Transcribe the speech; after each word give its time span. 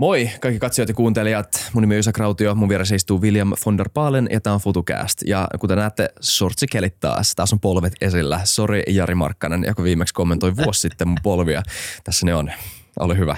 Moi 0.00 0.30
kaikki 0.40 0.58
katsojat 0.58 0.88
ja 0.88 0.94
kuuntelijat. 0.94 1.70
Mun 1.72 1.82
nimi 1.82 1.94
on 1.94 1.98
Ysä 1.98 2.12
Krautio, 2.12 2.54
mun 2.54 2.68
vieressä 2.68 2.94
istuu 2.94 3.20
William 3.20 3.52
von 3.66 3.78
der 3.78 3.88
Paalen 3.94 4.28
ja 4.30 4.40
tää 4.40 4.52
on 4.52 4.60
FutuCast. 4.60 5.22
Ja 5.26 5.48
kuten 5.58 5.78
näette, 5.78 6.08
sortsikelit 6.20 7.00
taas. 7.00 7.34
Taas 7.34 7.52
on 7.52 7.60
polvet 7.60 7.92
esillä. 8.00 8.40
Sori 8.44 8.82
Jari 8.88 9.14
Markkanen, 9.14 9.64
joka 9.66 9.82
viimeksi 9.82 10.14
kommentoi 10.14 10.56
vuosi 10.56 10.80
sitten 10.80 11.08
mun 11.08 11.18
polvia. 11.22 11.62
Tässä 12.04 12.26
ne 12.26 12.34
on. 12.34 12.52
Ole 13.00 13.18
hyvä. 13.18 13.36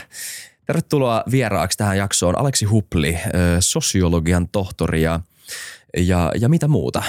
Tervetuloa 0.67 1.25
vieraaksi 1.31 1.79
tähän 1.79 1.99
jaksoon 1.99 2.39
Aleksi 2.39 2.65
Hupli, 2.65 3.19
sosiologian 3.61 4.49
tohtori 4.49 5.03
ja 5.03 5.21
ja, 5.97 6.33
ja 6.41 6.49
mitä 6.49 6.69
muuta. 6.69 7.03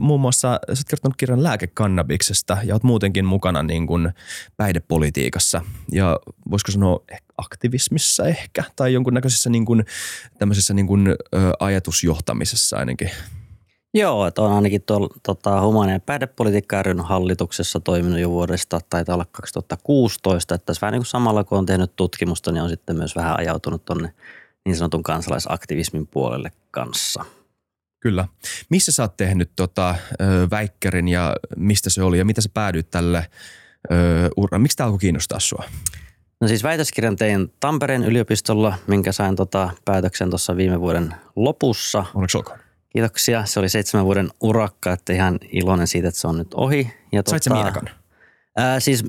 Muun 0.00 0.20
muassa 0.20 0.60
sä 0.68 0.80
oot 0.80 0.88
kertonut 0.88 1.16
kirjan 1.16 1.42
lääkekannabiksesta 1.42 2.58
ja 2.64 2.74
oot 2.74 2.82
muutenkin 2.82 3.24
mukana 3.24 3.62
niin 3.62 3.86
kuin 3.86 4.12
päihdepolitiikassa 4.56 5.60
ja 5.92 6.18
voisiko 6.50 6.72
sanoa 6.72 7.00
aktivismissa 7.38 8.24
ehkä 8.24 8.64
tai 8.76 8.92
jonkunnäköisessä 8.92 9.50
niin 9.50 9.64
kuin, 9.64 9.84
tämmöisessä 10.38 10.74
niin 10.74 10.86
kuin, 10.86 11.08
ajatusjohtamisessa 11.60 12.76
ainakin. 12.76 13.10
Joo, 13.94 14.26
että 14.26 14.42
on 14.42 14.52
ainakin 14.52 14.82
tuolla 14.82 15.08
tota, 15.22 15.60
humanien 15.60 16.00
päihdepolitiikka 16.00 16.82
hallituksessa 17.02 17.80
toiminut 17.80 18.18
jo 18.18 18.30
vuodesta, 18.30 18.80
taitaa 18.90 19.14
olla 19.14 19.26
2016, 19.32 20.54
että 20.54 20.66
tässä 20.66 20.80
vähän 20.80 20.92
niin 20.92 21.00
kuin 21.00 21.06
samalla 21.06 21.44
kun 21.44 21.58
on 21.58 21.66
tehnyt 21.66 21.96
tutkimusta, 21.96 22.52
niin 22.52 22.62
on 22.62 22.68
sitten 22.68 22.96
myös 22.96 23.16
vähän 23.16 23.38
ajautunut 23.38 23.84
tuonne 23.84 24.14
niin 24.64 24.76
sanotun 24.76 25.02
kansalaisaktivismin 25.02 26.06
puolelle 26.06 26.50
kanssa– 26.70 27.24
Kyllä. 28.02 28.28
Missä 28.68 28.92
sä 28.92 29.02
oot 29.02 29.16
tehnyt 29.16 29.50
tota, 29.56 29.94
ö, 30.20 30.24
väikkärin 30.50 31.08
ja 31.08 31.36
mistä 31.56 31.90
se 31.90 32.02
oli 32.02 32.18
ja 32.18 32.24
mitä 32.24 32.40
sä 32.40 32.50
päädyit 32.54 32.90
tälle 32.90 33.26
uraan? 34.36 34.62
Miksi 34.62 34.76
tämä 34.76 34.84
alkoi 34.86 34.98
kiinnostaa 34.98 35.40
sua? 35.40 35.64
No 36.40 36.48
siis 36.48 36.62
väitöskirjan 36.62 37.16
tein 37.16 37.52
Tampereen 37.60 38.04
yliopistolla, 38.04 38.74
minkä 38.86 39.12
sain 39.12 39.36
tota 39.36 39.70
päätöksen 39.84 40.30
tuossa 40.30 40.56
viime 40.56 40.80
vuoden 40.80 41.14
lopussa. 41.36 42.04
Onneksi 42.14 42.36
olkoon. 42.36 42.58
Kiitoksia. 42.90 43.44
Se 43.44 43.60
oli 43.60 43.68
seitsemän 43.68 44.06
vuoden 44.06 44.30
urakka, 44.40 44.92
että 44.92 45.12
ihan 45.12 45.38
iloinen 45.52 45.86
siitä, 45.86 46.08
että 46.08 46.20
se 46.20 46.28
on 46.28 46.38
nyt 46.38 46.54
ohi. 46.54 46.92
Ja 47.12 47.22
Sait 47.26 47.42
tota, 47.42 47.54
miinakan? 47.54 47.90
Ää, 48.56 48.80
siis 48.80 49.04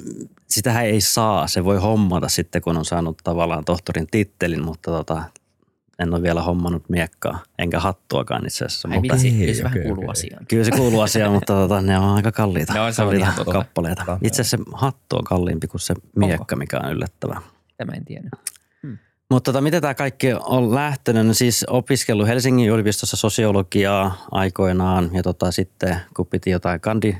sitähän 0.48 0.86
ei 0.86 1.02
saa. 1.02 1.48
Se 1.48 1.64
voi 1.64 1.78
hommata 1.78 2.30
sitten, 2.30 2.62
kun 2.62 2.78
on 2.78 2.86
saanut 2.86 3.18
tavallaan 3.24 3.66
tohtorin 3.66 4.08
tittelin, 4.12 4.64
mutta 4.64 4.92
tota, 4.92 5.24
en 6.04 6.14
ole 6.14 6.22
vielä 6.22 6.42
hommannut 6.42 6.90
miekkaa, 6.90 7.44
enkä 7.60 7.80
hattuakaan 7.80 8.46
itse 8.46 8.66
asiassa. 8.66 8.90
Ei 8.92 9.00
mutta, 9.00 9.14
vitsi, 9.14 9.32
kyllä 9.32 9.54
se 9.54 9.64
vähän 9.64 9.82
kuuluu 9.84 10.10
asiaan. 10.10 10.46
Kyllä 10.48 10.64
se 10.64 10.72
kuuluu 10.72 11.02
asiaan, 11.08 11.32
mutta 11.32 11.54
tota, 11.54 11.82
ne 11.82 12.00
on 12.00 12.16
aika 12.16 12.32
kalliita, 12.32 12.74
ne 12.74 12.80
on 12.80 12.94
kalliita 12.98 13.46
kappaleita. 13.52 14.18
Itse 14.22 14.42
asiassa 14.42 14.58
se 14.58 14.64
hattu 14.74 15.16
on 15.16 15.24
kalliimpi 15.24 15.68
kuin 15.68 15.82
se 15.82 15.94
miekka, 16.16 16.56
mikä 16.56 16.80
on 16.84 16.92
yllättävää. 16.92 17.42
Tämä 17.78 17.92
en 17.92 18.06
tiedä. 18.06 18.30
Hmm. 18.84 18.98
Mutta 19.30 19.52
tota, 19.52 19.62
miten 19.62 19.82
tämä 19.82 19.94
kaikki 19.94 20.34
on 20.34 20.76
lähtenyt? 20.76 21.28
No 21.28 21.34
siis 21.34 21.66
opiskellut 21.70 22.28
Helsingin 22.28 22.70
yliopistossa 22.70 23.18
sosiologiaa 23.18 24.26
aikoinaan 24.32 25.10
ja 25.14 25.24
tota, 25.24 25.52
sitten 25.52 25.98
kun 26.16 26.28
piti 26.28 26.50
jotain 26.50 26.82
kandi 26.82 27.18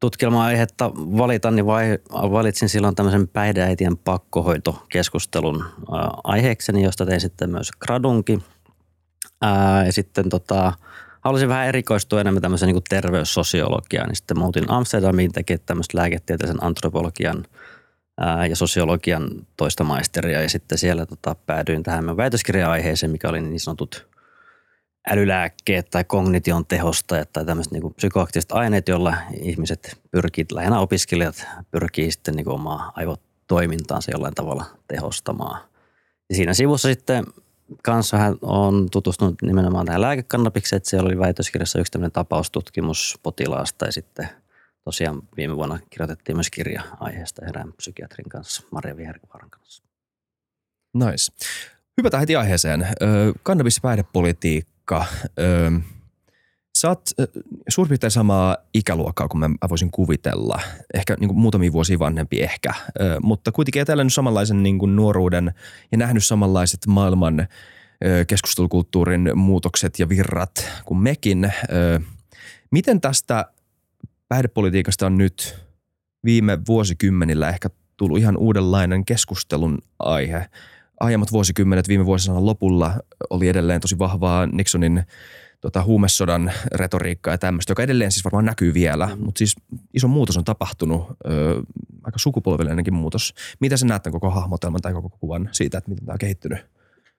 tutkielma-aihetta 0.00 0.90
valita, 0.94 1.50
niin 1.50 1.66
vai, 1.66 1.98
valitsin 2.12 2.68
silloin 2.68 2.94
tämmöisen 2.94 3.28
päihdeäitien 3.28 3.96
pakkohoitokeskustelun 3.96 5.64
ää, 5.92 6.10
aiheekseni, 6.24 6.82
josta 6.82 7.06
tein 7.06 7.20
sitten 7.20 7.50
myös 7.50 7.70
gradunkin. 7.80 8.42
Ää, 9.42 9.86
ja 9.86 9.92
sitten 9.92 10.28
tota, 10.28 10.72
halusin 11.20 11.48
vähän 11.48 11.66
erikoistua 11.66 12.20
enemmän 12.20 12.42
tämmöiseen 12.42 12.72
niin 12.72 12.82
terveyssosiologiaan, 12.88 14.08
niin 14.08 14.16
sitten 14.16 14.38
muutin 14.38 14.70
Amsterdamiin 14.70 15.32
tekemään 15.32 15.66
tämmöistä 15.66 15.98
lääketieteellisen 15.98 16.64
antropologian 16.64 17.44
ää, 18.20 18.46
ja 18.46 18.56
sosiologian 18.56 19.28
toista 19.56 19.84
maisteria 19.84 20.42
ja 20.42 20.48
sitten 20.48 20.78
siellä 20.78 21.06
tota, 21.06 21.34
päädyin 21.34 21.82
tähän 21.82 22.16
väitöskirja-aiheeseen, 22.16 23.12
mikä 23.12 23.28
oli 23.28 23.40
niin 23.40 23.60
sanotut 23.60 24.15
älylääkkeet 25.10 25.90
tai 25.90 26.04
kognition 26.04 26.66
tehostajat 26.66 27.32
tai 27.32 27.44
tämmöiset 27.44 27.72
niin 27.72 27.94
psykoaktiiviset 27.94 28.52
aineet, 28.52 28.88
joilla 28.88 29.14
ihmiset 29.40 29.98
pyrkii, 30.10 30.46
lähinnä 30.52 30.80
opiskelijat 30.80 31.46
pyrkii 31.70 32.12
sitten 32.12 32.34
niin 32.34 32.48
omaa 32.48 32.92
aivotoimintaansa 32.94 34.10
jollain 34.10 34.34
tavalla 34.34 34.64
tehostamaan. 34.88 35.60
Ja 36.28 36.36
siinä 36.36 36.54
sivussa 36.54 36.88
sitten 36.88 37.24
kanssa 37.82 38.18
hän 38.18 38.36
on 38.42 38.90
tutustunut 38.90 39.42
nimenomaan 39.42 39.86
tähän 39.86 40.00
lääkekannabikseen, 40.00 40.76
että 40.76 40.90
siellä 40.90 41.06
oli 41.06 41.18
väitöskirjassa 41.18 41.78
yksi 41.78 41.92
tämmöinen 41.92 42.12
tapaustutkimus 42.12 43.18
potilaasta 43.22 43.86
ja 43.86 43.92
sitten 43.92 44.28
tosiaan 44.84 45.22
viime 45.36 45.56
vuonna 45.56 45.78
kirjoitettiin 45.90 46.36
myös 46.36 46.50
kirja 46.50 46.82
aiheesta 47.00 47.46
erään 47.46 47.72
psykiatrin 47.72 48.28
kanssa, 48.28 48.62
Maria 48.70 48.96
Vihervaaran 48.96 49.50
kanssa. 49.50 49.82
Nice. 50.94 51.32
Hypätään 51.96 52.20
heti 52.20 52.36
aiheeseen. 52.36 52.88
Kannabis- 53.42 53.76
ja 53.76 53.82
Pekka, 54.86 55.06
öö, 55.38 55.70
sä 56.78 56.88
oot 56.88 57.10
suurin 57.68 57.88
piirtein 57.88 58.10
samaa 58.10 58.56
ikäluokkaa 58.74 59.28
kuin 59.28 59.40
mä 59.40 59.68
voisin 59.68 59.90
kuvitella. 59.90 60.60
Ehkä 60.94 61.16
niin 61.20 61.28
kuin 61.28 61.38
muutamia 61.38 61.72
vuosia 61.72 61.98
vanhempi 61.98 62.42
ehkä, 62.42 62.74
öö, 63.00 63.16
mutta 63.22 63.52
kuitenkin 63.52 63.82
etelännyt 63.82 64.12
samanlaisen 64.12 64.62
niin 64.62 64.78
kuin 64.78 64.96
nuoruuden 64.96 65.54
ja 65.92 65.98
nähnyt 65.98 66.24
samanlaiset 66.24 66.80
maailman 66.86 67.48
öö, 68.04 68.24
keskustelukulttuurin 68.24 69.30
muutokset 69.34 69.98
ja 69.98 70.08
virrat 70.08 70.68
kuin 70.84 70.98
mekin. 70.98 71.44
Öö, 71.72 72.00
miten 72.70 73.00
tästä 73.00 73.44
päihdepolitiikasta 74.28 75.06
on 75.06 75.18
nyt 75.18 75.58
viime 76.24 76.58
vuosikymmenillä 76.68 77.48
ehkä 77.48 77.70
tullut 77.96 78.18
ihan 78.18 78.36
uudenlainen 78.36 79.04
keskustelun 79.04 79.78
aihe– 79.98 80.46
aiemmat 81.00 81.32
vuosikymmenet 81.32 81.88
viime 81.88 82.06
vuosisadan 82.06 82.46
lopulla 82.46 82.92
oli 83.30 83.48
edelleen 83.48 83.80
tosi 83.80 83.98
vahvaa 83.98 84.46
Nixonin 84.46 85.02
tota, 85.60 85.82
huumesodan 85.82 86.52
retoriikkaa 86.74 87.34
ja 87.34 87.38
tämmöistä, 87.38 87.70
joka 87.70 87.82
edelleen 87.82 88.12
siis 88.12 88.24
varmaan 88.24 88.44
näkyy 88.44 88.74
vielä, 88.74 89.06
mm. 89.06 89.24
mutta 89.24 89.38
siis 89.38 89.56
iso 89.94 90.08
muutos 90.08 90.36
on 90.36 90.44
tapahtunut, 90.44 91.06
ö, 91.26 91.62
aika 92.02 92.18
sukupolvellinenkin 92.18 92.94
muutos. 92.94 93.34
Mitä 93.60 93.76
sä 93.76 93.86
näet 93.86 94.02
tämän 94.02 94.20
koko 94.20 94.30
hahmotelman 94.30 94.80
tai 94.80 94.92
koko 94.92 95.08
kuvan 95.08 95.48
siitä, 95.52 95.78
että 95.78 95.90
miten 95.90 96.06
tämä 96.06 96.14
on 96.14 96.18
kehittynyt? 96.18 96.58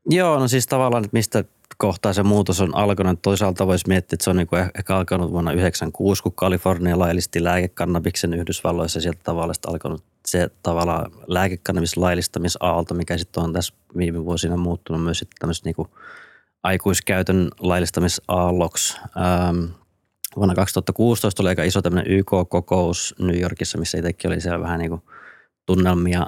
Joo, 0.09 0.39
no 0.39 0.47
siis 0.47 0.67
tavallaan, 0.67 1.03
että 1.03 1.17
mistä 1.17 1.43
kohtaa 1.77 2.13
se 2.13 2.23
muutos 2.23 2.61
on 2.61 2.75
alkanut. 2.75 3.21
Toisaalta 3.21 3.67
voisi 3.67 3.87
miettiä, 3.87 4.15
että 4.15 4.23
se 4.23 4.29
on 4.29 4.35
niin 4.35 4.47
kuin 4.47 4.61
ehkä 4.77 4.95
alkanut 4.95 5.31
vuonna 5.31 5.51
1996, 5.51 6.23
kun 6.23 6.33
Kalifornia 6.35 6.99
laillisti 6.99 7.43
lääkekannabiksen 7.43 8.33
Yhdysvalloissa. 8.33 9.01
Sieltä 9.01 9.19
tavallaan 9.23 9.55
alkanut 9.67 10.03
se 10.27 10.49
tavallaan 10.63 11.11
lääkekannabis 11.27 11.97
laillistamisaalto, 11.97 12.93
mikä 12.93 13.17
sitten 13.17 13.43
on 13.43 13.53
tässä 13.53 13.73
viime 13.97 14.25
vuosina 14.25 14.57
muuttunut 14.57 15.03
myös 15.03 15.19
sitten 15.19 15.35
tämmöistä 15.39 15.69
niin 15.69 15.87
aikuiskäytön 16.63 17.49
laillistamisaalloksi. 17.59 18.97
Ähm, 18.97 19.63
vuonna 20.35 20.55
2016 20.55 21.43
oli 21.43 21.49
aika 21.49 21.63
iso 21.63 21.81
tämmöinen 21.81 22.11
YK-kokous 22.11 23.15
New 23.19 23.41
Yorkissa, 23.41 23.77
missä 23.77 23.97
itsekin 23.97 24.31
oli 24.31 24.41
siellä 24.41 24.61
vähän 24.61 24.79
niin 24.79 24.89
kuin 24.89 25.01
tunnelmia 25.65 26.25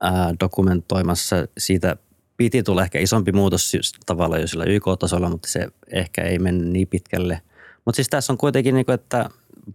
ää, 0.00 0.34
dokumentoimassa. 0.40 1.36
Siitä 1.58 1.96
piti 2.36 2.62
tulla 2.62 2.82
ehkä 2.82 2.98
isompi 2.98 3.32
muutos 3.32 3.72
tavallaan 4.06 4.40
jo 4.40 4.46
sillä 4.46 4.64
YK-tasolla, 4.64 5.28
mutta 5.28 5.48
se 5.48 5.68
ehkä 5.92 6.22
ei 6.22 6.38
mennyt 6.38 6.68
niin 6.68 6.88
pitkälle. 6.88 7.42
Mutta 7.84 7.96
siis 7.96 8.08
tässä 8.08 8.32
on 8.32 8.38
kuitenkin, 8.38 8.74
niin 8.74 8.86
kuin, 8.86 8.94
että 8.94 9.30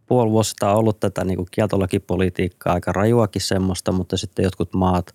puoli 0.06 0.32
vuotta 0.32 0.72
on 0.72 0.78
ollut 0.78 1.00
tätä 1.00 1.24
niin 1.24 1.46
kieltolakipolitiikkaa, 1.52 2.74
aika 2.74 2.92
rajuakin 2.92 3.42
semmoista, 3.42 3.92
mutta 3.92 4.18
sitten 4.18 4.44
jotkut 4.44 4.74
maat 4.74 5.14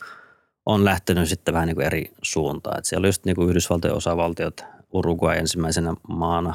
on 0.67 0.85
lähtenyt 0.85 1.29
sitten 1.29 1.55
vähän 1.55 1.67
niin 1.67 1.77
kuin 1.77 1.87
eri 1.87 2.13
suuntaan. 2.23 2.79
Että 2.79 2.89
siellä 2.89 3.05
on 3.05 3.09
just 3.09 3.25
niin 3.25 3.37
kuin 3.37 3.49
Yhdysvaltojen 3.49 3.97
osavaltiot, 3.97 4.65
Uruguay 4.93 5.39
ensimmäisenä 5.39 5.95
maana 6.09 6.55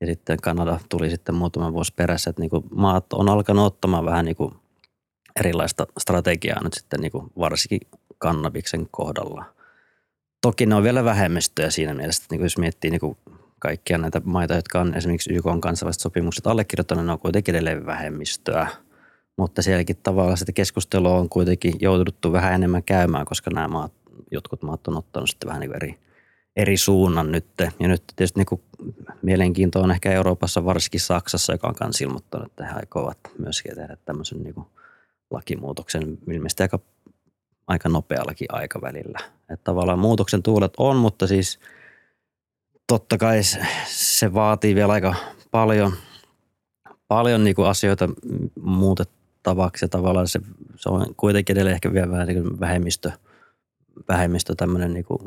ja 0.00 0.06
sitten 0.06 0.36
Kanada 0.42 0.80
tuli 0.88 1.10
sitten 1.10 1.34
muutama 1.34 1.72
vuosi 1.72 1.92
perässä, 1.96 2.30
että 2.30 2.42
niin 2.42 2.50
kuin 2.50 2.64
maat 2.70 3.12
on 3.12 3.28
alkanut 3.28 3.66
ottamaan 3.66 4.04
vähän 4.04 4.24
niin 4.24 4.36
kuin 4.36 4.54
erilaista 5.40 5.86
strategiaa 5.98 6.62
nyt 6.62 6.74
sitten 6.74 7.00
niin 7.00 7.12
kuin 7.12 7.26
varsinkin 7.38 7.80
kannabiksen 8.18 8.86
kohdalla. 8.90 9.44
Toki 10.40 10.66
ne 10.66 10.74
on 10.74 10.82
vielä 10.82 11.04
vähemmistöjä 11.04 11.70
siinä 11.70 11.94
mielessä, 11.94 12.22
että 12.22 12.34
niin 12.34 12.38
kuin 12.38 12.44
jos 12.46 12.58
miettii 12.58 12.90
niin 12.90 13.00
kuin 13.00 13.16
kaikkia 13.58 13.98
näitä 13.98 14.20
maita, 14.24 14.54
jotka 14.54 14.80
on 14.80 14.94
esimerkiksi 14.94 15.34
YK 15.34 15.46
on 15.46 15.60
kansainväliset 15.60 16.02
sopimukset 16.02 16.46
allekirjoittaneet, 16.46 17.06
ne 17.06 17.12
on 17.12 17.18
kuitenkin 17.18 17.54
edelleen 17.54 17.86
vähemmistöä. 17.86 18.68
Mutta 19.36 19.62
sielläkin 19.62 19.96
tavalla 20.02 20.36
sitä 20.36 20.52
keskustelua 20.52 21.18
on 21.18 21.28
kuitenkin 21.28 21.74
jouduttu 21.80 22.32
vähän 22.32 22.54
enemmän 22.54 22.82
käymään, 22.82 23.26
koska 23.26 23.50
nämä 23.50 23.68
maat, 23.68 23.92
jotkut 24.30 24.62
maat 24.62 24.88
on 24.88 24.96
ottanut 24.96 25.30
sitten 25.30 25.48
vähän 25.48 25.60
niin 25.60 25.76
eri, 25.76 25.98
eri 26.56 26.76
suunnan 26.76 27.32
nyt. 27.32 27.46
Ja 27.80 27.88
nyt 27.88 28.02
tietysti 28.16 28.40
niin 28.40 28.46
kuin 28.46 28.62
mielenkiinto 29.22 29.80
on 29.80 29.90
ehkä 29.90 30.12
Euroopassa, 30.12 30.64
varsinkin 30.64 31.00
Saksassa, 31.00 31.52
joka 31.52 31.68
on 31.68 31.74
myös 31.80 32.00
ilmoittanut, 32.00 32.46
että 32.46 32.66
he 32.66 32.72
aikovat 32.72 33.18
myöskin 33.38 33.74
tehdä 33.74 33.96
tämmöisen 34.04 34.42
niin 34.42 34.54
lakimuutoksen 35.30 36.18
ilmeisesti 36.30 36.62
aika, 36.62 36.78
aika 37.66 37.88
nopeallakin 37.88 38.48
aikavälillä. 38.52 39.18
Että 39.40 39.64
tavallaan 39.64 39.98
muutoksen 39.98 40.42
tuulet 40.42 40.72
on, 40.76 40.96
mutta 40.96 41.26
siis– 41.26 41.58
totta 42.88 43.18
kai 43.18 43.40
se 43.86 44.34
vaatii 44.34 44.74
vielä 44.74 44.92
aika 44.92 45.14
paljon, 45.50 45.92
paljon 47.08 47.44
niin 47.44 47.56
kuin 47.56 47.68
asioita 47.68 48.08
muutettavaksi 48.60 49.84
ja 49.84 49.88
tavallaan 49.88 50.28
se, 50.28 50.40
se 50.76 50.88
on 50.88 51.14
kuitenkin 51.16 51.54
edelleen 51.54 51.74
ehkä 51.74 51.92
vielä 51.92 52.10
vähän 52.10 52.28
niin 52.28 52.60
vähemmistö, 52.60 53.10
vähemmistö 54.08 54.54
tämmöinen 54.54 54.94
niin 54.94 55.04
kuin, 55.04 55.20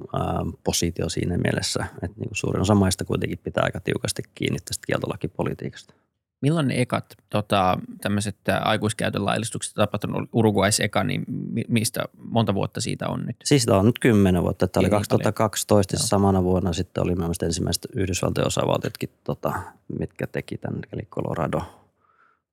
positio 0.64 1.10
siinä 1.10 1.38
mielessä, 1.38 1.86
että 1.94 2.20
niin 2.20 2.30
kuin 2.30 2.38
suurin 2.38 2.62
osa 2.62 2.76
maista 2.76 3.06
kuitenkin 3.06 3.40
pitää 3.44 3.64
aika 3.64 3.80
tiukasti 3.80 4.22
kiinni 4.36 4.60
tästä 4.66 4.86
kieltolakipolitiikasta. 4.88 5.94
Milloin 6.42 6.68
ne 6.68 6.82
ekat 6.82 7.06
tota, 7.30 7.78
tämmöiset 8.02 8.36
aikuiskäytön 8.62 9.26
laillistukset 9.26 9.74
tapahtunut 9.74 10.30
Uruguais 10.34 10.80
eka, 10.80 11.04
niin 11.04 11.26
mistä 11.68 12.04
monta 12.18 12.54
vuotta 12.54 12.82
siitä 12.82 13.08
on 13.08 13.26
nyt? 13.26 13.36
Siis 13.44 13.66
tämä 13.66 13.78
on 13.78 13.86
nyt 13.86 14.00
kymmenen 14.00 14.44
vuotta. 14.44 14.68
Tämä 14.68 14.82
oli 14.82 14.90
2012 14.90 15.98
niin 15.98 16.08
samana 16.08 16.44
vuonna 16.44 16.74
sitten 16.74 17.04
oli 17.04 17.16
mielestäni 17.16 17.48
ensimmäiset 17.48 17.88
Yhdysvaltojen 17.96 18.48
osavaltiotkin, 18.48 19.10
tota, 19.24 19.54
mitkä 20.00 20.28
teki 20.28 20.58
tämän, 20.58 20.80
eli 20.94 21.08
Colorado, 21.12 21.62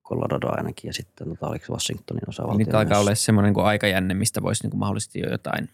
Colorado 0.04 0.48
ainakin 0.50 0.88
ja 0.88 0.92
sitten 0.92 1.28
tota, 1.28 1.48
oliko 1.48 1.72
Washingtonin 1.72 2.28
osavaltio. 2.28 2.58
Niin 2.58 2.74
alkaa 2.74 3.00
olla 3.00 3.14
semmoinen 3.14 3.52
niin 3.52 3.64
aikajänne, 3.64 4.14
mistä 4.14 4.42
voisi 4.42 4.62
niin 4.64 4.70
kuin 4.70 4.78
mahdollisesti 4.78 5.20
jo 5.20 5.30
jotain 5.30 5.68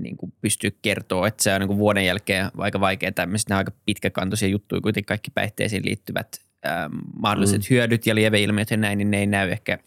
niin 0.00 0.16
kuin 0.16 0.32
pystyä 0.40 0.70
kertoa, 0.82 1.26
että 1.26 1.42
se 1.42 1.54
on 1.54 1.60
niin 1.60 1.68
kuin 1.68 1.78
vuoden 1.78 2.06
jälkeen 2.06 2.50
aika 2.56 2.80
vaikea 2.80 3.12
tämmöiset, 3.12 3.48
nämä 3.48 3.58
aika 3.58 3.72
pitkäkantoisia 3.86 4.48
juttuja, 4.48 4.80
kuitenkin 4.80 5.06
kaikki 5.06 5.30
päihteisiin 5.30 5.84
liittyvät 5.84 6.28
ähm, 6.66 6.92
mahdolliset 7.18 7.62
mm. 7.62 7.66
hyödyt 7.70 8.06
ja 8.06 8.14
lieveilmiöt 8.14 8.70
ja 8.70 8.76
näin, 8.76 8.98
niin 8.98 9.10
ne 9.10 9.18
ei 9.18 9.26
näy 9.26 9.50
ehkä 9.50 9.78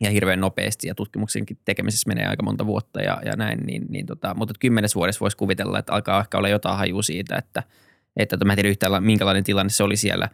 ja 0.00 0.10
hirveän 0.10 0.40
nopeasti 0.40 0.88
ja 0.88 0.94
tutkimuksenkin 0.94 1.58
tekemisessä 1.64 2.08
menee 2.08 2.26
aika 2.26 2.42
monta 2.42 2.66
vuotta 2.66 3.00
ja, 3.00 3.20
ja 3.24 3.36
näin, 3.36 3.58
niin, 3.66 3.86
niin 3.88 4.06
tota, 4.06 4.34
mutta 4.34 4.54
kymmenes 4.60 4.94
vuodessa 4.94 5.20
voisi 5.20 5.36
kuvitella, 5.36 5.78
että 5.78 5.92
alkaa 5.92 6.20
ehkä 6.20 6.38
olla 6.38 6.48
jotain 6.48 6.78
hajua 6.78 7.02
siitä, 7.02 7.36
että, 7.36 7.62
että, 8.16 8.36
että 8.36 8.44
mä 8.44 8.52
en 8.52 8.56
tiedä 8.56 8.68
yhtään 8.68 9.04
minkälainen 9.04 9.44
tilanne 9.44 9.70
se 9.70 9.82
oli 9.82 9.96
siellä 9.96 10.28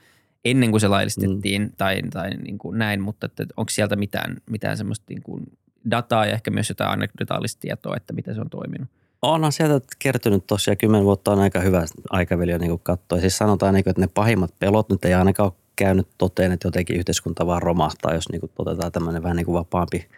ennen 0.44 0.70
kuin 0.70 0.81
se 0.81 0.88
laillistettiin 0.88 1.62
mm. 1.62 1.72
tai, 1.76 2.02
tai 2.02 2.31
niin 2.31 2.58
kuin 2.58 2.78
näin, 2.78 3.00
mutta 3.00 3.26
että 3.26 3.44
onko 3.56 3.70
sieltä 3.70 3.96
mitään, 3.96 4.37
mitään 4.50 4.76
semmoista 4.76 5.05
niin 5.08 5.22
kuin 5.22 5.44
dataa 5.90 6.26
ja 6.26 6.32
ehkä 6.32 6.50
myös 6.50 6.69
jotain 6.69 6.90
anekdotaalista 6.90 7.60
tietoa, 7.60 7.96
että 7.96 8.12
miten 8.12 8.34
se 8.34 8.40
on 8.40 8.50
toiminut? 8.50 8.88
Onhan 9.23 9.53
sieltä 9.53 9.87
kertynyt 9.99 10.47
tosiaan, 10.47 10.76
kymmen 10.76 11.05
vuotta 11.05 11.32
on 11.32 11.38
aika 11.38 11.61
hyvä 11.61 11.85
aikaväli 12.11 12.59
niin 12.59 12.81
katsoa. 12.82 13.20
Siis 13.20 13.38
sanotaan, 13.38 13.75
niin 13.75 13.85
kuin, 13.85 13.91
että 13.91 14.00
ne 14.00 14.09
pahimmat 14.15 14.55
pelot 14.59 14.91
nyt 14.91 15.05
ei 15.05 15.15
ainakaan 15.15 15.47
ole 15.47 15.59
käynyt 15.76 16.09
toteen, 16.19 16.53
että 16.53 16.69
jotenkin 16.69 16.97
yhteiskunta 16.97 17.47
vaan 17.47 17.62
romahtaa, 17.62 18.15
jos 18.15 18.29
niin 18.29 18.41
kuin, 18.41 18.53
otetaan 18.59 18.93
tämmöinen 18.93 19.23
vähän 19.23 19.37
niin 19.37 19.47
kuin 19.47 19.55
vapaampi 19.55 20.09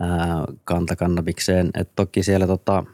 ää, 0.00 0.44
kanta 0.64 0.96
kannabikseen. 0.96 1.70
Et 1.74 1.90
toki 1.96 2.22
siellä 2.22 2.46
tota, 2.46 2.84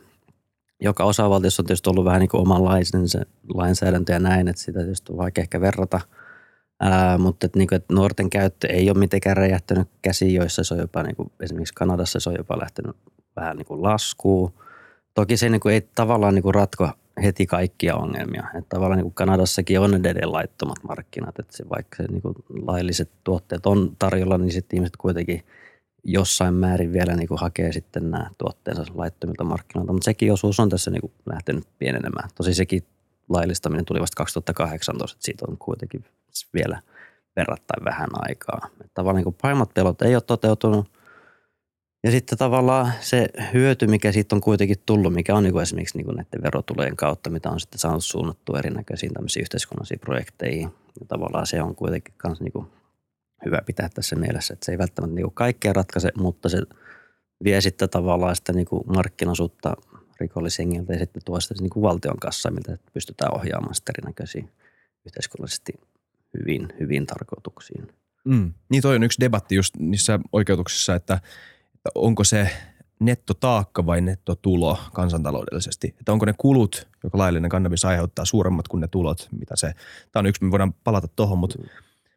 joka 0.81 1.05
osavaltiossa 1.05 1.63
on 1.63 1.67
tietysti 1.67 1.91
ollut 1.91 2.05
vähän 2.05 2.21
niin 2.21 2.29
kuin 2.29 2.41
omanlaisensa 2.41 3.19
lainsäädäntö 3.55 4.13
ja 4.13 4.19
näin, 4.19 4.49
että 4.49 4.63
sitä 4.63 4.79
tietysti 4.79 5.13
on 5.13 5.19
vaikea 5.19 5.43
ehkä 5.43 5.61
verrata. 5.61 6.01
Ää, 6.81 7.19
mutta 7.19 7.47
että, 7.47 7.59
niin 7.59 7.69
kuin, 7.69 7.77
että 7.77 7.95
nuorten 7.95 8.31
käyttö 8.31 8.67
ei 8.67 8.91
ole 8.91 8.99
mitenkään 8.99 9.37
räjähtänyt 9.37 9.89
käsiin, 10.03 10.35
joissa 10.35 10.65
se 10.65 10.75
on 10.75 10.81
jopa 10.81 11.03
niin 11.03 11.17
kuin, 11.17 11.33
esimerkiksi 11.43 11.75
Kanadassa 11.75 12.21
se 12.21 12.31
on 12.31 12.37
jopa 12.39 12.59
lähtenyt 12.59 12.97
vähän 13.37 13.57
niin 13.57 13.67
kuin 13.67 13.83
laskuun. 13.83 14.53
Toki 15.19 15.37
se 15.37 15.49
niin 15.49 15.61
kuin, 15.61 15.75
ei 15.75 15.89
tavallaan 15.95 16.35
niin 16.35 16.43
kuin 16.43 16.55
ratko 16.55 16.91
heti 17.23 17.47
kaikkia 17.47 17.97
ongelmia. 17.97 18.45
Että 18.55 18.69
tavallaan 18.69 18.99
niin 18.99 19.05
kuin 19.05 19.15
Kanadassakin 19.15 19.81
on 19.81 19.95
edelleen 19.95 20.33
laittomat 20.33 20.77
markkinat, 20.89 21.39
että 21.39 21.57
se, 21.57 21.69
vaikka 21.69 21.97
se 21.97 22.03
niin 22.03 22.23
kuin 22.23 22.35
lailliset 22.67 23.11
tuotteet 23.25 23.67
on 23.67 23.97
tarjolla, 23.99 24.39
niin 24.39 24.53
sitten 24.53 24.77
ihmiset 24.77 24.97
kuitenkin 24.97 25.45
jossain 26.05 26.55
määrin 26.55 26.93
vielä 26.93 27.17
niin 27.17 27.29
kuin 27.29 27.41
hakee 27.41 27.73
sitten 27.73 28.11
nämä 28.11 28.31
tuotteensa 28.39 28.85
laittomilta 28.95 29.45
markkinoilta. 29.45 29.93
Mutta 29.93 30.05
sekin 30.05 30.33
osuus 30.33 30.61
on 30.61 30.69
tässä 30.69 30.91
niin 30.91 31.01
kuin 31.01 31.13
lähtenyt 31.27 31.65
pienenemään. 31.79 32.31
Tosi 32.35 32.55
sekin 32.55 32.83
laillistaminen 33.29 33.85
tuli 33.85 34.01
vasta 34.01 34.17
2018, 34.17 35.17
että 35.17 35.25
siitä 35.25 35.45
on 35.49 35.59
kuitenkin 35.59 36.05
vielä 36.55 36.83
verrattain 37.37 37.85
vähän 37.85 38.09
aikaa. 38.13 38.69
Että 38.73 38.95
tavallaan 38.95 39.25
niin 39.25 39.35
kuin 39.35 39.71
pelot 39.75 40.03
ei 40.03 40.15
ole 40.15 40.23
toteutunut– 40.23 40.91
ja 42.05 42.11
sitten 42.11 42.39
tavallaan 42.39 42.93
se 43.01 43.29
hyöty, 43.55 43.87
mikä 43.87 44.13
siitä 44.13 44.37
on 44.37 44.41
kuitenkin 44.41 44.77
tullut, 44.87 45.13
mikä 45.13 45.35
on 45.35 45.43
niin 45.43 45.61
esimerkiksi 45.61 45.99
niin 45.99 46.07
näiden 46.07 46.43
verotulojen 46.43 46.97
kautta, 46.97 47.31
mitä 47.31 47.51
on 47.51 47.61
sitten 47.61 47.79
saanut 47.79 48.05
suunnattua 48.05 48.59
erinäköisiin 48.59 49.13
tämmöisiin 49.13 49.43
yhteiskunnallisiin 49.43 50.01
projekteihin. 50.01 50.71
Ja 51.01 51.07
tavallaan 51.09 51.47
se 51.47 51.63
on 51.63 51.75
kuitenkin 51.75 52.15
myös 52.27 52.41
niin 52.41 52.67
hyvä 53.45 53.59
pitää 53.67 53.89
tässä 53.89 54.17
mielessä, 54.17 54.55
että 54.55 54.67
se 54.67 54.73
ei 54.73 54.79
välttämättä 54.79 55.15
niin 55.15 55.35
kaikkea 55.35 55.73
ratkaise, 55.73 56.13
mutta 56.17 56.49
se 56.49 56.63
vie 57.45 57.61
sitten 57.61 57.91
tavallaan 57.91 58.37
sitä 58.37 58.53
niin 58.53 58.67
markkinasuutta 58.97 59.77
rikollisengiltä 60.21 60.93
ja 60.93 60.99
sitten 60.99 61.23
tuo 61.25 61.41
sitä 61.41 61.55
niin 61.61 61.83
valtion 61.83 62.17
kanssa, 62.17 62.51
mitä 62.51 62.79
pystytään 62.93 63.35
ohjaamaan 63.35 63.75
sitten 63.75 63.95
erinäköisiin 63.99 64.51
yhteiskunnallisesti 65.07 65.73
hyvin, 66.39 66.69
hyvin 66.81 67.07
tarkoituksiin. 67.07 67.89
Mm. 68.25 68.55
Niin 68.69 68.83
toi 68.83 68.97
on 68.97 69.03
yksi 69.03 69.21
debatti 69.21 69.55
just 69.55 69.77
niissä 69.79 70.19
oikeutuksissa, 70.33 70.95
että– 70.95 71.21
onko 71.95 72.25
se 72.25 72.51
nettotaakka 73.01 73.87
vai 73.87 74.01
nettotulo 74.01 74.79
kansantaloudellisesti. 74.93 75.95
Että 76.01 76.13
onko 76.13 76.27
ne 76.27 76.35
kulut, 76.39 76.89
joka 77.05 77.19
laillinen 77.19 77.51
kannabis 77.51 77.85
aiheuttaa, 77.85 78.25
suuremmat 78.25 78.69
kuin 78.69 78.81
ne 78.81 78.89
tulot, 78.89 79.29
mitä 79.39 79.57
se, 79.57 79.73
tämä 80.13 80.21
on 80.21 80.27
yksi, 80.27 80.45
me 80.45 80.51
voidaan 80.51 80.73
palata 80.73 81.09
tuohon, 81.09 81.39
mutta, 81.39 81.59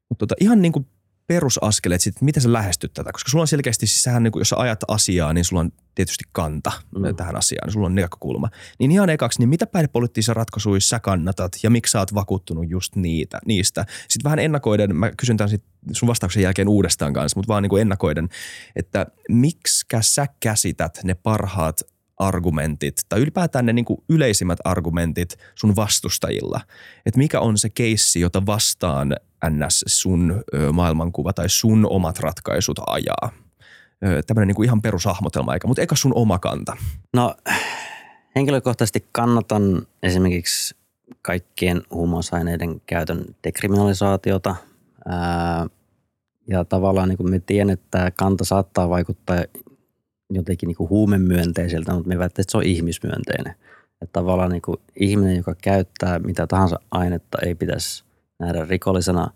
mutta 0.09 0.27
tota, 0.27 0.35
ihan 0.39 0.61
niin 0.61 0.71
kuin 0.71 0.87
perusaskeleet, 1.31 2.01
sit, 2.01 2.21
miten 2.21 2.43
sä 2.43 2.53
lähestyt 2.53 2.93
tätä? 2.93 3.11
Koska 3.11 3.29
sulla 3.29 3.41
on 3.41 3.47
selkeästi, 3.47 3.87
siis 3.87 4.03
sähän, 4.03 4.23
niin 4.23 4.31
kun, 4.31 4.39
jos 4.39 4.49
sä 4.49 4.55
ajat 4.57 4.79
asiaa, 4.87 5.33
niin 5.33 5.45
sulla 5.45 5.59
on 5.59 5.71
tietysti 5.95 6.23
kanta 6.31 6.71
mm. 6.95 7.15
tähän 7.15 7.35
asiaan, 7.35 7.67
niin 7.67 7.73
sulla 7.73 7.85
on 7.85 7.95
näkökulma. 7.95 8.49
Niin 8.79 8.91
ihan 8.91 9.09
ekaksi, 9.09 9.39
niin 9.39 9.49
mitä 9.49 9.67
päihdepoliittisia 9.67 10.33
ratkaisuja 10.33 10.79
sä 10.79 10.99
kannatat 10.99 11.51
ja 11.63 11.69
miksi 11.69 11.91
sä 11.91 11.99
oot 11.99 12.13
vakuuttunut 12.13 12.69
just 12.69 12.95
niitä, 12.95 13.39
niistä? 13.45 13.85
Sitten 14.07 14.23
vähän 14.23 14.39
ennakoiden, 14.39 14.95
mä 14.95 15.11
kysyn 15.11 15.37
tämän 15.37 15.49
sit 15.49 15.63
sun 15.91 16.07
vastauksen 16.07 16.43
jälkeen 16.43 16.67
uudestaan 16.67 17.13
kanssa, 17.13 17.39
mutta 17.39 17.47
vaan 17.47 17.63
niin 17.63 17.69
kuin 17.69 17.81
ennakoiden, 17.81 18.29
että 18.75 19.05
miksi 19.29 19.85
sä 20.01 20.27
käsität 20.39 20.99
ne 21.03 21.13
parhaat 21.13 21.81
argumentit 22.21 22.95
tai 23.09 23.19
ylipäätään 23.19 23.65
ne 23.65 23.73
niin 23.73 23.85
kuin 23.85 24.03
yleisimmät 24.09 24.59
argumentit 24.63 25.37
sun 25.55 25.75
vastustajilla. 25.75 26.61
Että 27.05 27.17
mikä 27.17 27.39
on 27.39 27.57
se 27.57 27.69
keissi, 27.69 28.19
jota 28.19 28.45
vastaan 28.45 29.15
ns. 29.49 29.83
sun 29.87 30.43
maailmankuva 30.73 31.33
tai 31.33 31.49
sun 31.49 31.87
omat 31.89 32.19
ratkaisut 32.19 32.79
ajaa. 32.87 33.31
Tämmöinen 34.27 34.47
niin 34.47 34.55
kuin 34.55 34.65
ihan 34.65 34.81
perusahmotelma 34.81 35.53
eikä, 35.53 35.67
mutta 35.67 35.81
eikä 35.81 35.95
sun 35.95 36.11
oma 36.15 36.39
kanta. 36.39 36.77
No 37.13 37.35
henkilökohtaisesti 38.35 39.07
kannatan 39.11 39.87
esimerkiksi 40.03 40.75
kaikkien 41.21 41.81
huumausaineiden 41.91 42.81
käytön 42.85 43.25
dekriminalisaatiota. 43.43 44.55
Ää, 45.05 45.67
ja 46.47 46.65
tavallaan 46.65 47.09
niin 47.09 47.17
kuin 47.17 47.29
me 47.29 47.39
tiedän, 47.39 47.69
että 47.69 48.11
kanta 48.11 48.45
saattaa 48.45 48.89
vaikuttaa 48.89 49.43
jotenkin 50.35 50.67
niin 50.67 50.75
kuin 50.75 50.89
huumemyönteiseltä, 50.89 51.93
mutta 51.93 52.09
me 52.09 52.17
väitetään, 52.17 52.43
että 52.43 52.51
se 52.51 52.57
on 52.57 52.63
ihmismyönteinen. 52.63 53.55
Että 54.01 54.13
tavallaan 54.13 54.51
niin 54.51 54.61
kuin 54.61 54.77
ihminen, 54.95 55.37
joka 55.37 55.55
käyttää 55.55 56.19
mitä 56.19 56.47
tahansa 56.47 56.79
ainetta, 56.91 57.37
ei 57.45 57.55
pitäisi 57.55 58.03
nähdä 58.39 58.65
rikollisena, 58.65 59.31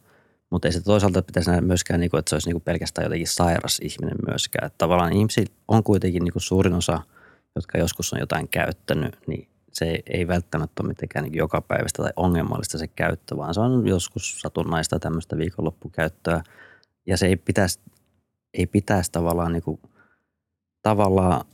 mutta 0.50 0.68
ei 0.68 0.72
se 0.72 0.82
toisaalta 0.82 1.22
pitäisi 1.22 1.50
nähdä 1.50 1.62
myöskään, 1.62 2.00
niin 2.00 2.10
kuin, 2.12 2.20
että 2.20 2.30
se 2.30 2.36
olisi 2.36 2.48
niin 2.48 2.56
kuin 2.56 2.64
pelkästään 2.64 3.06
jotenkin 3.06 3.28
sairas 3.28 3.80
ihminen 3.80 4.18
myöskään. 4.28 4.68
Että 4.68 4.78
tavallaan 4.78 5.14
ihmisiä 5.14 5.46
on 5.68 5.84
kuitenkin 5.84 6.24
niin 6.24 6.34
kuin 6.34 6.44
suurin 6.44 6.74
osa, 6.74 7.02
jotka 7.56 7.78
joskus 7.78 8.14
on 8.14 8.20
jotain 8.20 8.48
käyttänyt, 8.48 9.18
niin 9.28 9.48
se 9.74 10.00
ei 10.08 10.28
välttämättä 10.28 10.84
ole 10.84 10.88
mitenkään 10.88 11.24
niin 11.24 11.38
joka 11.38 11.62
päivästä 11.62 12.04
tai 12.04 12.12
ongelmallista 12.16 12.78
se 12.78 12.88
käyttö, 12.88 13.38
vaan 13.38 13.54
se 13.54 13.60
on 13.60 13.88
joskus 13.88 14.42
satunnaista 14.42 15.00
tämmöistä 15.00 15.38
viikonloppukäyttöä. 15.38 16.44
Ja 17.08 17.18
se 17.18 17.26
ei 17.28 17.36
pitäisi, 17.36 17.80
ei 18.54 18.66
pitäisi 18.66 19.12
tavallaan 19.12 19.54
niin 19.54 19.64
kuin– 19.64 19.80
tavallaan 20.86 21.46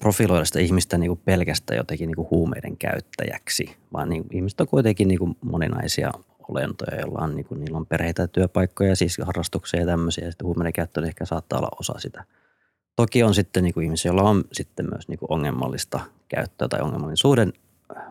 profiloida 0.00 0.44
sitä 0.44 0.60
ihmistä 0.60 0.98
niin 0.98 1.10
kuin 1.10 1.20
pelkästään 1.24 1.76
jotenkin 1.76 2.06
niin 2.06 2.16
kuin 2.16 2.30
huumeiden 2.30 2.76
käyttäjäksi, 2.76 3.76
vaan 3.92 4.08
niin, 4.08 4.24
ihmiset 4.32 4.60
on 4.60 4.68
kuitenkin 4.68 5.08
niin 5.08 5.18
kuin 5.18 5.36
moninaisia 5.40 6.10
olentoja, 6.48 7.00
joilla 7.00 7.24
on, 7.24 7.36
niin 7.36 7.46
kuin, 7.46 7.60
niillä 7.60 7.78
on 7.78 7.86
perheitä 7.86 8.22
ja 8.22 8.28
työpaikkoja, 8.28 8.96
siis 8.96 9.18
harrastuksia 9.22 9.80
ja 9.80 9.86
tämmöisiä, 9.86 10.24
ja 10.24 10.30
sitten 10.30 10.46
huumeiden 10.46 10.72
käyttö 10.72 11.06
ehkä 11.06 11.24
saattaa 11.24 11.58
olla 11.58 11.68
osa 11.80 11.94
sitä. 11.98 12.24
Toki 12.96 13.22
on 13.22 13.34
sitten 13.34 13.64
niin 13.64 13.74
kuin 13.74 13.84
ihmisiä, 13.84 14.08
joilla 14.08 14.30
on 14.30 14.44
sitten 14.52 14.86
myös 14.90 15.08
niin 15.08 15.18
kuin 15.18 15.32
ongelmallista 15.32 16.00
käyttöä 16.28 16.68
tai 16.68 16.80
ongelmallinen 16.80 17.16
suhde 17.16 17.46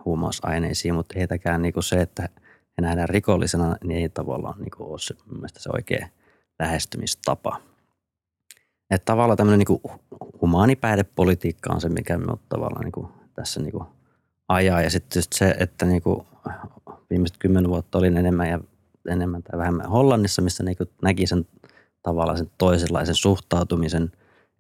huumausaineisiin, 0.06 0.96
mutta 0.96 1.14
heitäkään 1.18 1.62
niin 1.62 1.74
kuin 1.74 1.84
se, 1.84 2.02
että 2.02 2.30
he 2.78 2.82
nähdään 2.82 3.10
rikollisena, 3.10 3.76
niin 3.84 4.02
ei 4.02 4.10
tavallaan 4.10 4.60
niin 4.60 4.72
kuin 4.78 4.90
ole 4.90 5.00
se, 5.00 5.16
se 5.58 5.70
oikea 5.74 6.08
lähestymistapa. 6.60 7.62
Että 8.90 9.06
tavallaan 9.06 9.38
tämmöinen 9.38 9.66
niin 9.68 9.82
humaanipäihdepolitiikka 10.42 11.74
on 11.74 11.82
se, 11.82 11.90
mikä 11.90 12.18
me 12.18 12.34
tavallaan 12.50 12.84
niin 12.84 12.92
kuin 12.92 13.08
tässä 13.34 13.62
niin 13.62 13.72
kuin 13.72 13.84
ajaa. 14.48 14.82
Ja 14.82 14.90
sitten 14.90 15.24
se, 15.34 15.56
että 15.60 15.86
niin 15.86 16.02
kuin 16.02 16.28
viimeiset 17.10 17.38
kymmenen 17.38 17.70
vuotta 17.70 17.98
olin 17.98 18.18
enemmän 18.18 18.50
ja 18.50 18.60
enemmän 19.10 19.44
tai 19.44 19.60
vähemmän 19.60 19.90
Hollannissa, 19.90 20.42
missä 20.42 20.64
niin 20.64 20.78
kuin 20.78 20.90
näki 21.02 21.28
sen 21.28 21.46
tavallaan 22.02 22.38
sen 22.38 22.52
toisenlaisen 22.58 23.16
suhtautumisen. 23.16 24.12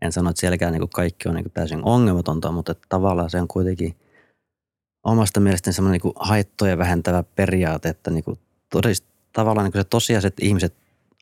En 0.02 0.12
sano, 0.12 0.30
että 0.30 0.40
sielläkään 0.40 0.74
niin 0.74 0.82
kuin 0.82 0.90
kaikki 0.90 1.30
on 1.30 1.36
niin 1.36 1.44
kuin 1.44 1.54
täysin 1.54 1.84
ongelmatonta, 1.84 2.52
mutta 2.52 2.72
että 2.72 2.86
tavallaan 2.90 3.30
se 3.30 3.42
on 3.42 3.48
kuitenkin 3.48 3.96
omasta 5.04 5.40
mielestäni 5.40 5.74
semmoinen 5.74 6.02
niin 6.04 6.14
haittoja 6.16 6.78
vähentävä 6.78 7.24
periaate, 7.24 7.90
että 7.90 8.12
niin 8.12 8.24
kuin 8.24 8.40
todist, 8.72 9.06
tavallaan 9.34 9.66
niin 9.66 9.72
kuin 9.72 9.82
se 9.82 9.88
tosiasia, 9.90 10.28
että 10.28 10.46
ihmiset 10.46 10.74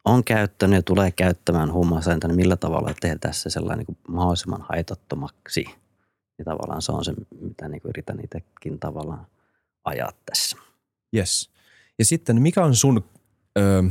on 0.06 0.24
käyttänyt 0.24 0.76
ja 0.76 0.84
tulee 0.84 1.12
käyttämään 1.12 1.72
huumausaineita, 1.72 2.28
niin 2.28 2.36
millä 2.36 2.58
tavalla 2.58 2.94
tehdään 3.02 3.34
se 3.34 3.50
sellainen 3.50 3.86
niin 3.88 3.98
mahdollisimman 4.08 4.66
haitattomaksi. 4.70 5.66
Niin 6.38 6.46
tavallaan 6.46 6.82
se 6.82 6.92
on 6.92 7.06
se, 7.06 7.14
mitä 7.42 7.68
niin 7.68 7.82
kuin 7.82 7.90
yritän 7.90 8.20
itsekin 8.24 8.80
tavallaan 8.80 9.28
ajaa 9.84 10.12
tässä. 10.26 10.58
Yes. 11.16 11.50
Ja 12.00 12.06
sitten 12.06 12.42
mikä 12.42 12.64
on 12.64 12.76
sun, 12.76 13.04
ö, 13.58 13.84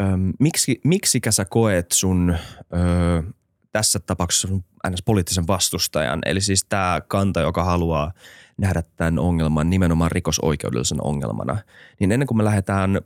ö, 0.00 0.04
miksi, 0.40 0.80
miksi 0.84 1.20
sä 1.30 1.44
koet 1.44 1.92
sun 1.92 2.36
ö, 2.72 3.32
tässä 3.72 3.98
tapauksessa 3.98 4.48
sun 4.48 4.64
poliittisen 5.04 5.46
vastustajan, 5.46 6.18
eli 6.26 6.40
siis 6.40 6.64
tämä 6.68 7.00
kanta, 7.08 7.40
joka 7.40 7.64
haluaa 7.64 8.12
nähdä 8.56 8.82
tämän 8.96 9.18
ongelman 9.18 9.70
nimenomaan 9.70 10.10
rikosoikeudellisen 10.10 11.04
ongelmana, 11.04 11.58
niin 12.00 12.12
ennen 12.12 12.26
kuin 12.26 12.38
me 12.38 12.44
lähdetään 12.44 12.96
ö, 12.96 13.00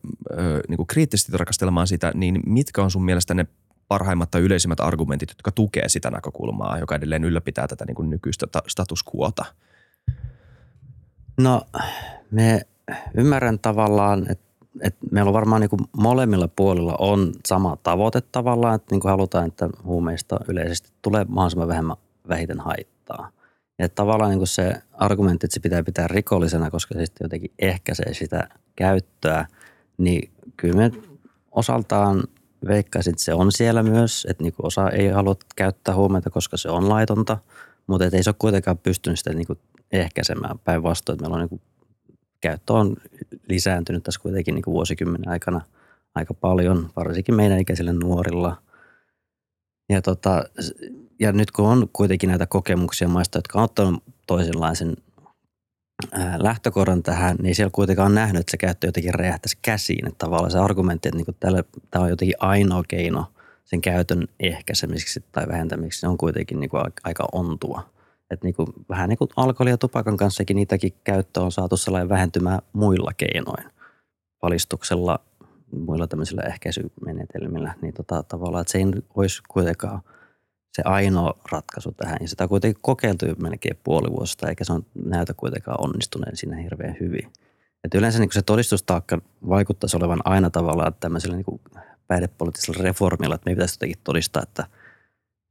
niin 0.69 0.77
kuin 0.77 0.87
kriittisesti 0.87 1.33
tarkastelemaan 1.33 1.87
sitä, 1.87 2.13
niin 2.15 2.41
mitkä 2.47 2.83
on 2.83 2.91
sun 2.91 3.05
mielestä 3.05 3.35
ne 3.35 3.47
parhaimmat 3.89 4.31
tai 4.31 4.41
yleisimmät 4.41 4.81
argumentit, 4.81 5.31
jotka 5.31 5.53
tukee 5.53 5.89
sitä 5.89 6.11
näkökulmaa, 6.11 6.79
joka 6.79 6.95
edelleen 6.95 7.25
ylläpitää 7.25 7.69
tätä 7.69 7.85
niin 7.85 7.95
kuin 7.95 8.11
nykyistä 8.11 8.47
status 8.69 9.05
quota? 9.15 9.45
No 11.41 11.63
me 12.31 12.61
ymmärrän 13.15 13.59
tavallaan, 13.59 14.27
että, 14.31 14.45
että 14.81 15.07
meillä 15.11 15.29
on 15.29 15.35
varmaan 15.35 15.61
niin 15.61 15.71
kuin 15.71 15.81
molemmilla 15.97 16.49
puolilla 16.49 16.97
on 16.99 17.33
sama 17.47 17.77
tavoite 17.83 18.21
tavallaan, 18.21 18.75
että 18.75 18.95
niin 18.95 19.01
kuin 19.01 19.11
halutaan, 19.11 19.47
että 19.47 19.69
huumeista 19.85 20.41
yleisesti 20.49 20.91
tulee 21.03 21.25
mahdollisimman 21.29 21.69
vähemmän 21.69 21.97
vähiten 22.29 22.61
haittaa. 22.61 23.31
Että 23.79 23.95
tavallaan 23.95 24.31
niin 24.31 24.47
se 24.47 24.75
argumentti, 24.93 25.47
että 25.47 25.55
se 25.55 25.61
pitää 25.61 25.83
pitää 25.83 26.09
rikollisena, 26.09 26.71
koska 26.71 26.95
se 26.95 27.07
sitten 27.07 27.25
jotenkin 27.25 27.51
ehkäisee 27.59 28.15
sitä 28.15 28.49
käyttöä, 28.77 29.47
niin 29.99 30.33
kyllä 30.57 30.77
me 30.77 30.91
osaltaan 31.51 32.25
veikkaisin, 32.69 33.11
että 33.11 33.25
se 33.25 33.35
on 33.35 33.53
siellä 33.53 33.83
myös, 33.83 34.27
että 34.31 34.43
niin 34.43 34.53
kuin 34.53 34.67
osa 34.67 34.91
ei 34.91 35.09
halua 35.09 35.37
käyttää 35.57 35.95
huumeita, 35.95 36.31
koska 36.31 36.57
se 36.57 36.71
on 36.71 36.89
laitonta, 36.89 37.39
mutta 37.87 38.05
ei 38.05 38.23
se 38.23 38.31
ole 38.31 38.37
kuitenkaan 38.39 38.79
pystynyt 38.79 39.19
sitä 39.19 39.33
niin 39.33 39.47
kuin 39.47 39.59
ehkäisemään 39.93 40.59
päinvastoin, 40.59 41.15
että 41.15 41.23
meillä 41.23 41.35
on 41.35 41.41
niin 41.41 41.49
kuin 41.49 41.61
käyttö 42.41 42.73
on 42.73 42.97
lisääntynyt 43.49 44.03
tässä 44.03 44.21
kuitenkin 44.21 44.55
niin 44.55 44.63
kuin 44.63 44.73
vuosikymmenen 44.73 45.29
aikana 45.29 45.61
aika 46.15 46.35
paljon, 46.35 46.91
varsinkin 46.97 47.35
meidän 47.35 47.59
ikäisille 47.59 47.93
nuorilla. 47.93 48.63
Ja, 49.89 50.03
tota, 50.03 50.45
ja 51.21 51.33
nyt 51.33 51.51
kun 51.51 51.69
on 51.69 51.89
kuitenkin 51.93 52.29
näitä 52.29 52.47
kokemuksia 52.47 53.09
maista, 53.09 53.39
jotka 53.39 53.59
on 53.59 53.65
ottanut 53.65 54.03
toisenlaisen 54.27 54.97
lähtökohdan 56.37 57.03
tähän, 57.03 57.37
niin 57.43 57.55
siellä 57.55 57.71
kuitenkaan 57.75 58.07
on 58.07 58.15
nähnyt, 58.15 58.41
että 58.41 58.51
se 58.51 58.57
käyttö 58.57 58.87
jotenkin 58.87 59.15
räjähtäisi 59.15 59.59
käsiin. 59.63 60.07
Että 60.07 60.19
tavallaan 60.19 60.51
se 60.51 60.59
argumentti, 60.59 61.09
että 61.09 61.17
niin 61.17 61.37
tälle, 61.41 61.65
tämä 61.91 62.05
on 62.05 62.11
jotenkin 62.11 62.37
ainoa 62.39 62.83
keino 62.89 63.27
sen 63.65 63.81
käytön 63.81 64.29
ehkäisemiseksi 64.41 65.25
tai 65.33 65.49
vähentämiseksi, 65.49 66.07
on 66.07 66.19
kuitenkin 66.19 66.61
niin 66.61 66.71
kuin 66.71 66.83
aika 67.05 67.29
ontua. 67.33 67.91
Että 68.31 68.47
niin 68.47 68.55
kuin, 68.55 68.69
vähän 68.89 69.09
niin 69.09 69.19
kuin 69.19 69.29
alkoholi- 69.37 69.71
ja 69.71 69.79
tupakan 69.79 70.17
kanssakin 70.17 70.57
niitäkin 70.57 70.93
käyttö 71.05 71.41
on 71.41 71.53
saatu 71.53 71.77
sellainen 71.77 72.09
vähentymään 72.09 72.59
muilla 72.73 73.11
keinoin. 73.17 73.65
Valistuksella, 74.43 75.21
muilla 75.71 76.07
tämmöisillä 76.07 76.43
ehkäisymenetelmillä. 76.43 77.75
Niin 77.83 77.95
tota, 77.95 78.23
tavallaan, 78.23 78.61
että 78.61 78.73
se 78.73 78.79
ei 78.79 78.85
olisi 79.15 79.43
kuitenkaan 79.49 80.03
se 80.79 80.83
ainoa 80.85 81.39
ratkaisu 81.53 81.93
tähän. 81.93 82.19
Ja 82.21 82.29
sitä 82.29 82.45
on 82.45 82.49
kuitenkin 82.49 82.83
kokeiltu 82.83 83.27
melkein 83.43 83.79
puoli 83.85 84.11
vuosta, 84.11 84.49
eikä 84.49 84.65
se 84.65 84.73
on 84.73 84.87
näytä 85.05 85.35
kuitenkaan 85.35 85.81
onnistuneen 85.81 86.37
siinä 86.37 86.57
hirveän 86.57 86.97
hyvin. 87.01 87.33
Et 87.85 87.95
yleensä 87.95 88.19
niin 88.19 88.33
se 88.33 88.43
todistustaakka 88.43 89.19
vaikuttaisi 89.49 89.97
olevan 89.97 90.21
aina 90.25 90.51
tavallaan 90.51 90.95
tämmöisellä 91.01 91.37
niin 91.37 91.61
päihdepoliittisella 92.07 92.83
reformilla, 92.83 93.35
että 93.35 93.51
me 93.51 93.55
pitäisi 93.55 93.75
jotenkin 93.75 93.99
todistaa, 94.05 94.43
että, 94.43 94.67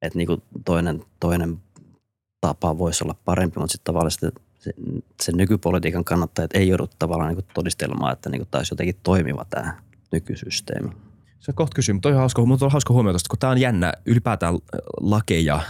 että 0.02 0.18
niin 0.18 0.44
toinen, 0.66 1.04
toinen 1.20 1.58
tapa 2.42 2.78
voisi 2.78 3.04
olla 3.04 3.16
parempi, 3.26 3.60
mutta 3.60 3.72
sitten 3.72 3.94
tavallaan 3.94 4.12
se, 4.12 4.32
se, 4.60 4.74
se 5.22 5.32
nykypolitiikan 5.32 6.04
kannattajat 6.04 6.52
ei 6.54 6.68
joudu 6.68 6.88
tavallaan 7.00 7.36
niin 7.36 7.46
todistelemaan, 7.54 8.14
että 8.14 8.30
niin 8.30 8.48
olisi 8.54 8.74
jotenkin 8.74 8.96
toimiva 9.04 9.46
tämä 9.50 9.82
nykysysteemi. 10.12 11.07
Se 11.40 11.54
kohta 11.54 11.76
kysyy, 11.76 11.94
mutta 11.94 12.10
on 12.10 12.16
hauska, 12.16 12.46
mutta 12.46 12.66
on 12.66 12.72
hauska 12.72 12.94
huomioida, 12.94 13.20
kun 13.30 13.40
tämä 13.40 13.52
on 13.52 13.58
jännä 13.58 13.94
ylipäätään 14.06 14.58
lakeja 15.02 15.56
äh, 15.56 15.64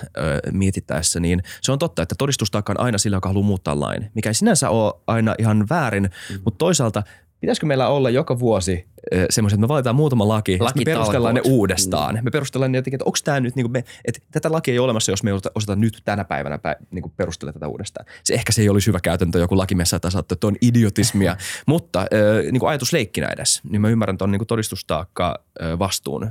mietittäessä, 0.52 1.20
niin 1.20 1.44
se 1.62 1.72
on 1.72 1.80
totta, 1.80 2.02
että 2.02 2.16
todistustaakka 2.18 2.74
on 2.74 2.80
aina 2.80 2.98
sillä, 2.98 3.18
joka 3.18 3.30
haluaa 3.30 3.46
muuttaa 3.46 3.80
lain, 3.80 4.12
mikä 4.16 4.30
ei 4.30 4.34
sinänsä 4.34 4.70
ole 4.70 4.94
aina 5.08 5.36
ihan 5.40 5.66
väärin, 5.70 6.04
mm. 6.04 6.40
mutta 6.46 6.58
toisaalta 6.58 7.04
pitäisikö 7.40 7.66
meillä 7.66 7.88
olla 7.88 8.10
joka 8.10 8.40
vuosi 8.40 8.88
semmoiset, 9.30 9.58
että 9.58 9.62
me 9.62 9.68
valitaan 9.68 9.96
muutama 9.96 10.28
laki, 10.28 10.58
laki 10.60 10.80
me 10.80 10.86
perustellaan 10.86 11.36
ne 11.36 11.42
uudestaan. 11.44 12.16
Mm. 12.16 12.24
Me 12.24 12.32
perustellaan 12.32 12.72
ne 12.72 12.78
jotenkin, 12.78 12.96
että 12.96 13.06
onko 13.06 13.18
tämä 13.24 13.40
nyt, 13.40 13.56
niin 13.56 13.64
kuin 13.64 13.72
me, 13.72 13.84
että 14.06 14.22
tätä 14.32 14.52
lakia 14.52 14.72
ei 14.72 14.80
ole 14.80 14.86
olemassa, 14.86 15.12
jos 15.12 15.24
me 15.24 15.30
ei 15.30 15.40
osata 15.56 15.76
nyt 15.76 16.02
tänä 16.06 16.24
päivänä 16.26 16.58
pä, 16.58 16.76
niin 16.92 17.02
kuin 17.02 17.14
perustella 17.18 17.54
tätä 17.54 17.68
uudestaan. 17.68 18.06
Se 18.24 18.34
ehkä 18.34 18.52
se 18.52 18.62
ei 18.62 18.70
olisi 18.70 18.88
hyvä 18.88 19.00
käytäntö, 19.00 19.40
joku 19.40 19.58
lakimessa 19.58 20.00
tai 20.00 20.12
että 20.32 20.48
on 20.48 20.56
idiotismia, 20.62 21.38
mutta 21.66 22.00
äh, 22.00 22.52
niin 22.52 22.60
kuin 22.60 22.70
ajatusleikkinä 22.70 23.28
edes, 23.28 23.62
niin 23.70 23.82
mä 23.82 23.90
ymmärrän 23.90 24.18
tuon 24.18 24.32
niin 24.32 24.48
todistustaakka 24.48 25.40
äh, 25.62 25.80
vastuun 25.80 26.24
äh, 26.24 26.30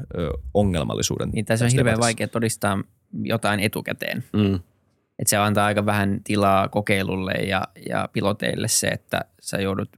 ongelmallisuuden. 0.54 1.30
Niin 1.30 1.44
tässä 1.44 1.64
on 1.64 1.70
hirveän 1.70 2.00
vaikea 2.00 2.28
todistaa 2.28 2.82
jotain 3.22 3.60
etukäteen. 3.60 4.24
Mm. 4.32 4.60
Että 5.18 5.30
se 5.30 5.36
antaa 5.36 5.66
aika 5.66 5.86
vähän 5.86 6.20
tilaa 6.24 6.68
kokeilulle 6.68 7.32
ja, 7.32 7.62
ja 7.88 8.08
piloteille 8.12 8.68
se, 8.68 8.88
että 8.88 9.20
sä 9.40 9.56
joudut, 9.56 9.88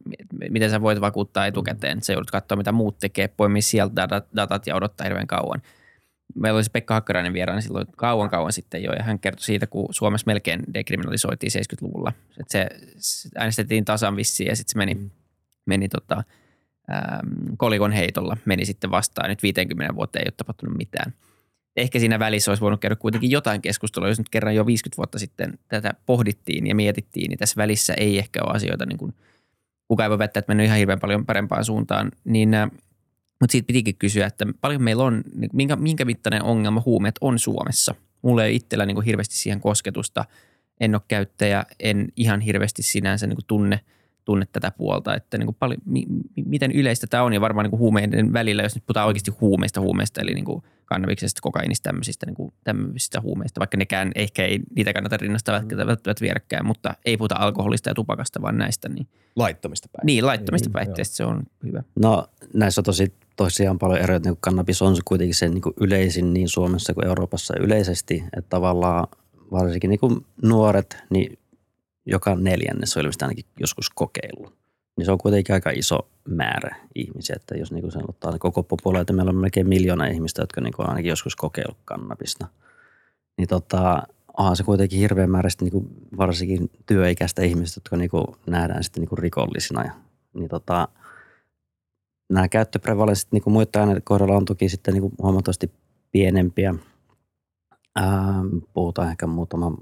miten 0.50 0.70
sä 0.70 0.80
voit 0.80 1.00
vakuuttaa 1.00 1.46
etukäteen. 1.46 2.02
Sä 2.02 2.12
joudut 2.12 2.30
katsoa, 2.30 2.56
mitä 2.56 2.72
muut 2.72 2.98
tekee, 2.98 3.28
poimia 3.28 3.62
sieltä 3.62 4.08
datat, 4.37 4.66
ja 4.66 4.75
odottaa 4.75 5.04
hirveän 5.04 5.26
kauan. 5.26 5.62
Meillä 6.34 6.56
oli 6.56 6.64
se 6.64 6.70
Pekka 6.70 6.94
Hakkarainen 6.94 7.32
vieraana 7.32 7.60
silloin 7.60 7.87
kauan 7.96 8.30
kauan 8.30 8.52
sitten 8.52 8.82
jo, 8.82 8.92
ja 8.92 9.02
hän 9.02 9.18
kertoi 9.18 9.42
siitä, 9.42 9.66
kun 9.66 9.88
Suomessa 9.90 10.25
melkein 10.26 10.62
dekriminalisoitiin 10.75 11.52
70-luvulla. 11.52 12.12
Että 12.40 12.52
se, 12.52 12.68
se 12.96 13.28
äänestettiin 13.37 13.84
tasan 13.84 14.16
vissiin 14.16 14.48
ja 14.48 14.56
sitten 14.56 14.72
se 14.72 14.78
meni, 14.78 15.10
meni 15.66 15.88
tota, 15.88 16.22
ähm, 16.92 17.54
kolikon 17.56 17.92
heitolla, 17.92 18.37
meni 18.44 18.64
sitten 18.64 18.90
vastaan. 18.90 19.28
Nyt 19.28 19.42
50 19.42 19.94
vuotta 19.94 20.18
ei 20.18 20.25
ole 20.26 20.34
tapahtunut 20.37 20.78
mitään– 20.78 21.14
ehkä 21.80 21.99
siinä 21.99 22.18
välissä 22.18 22.50
olisi 22.50 22.61
voinut 22.61 22.80
käydä 22.80 22.97
kuitenkin 22.97 23.30
jotain 23.30 23.62
keskustelua, 23.62 24.08
jos 24.08 24.18
nyt 24.18 24.28
kerran 24.28 24.54
jo 24.54 24.66
50 24.66 24.97
vuotta 24.97 25.18
sitten 25.18 25.58
tätä 25.68 25.94
pohdittiin 26.06 26.66
ja 26.66 26.75
mietittiin, 26.75 27.28
niin 27.28 27.38
tässä 27.38 27.56
välissä 27.56 27.94
ei 27.94 28.18
ehkä 28.18 28.40
ole 28.42 28.56
asioita, 28.56 28.87
niin 28.87 28.99
kuin, 28.99 29.14
kuka 29.88 30.02
ei 30.04 30.11
voi 30.11 30.18
väittää, 30.18 30.38
että 30.38 30.50
mennyt 30.50 30.66
ihan 30.66 30.78
hirveän 30.78 31.00
paljon 31.00 31.26
parempaan 31.26 31.64
suuntaan, 31.64 32.11
niin 32.25 32.54
äh, 32.54 32.70
mutta 33.40 33.52
siitä 33.52 33.66
pitikin 33.66 33.97
kysyä, 33.97 34.26
että 34.26 34.47
paljon 34.61 34.82
meillä 34.82 35.04
on, 35.04 35.23
niin 35.35 35.50
minkä, 35.52 35.76
minkä 35.76 36.04
mittainen 36.04 36.42
ongelma 36.42 36.82
huumeet 36.87 37.14
on 37.20 37.38
Suomessa. 37.38 37.94
Mulla 38.23 38.44
ei 38.44 38.56
itsellä 38.56 38.87
niin 38.87 38.94
kuin 38.94 39.04
hirveästi 39.04 39.37
siihen 39.37 39.61
kosketusta. 39.61 40.25
En 40.80 40.94
ole 40.94 41.02
käyttäjä, 41.08 41.64
en 41.80 42.08
ihan 42.16 42.40
hirveästi 42.40 42.82
sinänsä 42.82 43.26
niin 43.26 43.37
kuin 43.37 43.47
tunne– 43.47 43.80
tunne 44.28 44.47
tätä 44.52 44.70
puolta, 44.70 45.14
että 45.14 45.38
niin 45.38 45.47
kuin 45.47 45.56
paljon, 45.58 45.80
mi, 45.85 46.06
miten 46.44 46.73
yleistä 46.73 47.06
tämä 47.06 47.23
on 47.23 47.32
ja 47.32 47.40
varmaan 47.40 47.64
niin 47.64 47.70
kuin 47.70 47.80
huumeiden 47.80 48.32
välillä, 48.32 48.62
jos 48.62 48.75
nyt 48.75 48.87
puhutaan 48.87 49.06
oikeasti 49.06 49.30
huumeista 49.40 49.80
huumeista, 49.80 50.20
eli 50.20 50.35
niin 50.35 50.44
kuin 50.44 50.62
kannabiksesta, 50.85 51.40
kokainista, 51.42 51.82
tämmöisistä, 51.82 52.26
niin 52.26 52.35
kuin 52.35 52.52
tämmöisistä 52.64 53.20
huumeista, 53.20 53.58
vaikka 53.58 53.76
nekään 53.76 54.12
ehkä 54.14 54.44
ei, 54.44 54.61
niitä 54.76 54.92
kannata 54.92 55.16
rinnastaa 55.16 55.62
välttämättä 55.87 56.20
vierekkäin, 56.20 56.66
mutta 56.66 56.94
ei 57.04 57.16
puhuta 57.16 57.35
alkoholista 57.38 57.90
ja 57.90 57.94
tupakasta, 57.94 58.42
vaan 58.42 58.58
näistä. 58.58 58.88
Niin, 58.88 59.06
laittomista 59.37 59.88
päihteistä. 59.88 60.06
Niin, 60.06 60.26
laittomista 60.26 60.68
niin, 60.68 60.73
päihteistä, 60.73 61.16
se 61.16 61.25
on 61.25 61.42
hyvä. 61.64 61.82
No 62.00 62.26
näissä 62.54 62.80
on 62.80 62.85
tosi, 62.85 63.12
tosiaan 63.37 63.78
paljon 63.78 63.99
eroja, 63.99 64.16
että 64.16 64.28
niin 64.28 64.38
kannabis 64.40 64.82
on 64.82 64.97
kuitenkin 65.04 65.35
se 65.35 65.49
niin 65.49 65.62
kuin 65.62 65.75
yleisin 65.80 66.35
niin 66.35 66.49
Suomessa 66.49 66.94
kuin 66.94 67.06
Euroopassa 67.06 67.54
yleisesti, 67.61 68.25
että 68.37 68.49
tavallaan 68.50 69.06
varsinkin 69.50 69.90
niin 69.90 70.00
kuin 70.00 70.26
nuoret, 70.42 70.97
niin 71.11 71.38
joka 72.08 72.34
neljännes 72.34 72.96
on 72.96 73.00
ilmeisesti 73.00 73.24
ainakin 73.24 73.44
joskus 73.60 73.90
kokeillut. 73.90 74.54
Niin 74.96 75.06
se 75.06 75.12
on 75.12 75.18
kuitenkin 75.18 75.54
aika 75.54 75.70
iso 75.70 76.08
määrä 76.28 76.76
ihmisiä, 76.94 77.36
että 77.36 77.54
jos 77.54 77.72
niin 77.72 77.92
sen 77.92 78.04
ottaa 78.08 78.38
koko 78.38 78.62
populaatio, 78.62 79.16
meillä 79.16 79.30
on 79.30 79.36
melkein 79.36 79.68
miljoona 79.68 80.06
ihmistä, 80.06 80.42
jotka 80.42 80.60
niin 80.60 80.74
on 80.78 80.88
ainakin 80.88 81.08
joskus 81.08 81.36
kokeillut 81.36 81.78
kannabista. 81.84 82.46
Niin 83.38 83.48
tota, 83.48 84.02
onhan 84.38 84.56
se 84.56 84.62
kuitenkin 84.64 84.98
hirveän 84.98 85.30
määrä 85.30 85.50
sitten 85.50 85.68
niin 85.68 85.88
varsinkin 86.16 86.70
työikäistä 86.86 87.42
ihmistä, 87.42 87.78
jotka 87.78 87.96
niin 87.96 88.10
nähdään 88.46 88.84
sitten 88.84 89.02
niin 89.02 89.18
rikollisina. 89.18 89.84
Ja, 89.84 89.92
niin 90.34 90.48
tota, 90.48 90.88
nämä 92.30 92.48
käyttöprevalenssit 92.48 93.32
niin 93.32 93.42
muiden 93.46 93.80
aineiden 93.80 94.02
kohdalla 94.02 94.36
on 94.36 94.44
toki 94.44 94.68
sitten 94.68 94.94
niin 94.94 95.12
huomattavasti 95.22 95.70
pienempiä. 96.10 96.74
Ää, 97.96 98.34
puhutaan 98.72 99.10
ehkä 99.10 99.26
muutaman 99.26 99.76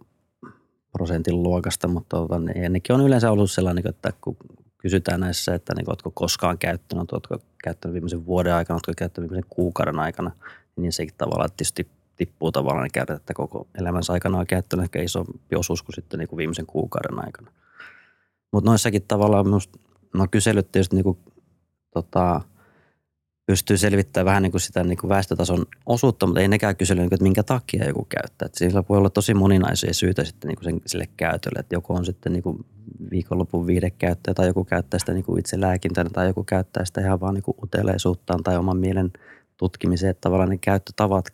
prosentin 0.97 1.43
luokasta, 1.43 1.89
mutta 1.89 2.17
tota, 2.17 2.41
ja 2.63 2.69
nekin 2.69 2.95
on 2.95 3.07
yleensä 3.07 3.31
ollut 3.31 3.51
sellainen, 3.51 3.89
että 3.89 4.13
kun 4.21 4.37
kysytään 4.79 5.21
näissä, 5.21 5.55
että 5.55 5.75
niin, 5.75 5.91
oletko 5.91 6.11
koskaan 6.15 6.59
käyttänyt, 6.59 7.13
oletko 7.13 7.39
käyttänyt 7.65 7.93
viimeisen 7.93 8.27
vuoden 8.27 8.55
aikana, 8.55 8.75
oletko 8.75 8.93
käyttänyt 8.97 9.31
viimeisen 9.31 9.51
kuukauden 9.51 9.99
aikana, 9.99 10.31
niin 10.77 10.93
sekin 10.93 11.15
tavallaan 11.19 11.51
tietysti 11.57 11.89
tippuu 12.17 12.53
tavallaan 12.53 12.83
niin 12.83 12.93
käydä, 12.93 13.15
että 13.15 13.35
koko 13.35 13.67
elämänsä 13.79 14.13
aikana 14.13 14.39
on 14.39 14.47
käyttänyt 14.47 14.85
ehkä 14.85 15.03
isompi 15.03 15.57
osuus 15.57 15.83
kuin 15.83 15.95
sitten 15.95 16.19
niin 16.19 16.29
kuin 16.29 16.37
viimeisen 16.37 16.67
kuukauden 16.67 17.25
aikana. 17.25 17.51
Mutta 18.53 18.71
noissakin 18.71 19.03
tavallaan 19.09 19.47
minusta, 19.47 19.79
no 20.15 20.27
kyselyt 20.31 20.73
tietysti 20.73 20.97
niin 20.97 21.05
kuin, 21.05 21.19
tota, 21.91 22.41
pystyy 23.47 23.79
selvittämään 23.79 24.27
vähän 24.27 24.43
niin 24.43 24.51
kuin 24.51 24.61
sitä 24.61 24.85
niin 24.85 24.99
kuin 24.99 25.09
väestötason 25.09 25.67
osuutta, 25.87 26.27
mutta 26.27 26.41
ei 26.41 26.49
nekään 26.49 26.77
kysele, 26.77 27.01
niin 27.01 27.09
kuin, 27.09 27.17
että 27.17 27.23
minkä 27.23 27.43
takia 27.43 27.87
joku 27.87 28.07
käyttää. 28.09 28.47
Että 28.47 28.59
sillä 28.59 28.85
voi 28.89 28.99
olla 28.99 29.11
tosi 29.11 29.35
moninaisia 29.35 29.95
syitä 29.95 30.25
sitten 30.25 30.49
niin 30.49 30.57
kuin 30.57 30.65
sen, 30.65 30.81
sille 30.87 31.09
käytölle, 31.17 31.61
että 31.61 31.75
joku 31.75 31.95
on 31.95 32.05
sitten 32.05 32.33
niin 32.33 32.43
kuin 32.43 32.67
viikonlopun 33.11 33.67
viidekäyttäjä 33.67 34.35
tai 34.35 34.47
joku 34.47 34.65
käyttää 34.65 34.99
sitä 34.99 35.13
niin 35.13 35.25
kuin 35.25 35.41
itse 35.41 35.61
lääkintänä 35.61 36.11
tai 36.11 36.27
joku 36.27 36.45
käyttää 36.45 36.85
sitä 36.85 37.01
ihan 37.01 37.21
vaan 37.21 37.35
niin 37.35 37.43
kuin 37.43 37.57
uteleisuuttaan 37.63 38.43
tai 38.43 38.57
oman 38.57 38.77
mielen 38.77 39.11
tutkimiseen, 39.57 40.11
että 40.11 40.21
tavallaan 40.21 40.51
ne 40.51 40.59
käyttötavat 40.59 41.29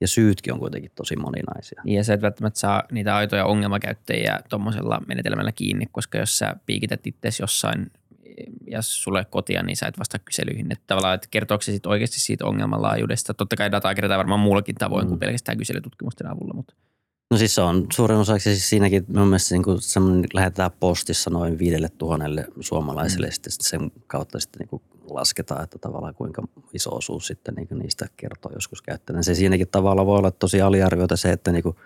ja 0.00 0.08
syytkin 0.08 0.52
on 0.52 0.58
kuitenkin 0.58 0.90
tosi 0.94 1.16
moninaisia. 1.16 1.82
Niin 1.84 1.96
ja 1.96 2.04
sä 2.04 2.14
et 2.14 2.22
välttämättä 2.22 2.60
saa 2.60 2.82
niitä 2.92 3.16
aitoja 3.16 3.44
ongelmakäyttäjiä 3.44 4.40
tuommoisella 4.48 5.00
menetelmällä 5.08 5.52
kiinni, 5.52 5.86
koska 5.92 6.18
jos 6.18 6.38
sä 6.38 6.56
piikität 6.66 7.06
itse 7.06 7.28
jossain 7.40 7.90
ja 8.66 8.82
sulle 8.82 9.24
kotia, 9.24 9.62
niin 9.62 9.76
sä 9.76 9.86
et 9.86 9.98
vastaa 9.98 10.20
kyselyihin. 10.24 10.72
Että 10.72 10.84
tavallaan, 10.86 11.14
että 11.14 11.28
kertooko 11.30 11.62
se 11.62 11.72
sit 11.72 11.86
oikeasti 11.86 12.20
siitä 12.20 12.46
ongelmanlaajuudesta. 12.46 13.34
Totta 13.34 13.56
kai 13.56 13.72
dataa 13.72 13.94
kerätään 13.94 14.18
varmaan 14.18 14.40
muullakin 14.40 14.74
tavoin 14.74 15.04
mm. 15.04 15.08
kuin 15.08 15.18
pelkästään 15.18 15.58
kyselytutkimusten 15.58 16.26
avulla. 16.26 16.54
Mutta. 16.54 16.74
No 17.30 17.36
siis 17.36 17.54
se 17.54 17.60
on 17.60 17.86
suurin 17.92 18.18
osaksi 18.18 18.50
siis 18.50 18.70
siinäkin 18.70 19.04
mun 19.08 19.28
mielestä 19.28 19.54
niin 19.54 19.62
kuin 19.62 19.80
semmoinen 19.80 20.24
lähetetään 20.34 20.70
postissa 20.80 21.30
noin 21.30 21.58
viidelle 21.58 21.88
tuhannelle 21.88 22.46
suomalaiselle 22.60 23.26
mm. 23.26 23.32
sitten 23.32 23.52
sen 23.60 23.92
kautta 24.06 24.40
sitten 24.40 24.58
niin 24.60 24.68
kuin 24.68 24.82
lasketaan, 25.10 25.64
että 25.64 25.78
tavallaan 25.78 26.14
kuinka 26.14 26.42
iso 26.72 26.96
osuus 26.96 27.26
sitten 27.26 27.54
niin 27.54 27.68
niistä 27.78 28.06
kertoo 28.16 28.52
joskus 28.54 28.82
käyttäneen. 28.82 29.24
Se 29.24 29.34
siinäkin 29.34 29.68
tavalla 29.68 30.06
voi 30.06 30.18
olla 30.18 30.30
tosi 30.30 30.60
aliarvioita 30.60 31.16
se, 31.16 31.32
että 31.32 31.52
niin 31.52 31.62
kuin, 31.62 31.76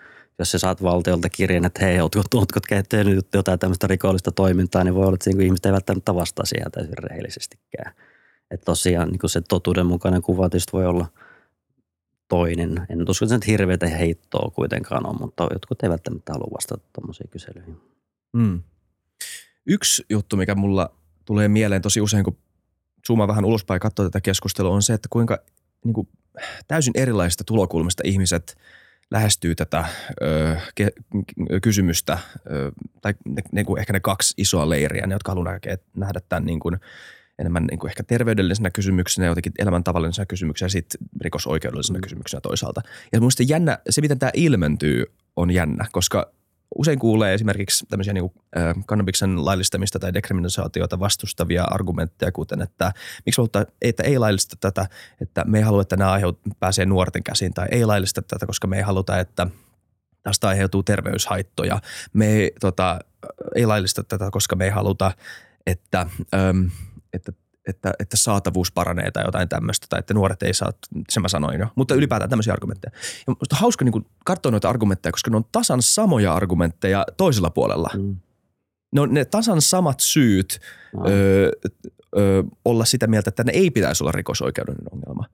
jos 0.41 0.51
sä 0.51 0.59
saat 0.59 0.83
valtiolta 0.83 1.29
kirjeen, 1.29 1.65
että 1.65 1.85
hei, 1.85 1.99
ootko, 1.99 2.21
ootko 2.33 2.59
tehnyt 2.89 3.27
jotain 3.33 3.59
tämmöistä 3.59 3.87
rikollista 3.87 4.31
toimintaa, 4.31 4.83
niin 4.83 4.95
voi 4.95 5.05
olla, 5.05 5.13
että 5.13 5.29
ihmiset 5.29 5.65
eivät 5.65 5.73
välttämättä 5.73 6.15
vastaa 6.15 6.45
siihen 6.45 6.71
täysin 6.71 6.97
rehellisestikään. 6.97 7.93
Että 8.51 8.65
tosiaan 8.65 9.09
niin 9.09 9.29
se 9.29 9.41
totuudenmukainen 9.41 10.21
kuva 10.21 10.49
tietysti 10.49 10.71
voi 10.73 10.85
olla 10.85 11.07
toinen. 12.27 12.85
En 12.89 13.09
usko, 13.09 13.25
että 13.25 13.39
se 13.45 13.51
hirveätä 13.51 13.87
heittoa 13.87 14.51
kuitenkaan 14.51 15.05
on, 15.05 15.15
mutta 15.19 15.47
jotkut 15.53 15.83
eivät 15.83 15.91
välttämättä 15.91 16.33
halua 16.33 16.51
vastata 16.53 16.83
tuommoisiin 16.93 17.29
kyselyihin. 17.29 17.81
Mm. 18.33 18.63
Yksi 19.65 20.05
juttu, 20.09 20.37
mikä 20.37 20.55
mulla 20.55 20.95
tulee 21.25 21.47
mieleen 21.47 21.81
tosi 21.81 22.01
usein, 22.01 22.23
kun 22.23 22.37
zoomaa 23.07 23.27
vähän 23.27 23.45
ulospäin 23.45 23.75
ja 23.75 23.79
katsoo 23.79 24.05
tätä 24.05 24.21
keskustelua, 24.21 24.75
on 24.75 24.81
se, 24.81 24.93
että 24.93 25.07
kuinka 25.11 25.39
niin 25.85 25.93
kuin, 25.93 26.07
täysin 26.67 26.93
erilaisista 26.95 27.43
tulokulmista 27.43 28.03
ihmiset 28.05 28.57
lähestyy 29.11 29.55
tätä 29.55 29.85
ö, 30.21 30.57
ke, 30.75 30.89
kysymystä, 31.61 32.17
ö, 32.51 32.71
tai 33.01 33.13
ne, 33.25 33.41
ne, 33.51 33.65
ehkä 33.79 33.93
ne 33.93 33.99
kaksi 33.99 34.33
isoa 34.37 34.69
leiriä, 34.69 35.07
ne 35.07 35.15
jotka 35.15 35.31
haluaa 35.31 35.59
nähdä 35.95 36.19
tämän 36.29 36.45
niin 36.45 36.59
kuin, 36.59 36.79
enemmän 37.39 37.65
niin 37.65 37.79
kuin 37.79 37.89
ehkä 37.89 38.03
terveydellisenä 38.03 38.69
kysymyksenä, 38.69 39.27
jotenkin 39.27 39.53
elämäntavallisena 39.59 40.25
kysymyksenä 40.25 40.65
ja 40.65 40.69
sitten 40.69 41.07
rikosoikeudellisena 41.21 41.99
mm. 41.99 42.01
kysymyksenä 42.01 42.41
toisaalta. 42.41 42.81
Ja 43.13 43.19
minusta 43.19 43.43
jännä, 43.43 43.77
se 43.89 44.01
miten 44.01 44.19
tämä 44.19 44.31
ilmentyy 44.33 45.05
on 45.35 45.51
jännä, 45.51 45.85
koska 45.91 46.31
usein 46.75 46.99
kuulee 46.99 47.33
esimerkiksi 47.33 47.85
tämmöisiä 47.85 48.13
niin 48.13 48.29
kuin, 48.29 48.33
kannabiksen 48.85 49.45
laillistamista 49.45 49.99
tai 49.99 50.13
dekriminalisaatiota 50.13 50.99
vastustavia 50.99 51.63
argumentteja, 51.63 52.31
kuten 52.31 52.61
että 52.61 52.91
miksi 53.25 53.41
halutaan, 53.41 53.65
että 53.81 54.03
ei 54.03 54.17
laillista 54.17 54.55
tätä, 54.59 54.87
että 55.21 55.43
me 55.45 55.57
ei 55.57 55.63
halua, 55.63 55.81
että 55.81 55.97
nämä 55.97 56.11
aiheut, 56.11 56.39
pääsee 56.59 56.85
nuorten 56.85 57.23
käsiin, 57.23 57.53
tai 57.53 57.67
ei 57.71 57.85
laillista 57.85 58.21
tätä, 58.21 58.45
koska 58.45 58.67
me 58.67 58.77
ei 58.77 58.83
haluta, 58.83 59.19
että 59.19 59.47
tästä 60.23 60.47
aiheutuu 60.47 60.83
terveyshaittoja. 60.83 61.81
Me 62.13 62.27
ei, 62.27 62.51
tota, 62.59 62.99
ei 63.55 63.65
laillista 63.65 64.03
tätä, 64.03 64.29
koska 64.31 64.55
me 64.55 64.65
ei 64.65 64.71
haluta, 64.71 65.11
että, 65.65 66.07
ähm, 66.33 66.65
että 67.13 67.31
että, 67.67 67.93
että 67.99 68.17
saatavuus 68.17 68.71
paranee 68.71 69.11
tai 69.11 69.25
jotain 69.25 69.49
tämmöistä, 69.49 69.87
tai 69.89 69.99
että 69.99 70.13
nuoret 70.13 70.43
ei 70.43 70.53
saa, 70.53 70.71
se 71.09 71.19
mä 71.19 71.27
sanoin 71.27 71.59
jo, 71.59 71.67
mutta 71.75 71.95
ylipäätään 71.95 72.29
tämmöisiä 72.29 72.53
argumentteja. 72.53 72.91
Ja 73.27 73.33
musta 73.39 73.55
hauska 73.55 73.85
niin 73.85 74.05
katsoa 74.25 74.51
noita 74.51 74.69
argumentteja, 74.69 75.11
koska 75.11 75.31
ne 75.31 75.37
on 75.37 75.45
tasan 75.51 75.81
samoja 75.81 76.33
argumentteja 76.33 77.05
toisella 77.17 77.49
puolella. 77.49 77.89
Mm. 77.97 78.15
Ne 78.91 79.01
on 79.01 79.13
ne 79.13 79.25
tasan 79.25 79.61
samat 79.61 79.99
syyt 79.99 80.59
no. 80.93 81.05
ö, 81.07 81.51
ö, 82.17 82.43
olla 82.65 82.85
sitä 82.85 83.07
mieltä, 83.07 83.29
että 83.29 83.43
ne 83.43 83.51
ei 83.51 83.71
pitäisi 83.71 84.03
olla 84.03 84.11
rikosoikeudellinen 84.11 84.93
ongelma, 84.93 85.25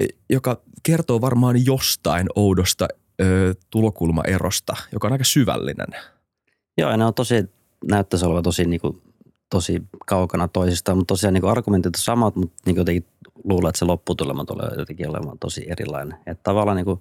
e, 0.00 0.06
joka 0.30 0.60
kertoo 0.82 1.20
varmaan 1.20 1.66
jostain 1.66 2.26
oudosta 2.34 2.88
ö, 3.20 3.54
tulokulmaerosta, 3.70 4.76
joka 4.92 5.08
on 5.08 5.12
aika 5.12 5.24
syvällinen. 5.24 5.88
Joo, 6.78 6.90
ja 6.90 6.96
ne 6.96 7.04
on 7.04 7.14
tosi, 7.14 7.34
näyttäisi 7.90 8.26
olevan 8.26 8.42
tosi 8.42 8.64
niin 8.64 8.80
kuin 8.80 9.02
tosi 9.54 9.82
kaukana 10.06 10.48
toisistaan, 10.48 10.98
mutta 10.98 11.12
tosiaan 11.12 11.34
niin 11.34 11.44
argumentit 11.44 11.96
on 11.96 12.02
samat, 12.02 12.36
mutta 12.36 12.62
niin 12.66 12.76
jotenkin 12.76 13.06
luulen, 13.44 13.68
että 13.68 13.78
se 13.78 13.84
lopputulema 13.84 14.44
tulee 14.44 14.70
jotenkin 14.78 15.10
olemaan 15.10 15.38
tosi 15.38 15.66
erilainen. 15.70 16.18
Että 16.26 16.42
tavallaan 16.42 16.76
niin 16.76 16.84
kuin 16.84 17.00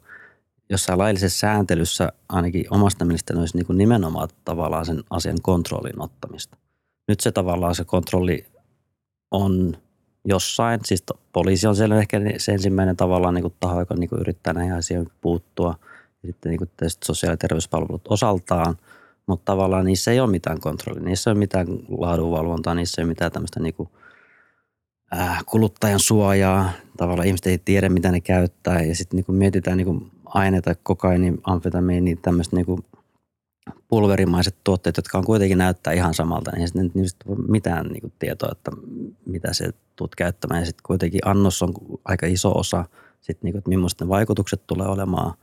jossain 0.70 1.00
laillisessa 1.00 1.40
sääntelyssä 1.40 2.12
ainakin 2.30 2.66
omasta 2.70 3.06
mielestäni 3.06 3.40
olisi 3.40 3.58
niin 3.58 3.66
kuin 3.66 3.78
nimenomaan 3.78 4.30
tavallaan 4.46 4.86
sen 4.86 5.04
asian 5.10 5.38
kontrollin 5.42 6.02
ottamista. 6.02 6.58
Nyt 7.08 7.20
se 7.20 7.32
tavallaan 7.32 7.76
se 7.76 7.84
kontrolli 7.86 8.46
on 9.32 9.78
jossain, 10.26 10.80
siis 10.84 11.04
poliisi 11.32 11.68
on 11.68 11.76
siellä 11.76 12.00
ehkä 12.00 12.22
se 12.38 12.52
ensimmäinen 12.52 12.98
tavallaan 12.98 13.34
niin 13.34 13.44
kuin 13.44 13.56
taho, 13.60 13.80
joka 13.80 13.96
niin 13.96 14.10
kuin 14.10 14.22
yrittää 14.22 14.54
näihin 14.54 14.74
asioihin 14.74 15.12
puuttua. 15.22 15.76
Sitten 16.26 16.50
niin 16.50 16.58
kuin 16.58 16.70
sosiaali- 17.06 17.34
ja 17.34 17.38
terveyspalvelut 17.38 18.08
osaltaan– 18.10 18.78
mutta 19.28 19.46
tavallaan 19.46 19.86
niissä 19.86 20.12
ei 20.12 20.20
ole 20.20 20.32
mitään 20.32 20.60
kontrollia, 20.60 21.04
niissä 21.04 21.30
ei 21.30 21.32
ole 21.32 21.40
mitään 21.40 21.68
laadunvalvontaa, 21.98 22.76
niissä 22.76 23.02
ei 23.02 23.04
ole 23.04 23.10
mitään 23.12 23.32
tämmöistä 23.32 23.60
niinku, 23.60 23.90
äh, 25.18 25.44
kuluttajan 25.46 26.00
suojaa. 26.00 26.72
Tavallaan 26.98 27.28
ihmiset 27.28 27.48
ei 27.48 27.58
tiedä, 27.58 27.90
mitä 27.90 28.12
ne 28.12 28.20
käyttää 28.20 28.82
ja 28.82 28.96
sitten 28.96 29.18
niinku 29.18 29.32
mietitään 29.32 29.78
niinku 29.78 30.08
aineita, 30.26 30.76
kokaini, 30.84 31.34
amfetamiini, 31.44 32.16
tämmöistä 32.16 32.56
niinku 32.56 32.80
pulverimaiset 33.88 34.56
tuotteet, 34.64 34.98
jotka 34.98 35.18
on 35.18 35.26
kuitenkin 35.26 35.58
näyttää 35.58 35.94
ihan 35.94 36.14
samalta, 36.14 36.52
niin 36.52 36.68
sitten 36.68 36.92
niistä 36.94 37.26
ei 37.30 37.36
mitään 37.36 37.86
niinku 37.86 38.12
tietoa, 38.20 38.50
että 38.52 38.72
mitä 39.26 39.54
se 39.54 39.70
tulet 39.96 40.16
käyttämään. 40.16 40.62
Ja 40.62 40.66
sitten 40.66 40.84
kuitenkin 40.86 41.22
annos 41.26 41.64
on 41.64 41.74
aika 42.06 42.26
iso 42.26 42.52
osa, 42.52 42.86
sitten 43.22 43.40
niinku, 43.44 43.58
että 43.58 43.70
millaista 43.70 44.06
ne 44.06 44.10
vaikutukset 44.10 44.68
tulee 44.68 44.88
olemaan, 44.88 45.34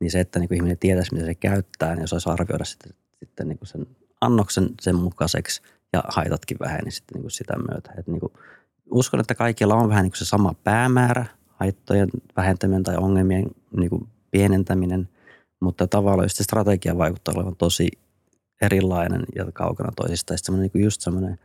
niin 0.00 0.10
se, 0.10 0.20
että 0.20 0.38
niinku 0.38 0.54
ihminen 0.54 0.78
tietäisi, 0.78 1.14
mitä 1.14 1.26
se 1.26 1.34
käyttää, 1.34 1.94
niin 1.94 2.04
osaisi 2.04 2.30
arvioida 2.30 2.64
sitten 2.64 2.92
sitten 3.20 3.48
niin 3.48 3.58
kuin 3.58 3.68
sen 3.68 3.86
annoksen 4.20 4.68
sen 4.80 4.96
mukaiseksi 4.96 5.62
ja 5.92 6.02
haitatkin 6.08 6.56
väheni 6.60 6.90
sitten 6.90 7.14
niin 7.14 7.22
kuin 7.22 7.30
sitä 7.30 7.54
myötä. 7.68 7.92
Et 7.98 8.06
niin 8.06 8.20
kuin, 8.20 8.32
uskon, 8.90 9.20
että 9.20 9.34
kaikilla 9.34 9.74
on 9.74 9.88
vähän 9.88 10.02
niin 10.02 10.12
kuin 10.12 10.18
se 10.18 10.24
sama 10.24 10.54
päämäärä, 10.64 11.26
haittojen 11.48 12.08
vähentäminen 12.36 12.82
tai 12.82 12.96
ongelmien 12.96 13.46
niin 13.76 13.90
kuin 13.90 14.08
pienentäminen, 14.30 15.08
mutta 15.60 15.86
tavallaan 15.86 16.30
se 16.30 16.44
strategia 16.44 16.98
vaikuttaa 16.98 17.34
olevan 17.36 17.56
tosi 17.56 17.88
erilainen 18.62 19.24
ja 19.34 19.52
kaukana 19.52 19.92
toisista. 19.96 20.34
Ja 20.34 20.38
semmoinen 20.38 20.70
niin 20.74 20.84
just 20.84 21.00
semmoinen 21.00 21.38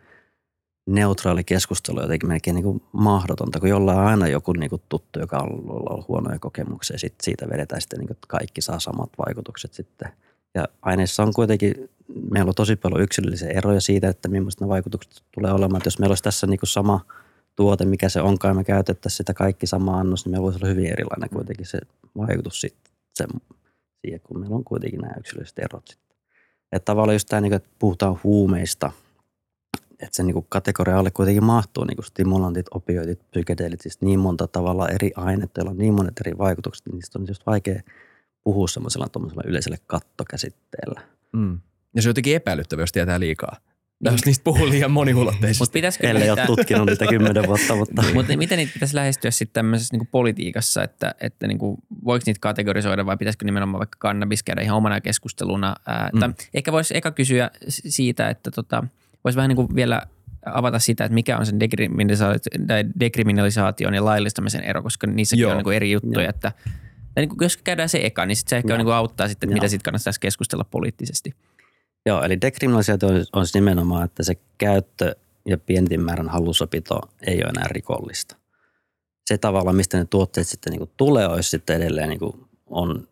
neutraali 0.88 1.44
keskustelu 1.44 2.02
jotenkin 2.02 2.30
melkein 2.30 2.56
niin 2.56 2.64
kuin 2.64 2.84
mahdotonta, 2.92 3.60
kun 3.60 3.70
jollain 3.70 4.00
on 4.00 4.06
aina 4.06 4.28
joku 4.28 4.54
niin 4.54 4.70
kuin 4.70 4.82
tuttu, 4.90 5.20
joka 5.20 5.38
on 5.38 5.50
ollut 5.70 6.08
huonoja 6.08 6.40
kokemuksia. 6.40 6.98
Sitten 6.98 7.26
siitä 7.26 7.50
vedetään 7.50 7.82
sitten, 7.82 8.00
niin 8.00 8.08
kuin, 8.08 8.18
kaikki 8.28 8.62
saa 8.62 8.80
samat 8.80 9.10
vaikutukset 9.18 9.74
sitten– 9.74 10.10
ja 10.56 10.68
aineissa 10.82 11.24
on 11.24 11.34
kuitenkin, 11.34 11.90
meillä 12.32 12.50
on 12.50 12.56
tosi 12.56 12.76
paljon 12.76 13.02
yksilöllisiä 13.02 13.50
eroja 13.50 13.82
siitä, 13.82 14.10
että 14.10 14.30
millaista 14.30 14.66
ne 14.66 14.70
vaikutukset 14.70 15.24
tulee 15.32 15.52
olemaan. 15.52 15.78
Että 15.78 15.88
jos 15.88 16.00
meillä 16.00 16.12
olisi 16.12 16.24
tässä 16.24 16.48
niin 16.48 16.60
kuin 16.60 16.70
sama 16.70 17.06
tuote, 17.56 17.86
mikä 17.86 18.10
se 18.10 18.22
onkaan, 18.22 18.50
ja 18.50 18.56
me 18.56 18.64
käytettäisiin 18.64 19.18
sitä 19.18 19.34
kaikki 19.34 19.68
sama 19.68 20.00
annos, 20.00 20.26
niin 20.26 20.32
meillä 20.32 20.44
voisi 20.44 20.60
olla 20.60 20.68
hyvin 20.68 20.92
erilainen 20.92 21.30
kuitenkin 21.30 21.66
se 21.66 21.80
vaikutus 22.18 22.62
sitten 22.62 22.94
se, 23.14 23.28
kun 24.24 24.40
meillä 24.40 24.56
on 24.56 24.64
kuitenkin 24.64 25.02
nämä 25.02 25.14
yksilölliset 25.20 25.60
erot 25.60 25.88
sitten. 25.88 26.18
Että 26.72 26.86
tavallaan 26.86 27.16
just 27.16 27.28
tämä, 27.30 27.42
niin 27.42 27.50
kuin, 27.50 27.58
että 27.58 27.70
puhutaan 27.80 28.20
huumeista, 28.24 28.92
että 29.92 30.16
se 30.16 30.24
niin 30.24 30.46
kategoria 30.50 31.00
alle 31.00 31.12
kuitenkin 31.12 31.44
mahtuu 31.44 31.84
niin 31.84 32.04
stimulantit, 32.04 32.66
opioidit, 32.72 33.20
psykedeelit, 33.32 33.82
siis 33.82 34.02
niin 34.02 34.20
monta 34.20 34.48
tavalla 34.48 34.90
eri 34.90 35.12
ainetta, 35.16 35.60
joilla 35.60 35.72
on 35.72 35.78
niin 35.78 35.94
monet 35.94 36.20
eri 36.20 36.38
vaikutukset, 36.38 36.86
niin 36.86 36.96
niistä 36.96 37.20
on 37.20 37.26
just 37.28 37.46
vaikea– 37.46 37.82
puhua 38.44 38.68
semmoisella 38.68 39.08
yleisellä 39.46 39.78
kattokäsitteellä. 39.88 41.02
Mm. 41.34 41.60
Ja 41.96 42.02
se 42.02 42.08
on 42.08 42.10
jotenkin 42.10 42.36
epäilyttävä, 42.36 42.82
jos 42.82 42.92
tietää 42.92 43.20
liikaa. 43.20 43.58
Niin. 44.04 44.12
Jos 44.12 44.26
niistä 44.26 44.44
puhuu 44.44 44.70
liian 44.70 44.92
moniulotteisesti. 44.92 45.62
Mutta 45.62 45.74
pitäisikö 45.74 46.10
Ellei 46.10 46.30
ole 46.30 46.46
tutkinut 46.46 46.90
niitä 46.90 47.06
kymmenen 47.08 47.48
vuotta. 47.48 47.76
Mutta 47.76 48.02
niin. 48.02 48.14
Mutta 48.14 48.38
miten 48.38 48.58
niitä 48.58 48.74
pitäisi 48.74 48.96
lähestyä 48.96 49.32
sitten 49.32 49.54
tämmöisessä 49.54 49.94
niinku 49.94 50.08
politiikassa, 50.12 50.84
että, 50.84 51.16
että 51.22 51.48
niinku, 51.48 51.78
voiko 52.06 52.24
niitä 52.26 52.40
kategorisoida 52.40 53.06
vai 53.06 53.18
pitäisikö 53.18 53.46
nimenomaan 53.46 53.80
vaikka 53.80 53.98
kannabis 54.00 54.44
käydä 54.44 54.62
ihan 54.62 54.78
omana 54.78 55.02
keskusteluna? 55.02 55.76
Ää, 55.86 56.10
mm. 56.14 56.34
Ehkä 56.54 56.72
voisi 56.72 56.98
eka 56.98 57.12
kysyä 57.12 57.52
siitä, 57.68 58.30
että 58.30 58.52
tota, 58.52 58.84
voisi 59.24 59.38
vähän 59.38 59.50
niinku 59.50 59.76
vielä 59.76 60.02
avata 60.46 60.80
sitä, 60.80 61.06
että 61.06 61.14
mikä 61.14 61.38
on 61.38 61.46
sen 61.46 61.60
dekriminalisaation 63.00 63.94
ja 63.94 64.06
laillistamisen 64.06 64.64
ero, 64.64 64.84
koska 64.84 65.08
niissäkin 65.08 65.42
Joo. 65.42 65.52
on 65.52 65.58
niinku 65.58 65.70
eri 65.70 65.92
juttuja, 65.92 66.22
Joo. 66.22 66.30
että– 66.30 66.52
niin 67.16 67.30
kuin, 67.30 67.38
jos 67.42 67.58
käydään 67.58 67.90
se 67.90 68.00
eka, 68.04 68.26
niin 68.26 68.36
sit 68.36 68.48
se 68.48 68.58
ehkä 68.58 68.74
on, 68.74 68.78
niin 68.78 68.86
kuin 68.86 68.96
auttaa 68.96 69.28
sitten, 69.28 69.48
että 69.48 69.54
mitä 69.54 69.68
sitten 69.68 69.84
kannattaisi 69.84 70.20
keskustella 70.20 70.64
poliittisesti. 70.64 71.34
Joo, 72.06 72.24
eli 72.24 72.42
dekriminalisaatio 72.42 73.10
on, 73.10 73.26
on 73.34 73.46
nimenomaan, 73.54 74.06
että 74.06 74.24
se 74.24 74.34
käyttö 74.58 75.16
ja 75.46 75.58
pientin 75.58 76.02
määrän 76.02 76.30
hallussapito 76.30 77.00
ei 77.28 77.38
ole 77.44 77.50
enää 77.50 77.68
rikollista. 77.68 78.36
se 79.26 79.38
tavalla, 79.38 79.74
mistä 79.74 79.98
ne 79.98 80.06
tuotteet 80.06 80.48
sitten 80.48 80.72
niin 80.72 80.80
kuin 80.80 80.92
tulee, 80.98 81.28
olisi 81.28 81.50
sitten 81.50 81.76
edelleen 81.76 82.10
niin 82.10 82.20
kuin 82.20 82.46
on, 82.66 83.08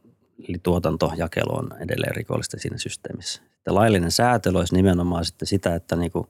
eli 0.50 0.58
tuotanto, 0.64 1.14
jakelu 1.16 1.58
on 1.58 1.70
edelleen 1.80 2.16
rikollista 2.16 2.60
siinä 2.60 2.78
systeemissä. 2.78 3.42
Sitten 3.54 3.76
laillinen 3.76 4.12
säätely 4.12 4.58
olisi 4.58 4.76
nimenomaan 4.76 5.26
sitten 5.26 5.48
sitä, 5.48 5.76
että 5.76 5.96
niin 5.96 6.12
kuin, 6.12 6.28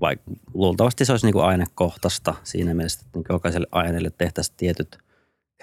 vaikka 0.00 0.30
luultavasti 0.54 1.04
se 1.04 1.12
olisi 1.12 1.26
niin 1.26 1.32
kuin 1.32 1.44
ainekohtaista 1.44 2.34
siinä 2.44 2.74
mielessä, 2.74 3.00
että 3.06 3.18
niin 3.18 3.24
jokaiselle 3.28 3.66
aineelle 3.72 4.10
tehtäisiin 4.18 4.56
tietyt 4.56 4.98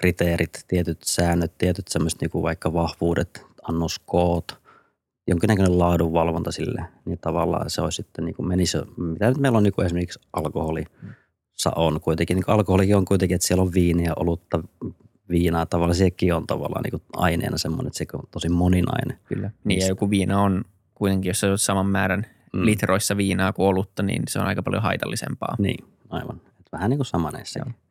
kriteerit, 0.00 0.64
tietyt 0.68 0.98
säännöt, 1.02 1.58
tietyt 1.58 1.88
semmoiset 1.88 2.20
niin 2.20 2.30
kuin 2.30 2.42
vaikka 2.42 2.72
vahvuudet, 2.72 3.46
annoskoot, 3.62 4.58
jonkinnäköinen 5.26 5.78
laadunvalvonta 5.78 6.52
sille, 6.52 6.84
niin 7.04 7.18
tavallaan 7.18 7.70
se 7.70 7.82
olisi 7.82 7.96
sitten 7.96 8.24
niin 8.24 8.34
kuin 8.34 8.48
menisi, 8.48 8.78
mitä 8.96 9.28
nyt 9.28 9.38
meillä 9.38 9.58
on 9.58 9.64
niin 9.64 9.72
kuin 9.72 9.86
esimerkiksi 9.86 10.20
alkoholi, 10.32 10.84
on 11.76 12.00
kuitenkin, 12.00 12.34
niin 12.34 12.44
alkoholikin 12.46 12.96
on 12.96 13.04
kuitenkin, 13.04 13.34
että 13.34 13.46
siellä 13.46 13.62
on 13.62 13.74
viiniä, 13.74 14.12
olutta, 14.16 14.62
viinaa 15.28 15.66
tavallaan, 15.66 15.94
sekin 15.94 16.34
on 16.34 16.46
tavallaan 16.46 16.82
niin 16.82 16.90
kuin 16.90 17.02
aineena 17.16 17.58
semmoinen, 17.58 17.86
että 17.86 17.98
se 17.98 18.06
on 18.12 18.22
tosi 18.30 18.48
moninainen. 18.48 19.18
Kyllä. 19.24 19.50
Niin 19.64 19.80
ja 19.80 19.86
joku 19.86 20.10
viina 20.10 20.42
on 20.42 20.64
kuitenkin, 20.94 21.30
jos 21.30 21.44
on 21.44 21.58
saman 21.58 21.86
määrän 21.86 22.26
mm. 22.52 22.64
litroissa 22.64 23.16
viinaa 23.16 23.52
kuin 23.52 23.66
olutta, 23.66 24.02
niin 24.02 24.22
se 24.28 24.38
on 24.38 24.46
aika 24.46 24.62
paljon 24.62 24.82
haitallisempaa. 24.82 25.56
Niin, 25.58 25.84
aivan. 26.10 26.40
Et 26.60 26.66
vähän 26.72 26.90
niin 26.90 26.98
kuin 26.98 27.06
sama 27.06 27.30
näissäkin. 27.30 27.74
Joo, 27.74 27.89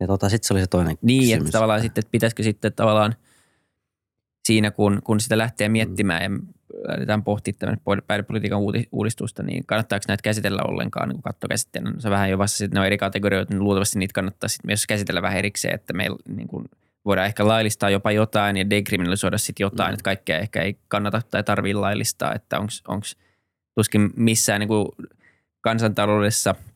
Ja 0.00 0.06
tota, 0.06 0.28
sitten 0.28 0.48
se 0.48 0.54
oli 0.54 0.60
se 0.60 0.66
toinen 0.66 0.98
Niin, 1.02 1.20
kysymys. 1.20 1.40
että 1.40 1.52
tavallaan 1.52 1.80
sitten, 1.80 2.02
että 2.02 2.10
pitäisikö 2.10 2.42
sitten 2.42 2.72
tavallaan 2.72 3.14
siinä, 4.44 4.70
kun, 4.70 5.00
kun 5.04 5.20
sitä 5.20 5.38
lähtee 5.38 5.68
miettimään 5.68 6.32
mm. 6.32 6.36
ja 6.36 6.40
lähdetään 6.88 7.22
pohtimaan 7.22 7.78
tämän 7.84 8.02
päihdepolitiikan 8.06 8.60
uudistusta, 8.92 9.42
niin 9.42 9.66
kannattaako 9.66 10.04
näitä 10.08 10.22
käsitellä 10.22 10.62
ollenkaan 10.68 11.08
niin 11.08 11.22
kattokäsitteenä? 11.22 11.90
No, 11.90 12.00
se 12.00 12.10
vähän 12.10 12.30
jo 12.30 12.38
vasta, 12.38 12.64
että 12.64 12.74
ne 12.76 12.80
on 12.80 12.86
eri 12.86 12.98
kategorioita, 12.98 13.54
niin 13.54 13.64
luultavasti 13.64 13.98
niitä 13.98 14.12
kannattaa 14.12 14.48
sitten 14.48 14.68
myös 14.68 14.86
käsitellä 14.86 15.22
vähän 15.22 15.38
erikseen, 15.38 15.74
että 15.74 15.92
meillä 15.92 16.16
niin 16.28 16.48
kuin 16.48 16.64
voidaan 17.04 17.26
ehkä 17.26 17.48
laillistaa 17.48 17.90
jopa 17.90 18.12
jotain 18.12 18.56
ja 18.56 18.70
dekriminalisoida 18.70 19.38
sitten 19.38 19.64
jotain, 19.64 19.90
mm. 19.90 19.94
että 19.94 20.04
kaikkea 20.04 20.38
ehkä 20.38 20.62
ei 20.62 20.78
kannata 20.88 21.22
tai 21.30 21.42
tarvitse 21.42 21.78
laillistaa, 21.78 22.34
että 22.34 22.58
onko 22.88 23.06
tuskin 23.74 24.10
missään 24.16 24.60
niin 24.60 24.68
kuin 24.68 24.88
kansantaloudessa– 25.60 26.54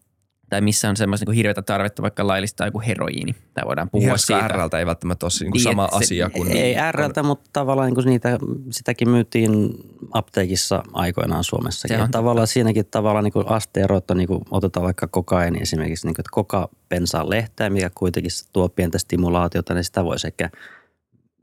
tai 0.51 0.61
missä 0.61 0.89
on 0.89 0.97
semmoista 0.97 1.27
niin 1.27 1.37
hirveätä 1.37 1.63
tarvetta 1.63 2.03
vaikka 2.03 2.27
laillistaa 2.27 2.67
joku 2.67 2.81
heroiini. 2.87 3.35
Tai 3.55 3.65
voidaan 3.67 3.91
puhua 3.91 4.07
Ihan 4.07 4.19
siitä. 4.19 4.49
RLtä 4.49 4.79
ei 4.79 4.87
välttämättä 4.87 5.27
ole 5.27 5.33
niin 5.41 5.51
kuin 5.51 5.63
sama 5.63 5.89
se, 5.91 5.97
asia 5.97 6.31
kuin... 6.31 6.53
Ei 6.53 6.75
RLtä, 6.93 7.23
mutta 7.23 7.51
tavallaan 7.53 7.87
niin 7.87 7.95
kuin 7.95 8.07
niitä, 8.07 8.39
sitäkin 8.71 9.09
myytiin 9.09 9.75
apteekissa 10.13 10.83
aikoinaan 10.93 11.45
Suomessa. 11.45 11.89
Se 11.89 12.03
on 12.03 12.11
tavallaan 12.11 12.47
siinäkin 12.47 12.87
tavallaan 12.87 13.25
niin 13.25 13.49
asteerot 13.49 14.11
on, 14.11 14.17
niin 14.17 14.29
kuin 14.29 14.41
otetaan 14.51 14.85
vaikka 14.85 15.07
kokaini 15.07 15.59
esimerkiksi, 15.61 16.07
niin 16.07 16.15
kuin, 16.15 16.23
että 16.23 16.31
koka 16.33 16.69
pensaa 16.89 17.31
lehteä, 17.31 17.71
mikä 17.71 17.91
kuitenkin 17.95 18.33
tuo 18.53 18.69
pientä 18.69 18.99
stimulaatiota, 18.99 19.75
niin 19.75 19.85
sitä 19.85 20.05
voisi 20.05 20.27
ehkä 20.27 20.51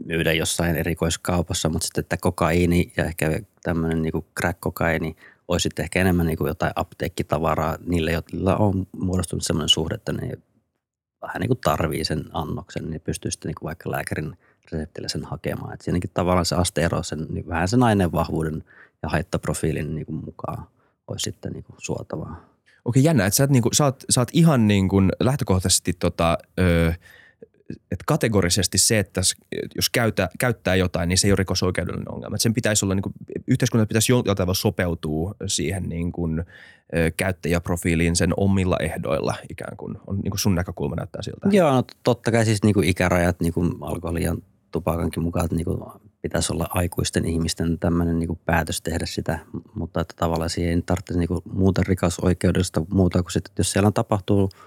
myydä 0.06 0.34
jossain 0.34 0.76
erikoiskaupassa, 0.76 1.70
mutta 1.70 1.86
sitten 1.86 2.02
että 2.02 2.18
kokaiini 2.18 2.94
ja 2.98 3.06
ehkä 3.06 3.40
tämmöinen 3.64 4.02
niin 4.02 4.26
crack-kokaini– 4.40 5.16
olisi 5.52 5.64
sitten 5.64 5.84
ehkä 5.84 6.02
enemmän 6.02 6.26
niin 6.26 6.38
kuin 6.38 6.48
jotain 6.48 6.74
apteekkitavaraa 6.76 7.78
niille, 7.86 8.12
joilla 8.12 8.56
on 8.56 8.88
muodostunut 8.92 9.44
sellainen 9.44 9.70
suhde, 9.70 9.96
että 9.96 10.14
ne 10.14 10.32
vähän 11.22 11.40
niin 11.40 11.48
kuin 11.48 11.60
tarvii 11.64 12.06
sen 12.06 12.24
annoksen, 12.34 12.90
niin 12.90 13.02
pystyy 13.02 13.32
sitten 13.32 13.50
niin 13.50 13.56
kuin 13.60 13.68
vaikka 13.68 13.92
lääkärin 13.92 14.38
reseptillä 14.72 15.08
sen 15.08 15.26
hakemaan. 15.26 15.74
Että 15.74 15.84
siinäkin 15.84 16.10
tavallaan 16.14 16.46
se 16.46 16.56
asteero 16.56 17.04
sen, 17.04 17.26
niin 17.30 17.48
vähän 17.48 17.68
sen 17.68 17.84
aineenvahvuuden 17.84 18.64
ja 19.04 19.10
haittaprofiilin 19.10 19.96
niin 19.96 20.06
kuin 20.06 20.26
mukaan 20.26 20.68
olisi 21.08 21.24
sitten 21.24 21.52
niin 21.52 21.64
kuin 21.64 21.76
suotavaa. 21.80 22.46
Okei, 22.86 23.04
jännä, 23.04 23.26
että 23.26 23.38
sä, 23.38 23.48
niin 23.48 23.64
kuin, 23.64 23.74
sä, 23.74 23.86
oot, 23.86 24.04
sä 24.10 24.22
oot 24.22 24.30
ihan 24.34 24.68
niin 24.68 24.90
kuin 24.90 25.12
lähtökohtaisesti 25.20 25.94
tota, 25.94 26.38
öö, 26.60 26.94
että 27.92 28.04
kategorisesti 28.06 28.78
se, 28.78 29.00
että 29.00 29.22
jos 29.76 29.90
käytä, 29.90 30.30
käyttää 30.40 30.76
jotain, 30.76 31.10
niin 31.10 31.18
se 31.18 31.28
ei 31.28 31.32
ole 31.32 31.38
rikosoikeudellinen 31.38 32.12
ongelma. 32.12 32.36
Että 32.36 32.44
sen 32.44 32.54
pitäisi 32.54 32.86
olla, 32.86 32.96
niin 32.96 33.04
kuin, 33.04 33.14
yhteiskunnan 33.48 33.88
pitäisi 33.88 34.12
jollain 34.12 34.38
tavalla 34.38 34.54
sopeutua 34.54 35.36
siihen 35.48 35.90
niin 35.90 36.12
kuin, 36.12 36.44
käyttäjäprofiiliin 37.18 38.16
sen 38.16 38.34
omilla 38.38 38.78
ehdoilla 38.80 39.36
ikään 39.50 39.78
kuin. 39.78 39.98
On, 40.08 40.20
niin 40.20 40.32
kuin 40.32 40.40
sun 40.40 40.56
näkökulma 40.56 40.96
näyttää 40.96 41.22
siltä. 41.22 41.48
Joo, 41.52 41.72
no 41.72 41.84
totta 42.04 42.32
kai 42.32 42.46
siis 42.46 42.64
niin 42.64 42.74
kuin 42.74 42.88
ikärajat 42.88 43.40
niin 43.40 43.54
kuin 43.54 43.72
alkoholin 43.82 44.24
ja 44.24 44.36
tupakankin 44.72 45.24
mukaan, 45.24 45.46
että 45.46 45.56
niin 45.56 45.66
kuin 45.66 45.80
pitäisi 46.22 46.54
olla 46.54 46.68
aikuisten 46.70 47.26
ihmisten 47.26 47.80
tämmöinen 47.80 48.20
niin 48.20 48.28
kuin 48.28 48.40
päätös 48.46 48.82
tehdä 48.82 49.06
sitä, 49.06 49.40
mutta 49.74 50.02
että 50.02 50.14
tavallaan 50.18 50.50
siihen 50.50 50.74
ei 50.74 50.82
tarvitse 50.82 51.18
niin 51.18 51.28
kuin 51.28 51.42
muuta 51.54 51.82
rikasoikeudesta 51.88 52.82
muuta 52.90 53.24
kuin 53.24 53.32
sitten, 53.32 53.52
että 53.52 53.60
jos 53.60 53.72
siellä 53.72 53.92
tapahtuu– 53.92 54.50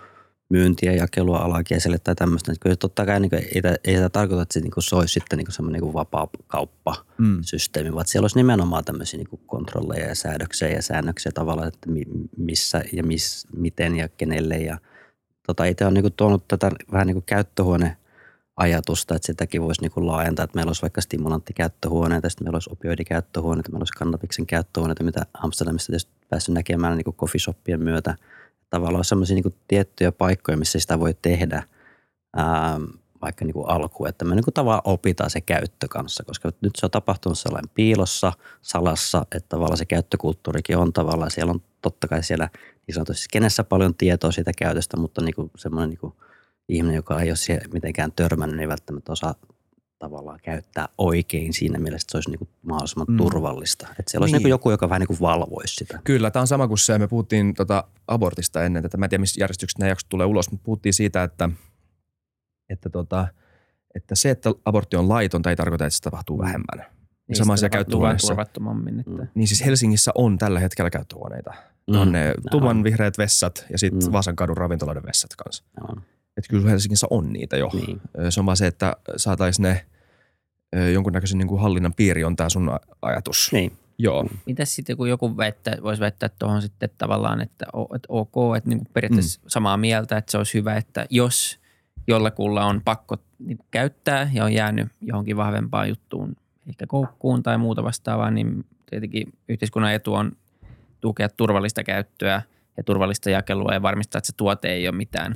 myyntiä, 0.48 0.92
jakelua 0.92 1.38
alakieselle 1.38 1.98
tai 1.98 2.14
tämmöistä. 2.14 2.52
Niin 2.52 2.60
kyllä 2.60 2.76
totta 2.76 3.06
kai 3.06 3.20
niin 3.20 3.30
kuin, 3.30 3.42
ei, 3.42 3.62
ei 3.84 3.94
tämä 3.94 4.08
tarkoita, 4.08 4.42
että 4.42 4.52
se, 4.52 4.60
niin 4.60 4.70
kuin, 4.70 4.84
se 4.84 4.96
olisi 4.96 5.12
sitten 5.12 5.38
niin 5.38 5.52
semmoinen 5.52 5.82
niin 5.82 5.94
vapaa 5.94 6.28
kauppasysteemi, 6.46 7.90
mm. 7.90 7.94
vaan 7.94 8.06
siellä 8.06 8.24
olisi 8.24 8.36
nimenomaan 8.36 8.84
tämmöisiä 8.84 9.18
niin 9.18 9.28
kuin 9.28 9.40
kontrolleja 9.46 10.08
ja 10.08 10.14
säädöksiä 10.14 10.68
ja 10.68 10.82
säännöksiä 10.82 11.32
tavallaan, 11.32 11.68
että 11.68 11.88
missä 12.36 12.82
ja 12.92 13.04
miss, 13.04 13.46
miten 13.56 13.96
ja 13.96 14.08
kenelle. 14.08 14.56
Ja, 14.56 14.78
tota, 15.46 15.64
itse 15.64 15.86
on 15.86 15.94
niin 15.94 16.02
kuin, 16.02 16.14
tuonut 16.16 16.48
tätä 16.48 16.70
vähän 16.92 17.06
niin 17.06 17.14
kuin 17.14 17.24
käyttöhuone 17.26 17.96
ajatusta, 18.56 19.14
että 19.16 19.26
sitäkin 19.26 19.62
voisi 19.62 19.80
niin 19.80 19.92
kuin 19.92 20.06
laajentaa, 20.06 20.44
että 20.44 20.56
meillä 20.56 20.68
olisi 20.70 20.82
vaikka 20.82 21.00
stimulanttikäyttöhuoneita, 21.00 22.28
sitten 22.28 22.44
meillä 22.44 22.56
olisi 22.56 22.70
opioidikäyttöhuoneita, 22.72 23.70
meillä 23.70 23.80
olisi 23.80 23.98
kannabiksen 23.98 24.46
käyttöhuoneita, 24.46 25.04
mitä 25.04 25.26
Amsterdamissa 25.42 25.86
tietysti 25.86 26.12
päässyt 26.28 26.54
näkemään 26.54 26.96
niin 26.96 27.04
kuin 27.04 27.16
coffee 27.16 27.76
myötä– 27.76 28.14
tavallaan 28.74 29.04
sellaisia 29.04 29.34
niin 29.34 29.54
tiettyjä 29.68 30.12
paikkoja, 30.12 30.56
missä 30.56 30.80
sitä 30.80 31.00
voi 31.00 31.14
tehdä 31.22 31.62
ää, 32.36 32.80
vaikka 33.22 33.44
niin 33.44 33.52
kuin 33.52 33.68
alkuun, 33.68 34.08
että 34.08 34.24
me 34.24 34.34
niin 34.34 34.44
kuin 34.44 34.54
tavallaan 34.54 34.82
opitaan 34.84 35.30
se 35.30 35.40
käyttö 35.40 35.88
kanssa, 35.88 36.24
koska 36.24 36.50
nyt 36.60 36.76
se 36.76 36.86
on 36.86 36.90
tapahtunut 36.90 37.38
sellainen 37.38 37.70
piilossa, 37.74 38.32
salassa, 38.62 39.26
että 39.34 39.48
tavallaan 39.48 39.76
se 39.76 39.84
käyttökulttuurikin 39.84 40.76
on 40.76 40.92
tavallaan, 40.92 41.30
siellä 41.30 41.50
on 41.50 41.62
totta 41.82 42.08
kai 42.08 42.22
siellä 42.22 42.48
niin 42.86 42.94
sanotusti 42.94 43.26
kenessä 43.32 43.64
paljon 43.64 43.94
tietoa 43.94 44.32
siitä 44.32 44.52
käytöstä, 44.58 44.96
mutta 44.96 45.22
niin 45.22 45.34
kuin 45.34 45.50
semmoinen 45.56 45.90
niin 45.90 45.98
kuin 45.98 46.12
ihminen, 46.68 46.96
joka 46.96 47.20
ei 47.20 47.30
ole 47.30 47.36
siihen 47.36 47.62
mitenkään 47.72 48.12
törmännyt, 48.12 48.56
niin 48.56 48.68
välttämättä 48.68 49.12
osaa 49.12 49.34
tavallaan 50.04 50.38
käyttää 50.42 50.88
oikein 50.98 51.52
siinä 51.52 51.78
mielessä, 51.78 52.04
että 52.04 52.12
se 52.12 52.16
olisi 52.16 52.30
niin 52.30 52.38
kuin 52.38 52.48
mahdollisimman 52.62 53.06
mm. 53.08 53.16
turvallista. 53.16 53.86
Että 53.98 54.10
siellä 54.10 54.26
niin. 54.26 54.34
olisi 54.34 54.44
niin 54.44 54.50
joku, 54.50 54.70
joka 54.70 54.88
vähän 54.88 55.00
niin 55.00 55.20
valvoisi 55.20 55.74
sitä. 55.74 55.98
Kyllä, 56.04 56.30
tämä 56.30 56.40
on 56.40 56.46
sama 56.46 56.68
kuin 56.68 56.78
se, 56.78 56.98
me 56.98 57.08
puhuttiin 57.08 57.54
tota 57.54 57.84
abortista 58.08 58.64
ennen 58.64 58.82
tätä, 58.82 58.96
mä 58.96 59.04
en 59.04 59.10
tiedä 59.10 59.20
missä 59.20 59.40
järjestyksessä 59.40 59.78
nämä 59.78 59.88
jaksot 59.88 60.08
tulee 60.08 60.26
ulos, 60.26 60.50
mutta 60.50 60.64
puhuttiin 60.64 60.94
siitä, 60.94 61.22
että, 61.22 61.50
että, 62.68 62.90
tota, 62.90 63.28
että 63.94 64.14
se, 64.14 64.30
että 64.30 64.50
abortti 64.64 64.96
on 64.96 65.08
laitonta 65.08 65.50
ei 65.50 65.56
tarkoita, 65.56 65.86
että 65.86 65.96
se 65.96 66.02
tapahtuu 66.02 66.38
vähemmän. 66.38 66.86
Niin 67.28 67.36
sama 67.36 67.52
asia 67.52 67.68
käyttöhuoneessa. 67.68 68.36
Että... 68.42 68.60
Mm. 68.60 69.28
Niin 69.34 69.48
siis 69.48 69.64
Helsingissä 69.64 70.12
on 70.14 70.38
tällä 70.38 70.60
hetkellä 70.60 70.90
käyttöhuoneita. 70.90 71.54
Mm. 71.90 71.98
On 71.98 72.12
ne 72.12 72.34
tuman 72.50 72.84
vihreät 72.84 73.18
vessat 73.18 73.66
ja 73.70 73.78
sitten 73.78 74.08
mm. 74.08 74.12
Vaasan 74.12 74.36
kadun 74.36 74.56
ravintoloiden 74.56 75.02
vessat 75.06 75.30
kanssa. 75.36 75.64
No. 75.80 76.02
Että 76.36 76.50
kyllä 76.50 76.70
Helsingissä 76.70 77.06
on 77.10 77.32
niitä 77.32 77.56
jo. 77.56 77.70
Niin. 77.72 78.00
Se 78.28 78.40
on 78.40 78.46
vaan 78.46 78.56
se, 78.56 78.66
että 78.66 78.96
saataisiin 79.16 79.62
ne 79.62 79.86
jonkunnäköisen 80.92 81.38
niin 81.38 81.48
kuin 81.48 81.60
hallinnan 81.60 81.94
piiri 81.94 82.24
on 82.24 82.36
tämä 82.36 82.48
sun 82.48 82.70
ajatus. 83.02 83.50
Niin. 83.52 83.72
Joo. 83.98 84.26
Mitäs 84.46 84.74
sitten, 84.74 84.96
kun 84.96 85.08
joku 85.08 85.36
väittää, 85.36 85.76
voisi 85.82 86.00
väittää 86.00 86.28
tuohon 86.38 86.62
sitten 86.62 86.90
tavallaan, 86.98 87.40
että, 87.40 87.66
että 87.94 88.06
ok, 88.08 88.56
että 88.56 88.68
niin 88.68 88.78
kuin 88.78 88.88
periaatteessa 88.92 89.40
mm. 89.40 89.44
samaa 89.48 89.76
mieltä, 89.76 90.16
että 90.16 90.30
se 90.30 90.38
olisi 90.38 90.58
hyvä, 90.58 90.76
että 90.76 91.06
jos 91.10 91.60
jollakulla 92.06 92.64
on 92.64 92.80
pakko 92.84 93.16
niin 93.38 93.58
käyttää 93.70 94.30
ja 94.32 94.44
on 94.44 94.52
jäänyt 94.52 94.88
johonkin 95.00 95.36
vahvempaan 95.36 95.88
juttuun, 95.88 96.36
ehkä 96.68 96.86
koukkuun 96.86 97.42
tai 97.42 97.58
muuta 97.58 97.84
vastaavaa, 97.84 98.30
niin 98.30 98.64
tietenkin 98.90 99.32
yhteiskunnan 99.48 99.92
etu 99.92 100.14
on 100.14 100.32
tukea 101.00 101.28
turvallista 101.28 101.84
käyttöä 101.84 102.42
ja 102.76 102.84
turvallista 102.84 103.30
jakelua 103.30 103.72
ja 103.72 103.82
varmistaa, 103.82 104.18
että 104.18 104.26
se 104.26 104.36
tuote 104.36 104.68
ei 104.68 104.88
ole 104.88 104.96
mitään, 104.96 105.34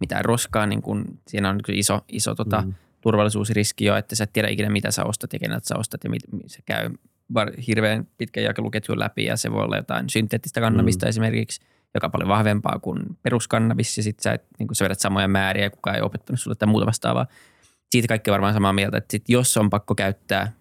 mitään 0.00 0.24
roskaa. 0.24 0.66
Niin 0.66 0.82
kun, 0.82 1.18
siinä 1.28 1.48
on 1.48 1.60
iso, 1.68 2.00
iso 2.08 2.34
tota, 2.34 2.62
mm 2.62 2.74
turvallisuusriski 3.06 3.84
jo, 3.84 3.96
että 3.96 4.16
sä 4.16 4.24
et 4.24 4.32
tiedä 4.32 4.48
ikinä 4.48 4.70
mitä 4.70 4.90
sä 4.90 5.04
ostat 5.04 5.32
ja 5.32 5.38
keneltä 5.38 5.68
sä 5.68 5.76
ostat 5.76 6.04
ja 6.04 6.10
mit, 6.10 6.22
se 6.46 6.58
käy 6.64 6.90
hirveän 7.66 8.06
pitkän 8.18 8.44
jakeluketjun 8.44 8.98
läpi 8.98 9.24
ja 9.24 9.36
se 9.36 9.52
voi 9.52 9.64
olla 9.64 9.76
jotain 9.76 10.10
synteettistä 10.10 10.60
kannabista 10.60 11.06
mm. 11.06 11.08
esimerkiksi, 11.08 11.60
joka 11.94 12.06
on 12.06 12.10
paljon 12.10 12.28
vahvempaa 12.28 12.78
kuin 12.78 12.98
peruskannabis 13.22 13.96
ja 13.96 14.02
sit 14.02 14.20
sä, 14.20 14.32
et, 14.32 14.44
niin 14.58 14.68
sä 14.72 14.84
vedät 14.84 15.00
samoja 15.00 15.28
määriä 15.28 15.64
ja 15.64 15.70
kukaan 15.70 15.96
ei 15.96 16.02
opettanut 16.02 16.40
sulle 16.40 16.54
tai 16.54 16.68
muuta 16.68 16.86
vastaavaa. 16.86 17.26
Siitä 17.90 18.08
kaikki 18.08 18.30
varmaan 18.30 18.54
samaa 18.54 18.72
mieltä, 18.72 18.98
että 18.98 19.12
sit 19.12 19.28
jos 19.28 19.56
on 19.56 19.70
pakko 19.70 19.94
käyttää, 19.94 20.52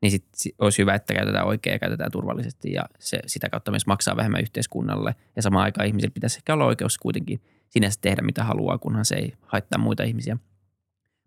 niin 0.00 0.10
sit 0.10 0.24
olisi 0.58 0.78
hyvä, 0.78 0.94
että 0.94 1.14
käytetään 1.14 1.46
oikein 1.46 1.74
ja 1.74 1.78
käytetään 1.78 2.10
turvallisesti 2.10 2.72
ja 2.72 2.82
se 2.98 3.20
sitä 3.26 3.48
kautta 3.48 3.70
myös 3.70 3.86
maksaa 3.86 4.16
vähemmän 4.16 4.40
yhteiskunnalle 4.40 5.14
ja 5.36 5.42
samaan 5.42 5.64
aikaan 5.64 5.86
ihmisillä 5.86 6.14
pitäisi 6.14 6.38
ehkä 6.38 6.54
olla 6.54 6.64
oikeus 6.64 6.98
kuitenkin 6.98 7.40
sinänsä 7.68 7.98
tehdä 8.00 8.22
mitä 8.22 8.44
haluaa, 8.44 8.78
kunhan 8.78 9.04
se 9.04 9.14
ei 9.14 9.32
haittaa 9.46 9.78
muita 9.78 10.02
ihmisiä– 10.02 10.36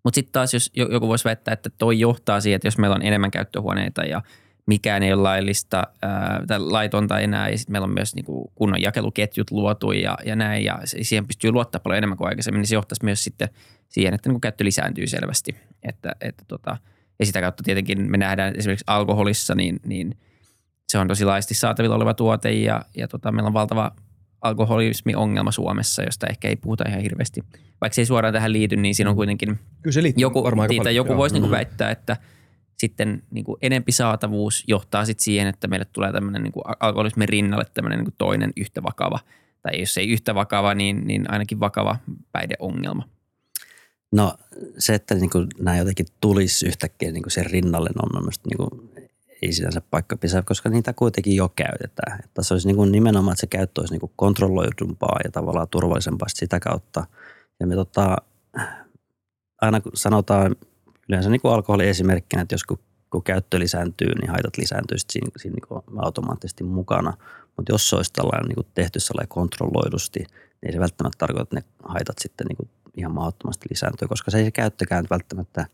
mutta 0.06 0.15
sitten 0.15 0.32
taas, 0.32 0.54
jos 0.54 0.72
joku 0.76 1.08
voisi 1.08 1.26
väittää, 1.26 1.54
että 1.54 1.70
toi 1.78 2.00
johtaa 2.00 2.41
siihen, 2.41 2.56
että 2.56 2.68
jos 2.68 2.78
meillä 2.78 2.96
on 2.96 3.02
enemmän 3.02 3.32
käyttöhuoneita 3.32 4.04
ja 4.04 4.22
mikään 4.65 5.04
ei 5.04 5.13
ole 5.13 5.22
laillista 5.22 5.84
ää, 6.02 6.44
tai 6.48 6.60
laitonta 6.60 7.20
enää. 7.20 7.50
Ja 7.50 7.58
sitten 7.58 7.72
meillä 7.72 7.86
on 7.86 7.94
myös 7.94 8.15
niin 8.15 8.26
kuin 8.26 8.52
kunnon 8.56 8.82
jakeluketjut 8.82 9.52
luotu 9.52 9.91
ja, 9.91 10.18
ja 10.26 10.36
näin. 10.36 10.63
Ja 10.63 10.80
siihen 10.84 11.28
pystyy 11.28 11.52
luottaa 11.52 11.80
paljon 11.80 11.98
enemmän 11.98 12.18
kuin 12.18 12.28
aikaisemmin. 12.28 12.60
Niin 12.60 12.68
se 12.68 12.76
johtaisi 12.76 13.06
myös 13.06 13.24
sitten 13.24 13.50
siihen, 13.89 14.13
että 14.13 14.30
niin 14.30 14.34
kuin 14.34 14.41
käyttö 14.41 14.63
lisääntyy 14.63 15.08
selvästi. 15.08 15.56
Että, 15.84 16.12
että 16.22 16.44
tota, 16.48 16.78
ja 17.20 17.26
sitä 17.26 17.41
kautta 17.41 17.63
tietenkin 17.63 18.12
me 18.12 18.18
nähdään 18.18 18.54
esimerkiksi 18.58 18.86
alkoholissa, 18.88 19.56
niin, 19.56 19.80
niin 19.86 20.18
se 20.88 20.98
on 20.98 21.08
tosi 21.08 21.26
laajasti 21.26 21.54
saatavilla 21.54 21.96
oleva 21.96 22.13
tuote 22.13 22.52
ja, 22.52 22.86
ja 22.98 23.08
tota, 23.08 23.32
meillä 23.32 23.48
on 23.48 23.54
valtava 23.54 23.91
alkoholismi-ongelma 24.46 25.52
Suomessa, 25.52 26.04
josta 26.04 26.28
ehkä 26.28 26.48
ei 26.48 26.56
puhuta 26.56 26.84
ihan 26.90 27.02
hirveästi. 27.02 27.44
Vaikka 27.82 27.96
se 27.96 28.02
ei 28.02 28.06
suoraan 28.06 28.34
tähän 28.34 28.54
liity, 28.54 28.76
niin 28.76 28.96
siinä 28.96 29.10
on 29.10 29.16
kuitenkin 29.16 29.60
Kyllä 29.82 29.94
se 29.94 30.04
liittyy 30.04 30.22
joku, 30.22 30.44
varmaan 30.44 30.70
paljon. 30.78 30.96
joku 30.96 31.12
Joo. 31.12 31.18
voisi 31.18 31.36
niinku 31.36 31.48
Mm. 31.48 31.52
väittää, 31.52 31.92
että 31.92 32.18
sitten 32.78 33.24
niinku 33.32 33.58
enempi 33.62 33.92
saatavuus 33.92 34.64
johtaa 34.68 35.06
sit 35.06 35.20
siihen, 35.20 35.48
että 35.48 35.68
meille 35.68 35.86
tulee 35.86 36.12
tämmöinen 36.12 36.44
niinku 36.44 36.62
alkoholismin 36.80 37.30
rinnalle 37.30 37.66
tämmöinen 37.74 38.00
niinku 38.00 38.16
toinen 38.18 38.54
yhtä 38.58 38.84
vakava, 38.84 39.20
tai 39.62 39.80
jos 39.80 39.98
ei 39.98 40.10
yhtä 40.10 40.36
vakava, 40.36 40.74
niin, 40.74 41.08
niin 41.08 41.32
ainakin 41.32 41.60
vakava 41.60 41.98
päihdeongelma. 42.32 43.04
No 44.12 44.34
se, 44.78 44.94
että 44.94 45.16
niin 45.16 45.30
kuin 45.30 45.48
nämä 45.60 45.78
jotenkin 45.78 46.06
tulisi 46.22 46.68
yhtäkkiä 46.68 47.12
niin 47.12 47.24
kuin 47.24 47.32
sen 47.32 47.46
rinnalle, 47.46 47.90
on 48.04 48.10
mielestäni 48.24 48.50
niin 48.58 48.70
kuin, 48.70 48.90
ei 49.41 49.54
sinänsä 49.54 49.82
paikka 49.91 50.17
pisää, 50.17 50.41
koska 50.41 50.69
niitä 50.69 50.93
kuitenkin 50.93 51.36
jo 51.36 51.50
käytetään. 51.50 52.19
Että 52.24 52.43
se 52.43 52.54
olisi 52.54 52.67
niin 52.67 52.76
kuin 52.76 52.91
nimenomaan, 52.91 53.34
että 53.34 53.41
se 53.41 53.48
käyttö 53.48 53.82
olisi 53.82 53.93
niin 53.93 54.00
kuin 54.00 54.12
kontrolloidumpaa 54.15 55.19
ja 55.24 55.32
tavallaan 55.32 55.67
turvallisempaa 55.71 56.28
sitä 56.28 56.60
kautta. 56.60 57.06
Ja 57.60 57.67
me 57.67 57.76
tota, 57.76 58.15
aina 59.62 59.82
kun 59.82 59.91
sanotaan 59.95 60.56
yleensä 61.10 61.30
niin 61.30 61.41
kuin 61.41 61.54
alkoholi 61.54 61.88
esimerkkinä, 61.88 62.41
että 62.41 62.54
jos 62.54 62.63
kun, 62.63 62.80
kun 63.10 63.24
käyttö 63.24 63.60
lisääntyy, 63.60 64.08
niin 64.08 64.32
haitat 64.32 64.58
lisääntyy 64.58 64.98
siinä, 65.10 65.28
siinä 65.38 65.56
niin 65.56 65.67
kuin 65.67 66.00
automaattisesti 66.06 66.63
mukana. 66.63 67.13
Mutta 67.58 67.71
jos 67.71 67.89
se 67.89 67.95
olisi 67.95 68.13
tällainen 68.13 68.48
niin 68.48 68.56
kuin 68.56 68.67
tehty 68.74 69.00
sellainen 69.00 69.30
kontrolloidusti, 69.30 70.19
niin 70.19 70.65
ei 70.65 70.71
se 70.71 70.80
välttämättä 70.80 71.17
tarkoita, 71.17 71.43
että 71.43 71.56
ne 71.56 71.63
haitat 71.93 72.15
sitten 72.19 72.48
niin 72.48 72.58
kuin 72.58 72.69
ihan 72.98 73.13
mahdottomasti 73.13 73.67
lisääntyy, 73.69 74.08
koska 74.08 74.32
se 74.32 74.38
ei 74.38 74.45
se 74.45 74.52
käyttökään 74.52 75.06
välttämättä 75.10 75.65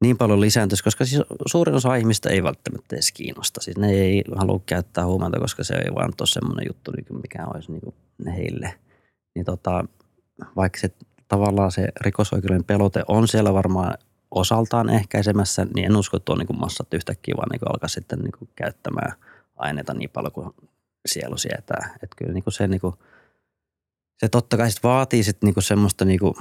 niin 0.00 0.18
paljon 0.18 0.40
lisääntyisi, 0.40 0.84
koska 0.84 1.04
siis 1.04 1.22
suurin 1.46 1.74
osa 1.74 1.94
ihmistä 1.94 2.30
ei 2.30 2.42
välttämättä 2.42 2.96
edes 2.96 3.12
kiinnosta. 3.12 3.60
Siis 3.60 3.76
ne 3.76 3.90
ei 3.90 4.24
halua 4.36 4.60
käyttää 4.66 5.06
huumeita, 5.06 5.40
koska 5.40 5.64
se 5.64 5.74
ei 5.74 5.94
vaan 5.94 6.12
ole 6.20 6.26
semmoinen 6.26 6.66
juttu, 6.68 6.90
niin 6.90 7.20
mikä 7.22 7.46
olisi 7.46 7.72
niin 7.72 7.80
kuin 7.80 7.94
heille. 8.34 8.74
Niin 9.34 9.44
tota, 9.44 9.84
vaikka 10.56 10.78
se 10.80 10.90
tavallaan 11.28 11.72
se 11.72 11.88
rikosoikeuden 12.00 12.64
pelote 12.64 13.02
on 13.08 13.28
siellä 13.28 13.54
varmaan 13.54 13.94
osaltaan 14.30 14.90
ehkäisemässä, 14.90 15.66
niin 15.74 15.86
en 15.86 15.96
usko, 15.96 16.16
että 16.16 16.32
on 16.32 16.38
niin 16.38 16.60
massat 16.60 16.94
yhtäkkiä 16.94 17.34
vaan 17.36 17.48
niin 17.52 17.60
alkaa 17.72 17.88
sitten 17.88 18.18
niin 18.18 18.48
käyttämään 18.56 19.12
aineita 19.56 19.94
niin 19.94 20.10
paljon 20.10 20.32
kuin 20.32 20.50
sielu 21.06 21.36
sietää. 21.36 21.94
Että 22.02 22.16
kyllä 22.16 22.32
niin 22.32 22.44
se, 22.48 22.68
niin 22.68 22.80
kuin, 22.80 22.94
se 24.18 24.28
totta 24.28 24.56
kai 24.56 24.70
sit 24.70 24.82
vaatii 24.82 25.22
sit 25.22 25.42
niin 25.42 25.54
semmoista 25.58 26.04
niin 26.04 26.18
kuin 26.18 26.34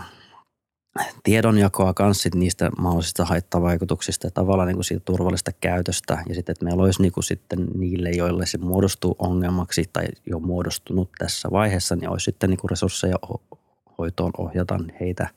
tiedonjakoa 1.23 1.93
kanssa 1.93 2.23
sit 2.23 2.36
niistä 2.36 2.69
mahdollisista 2.78 3.25
haittavaikutuksista 3.25 4.28
ja 4.28 4.32
tavallaan 4.32 4.67
niin 4.67 4.75
kuin 4.75 4.86
siitä 4.86 5.06
turvallista 5.06 5.52
käytöstä. 5.62 6.23
Ja 6.30 6.36
sitten, 6.36 6.54
että 6.54 6.65
meillä 6.65 6.84
olisi 6.84 7.02
niin 7.02 7.12
kuin 7.12 7.23
sitten 7.23 7.67
niille, 7.75 8.10
joille 8.10 8.45
se 8.45 8.58
muodostuu 8.58 9.15
ongelmaksi 9.19 9.89
tai 9.93 10.06
jo 10.25 10.39
muodostunut 10.39 11.10
tässä 11.17 11.49
vaiheessa, 11.52 11.95
niin 11.95 12.10
olisi 12.10 12.23
sitten 12.23 12.49
niin 12.49 12.58
kuin 12.58 12.69
resursseja 12.69 13.15
ho- 13.25 13.58
hoitoon 13.97 14.32
ohjata 14.38 14.80
heitä, 14.99 15.28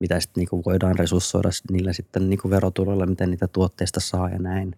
mitä 0.00 0.20
sitten 0.20 0.40
niin 0.40 0.48
kuin 0.48 0.62
voidaan 0.66 0.98
resurssoida 0.98 1.48
niillä 1.70 1.92
sitten 1.92 2.30
niin 2.30 2.40
kuin 2.42 2.50
verotuloilla, 2.50 3.06
miten 3.06 3.30
niitä 3.30 3.48
tuotteista 3.48 4.00
saa 4.00 4.28
ja 4.28 4.38
näin. 4.38 4.76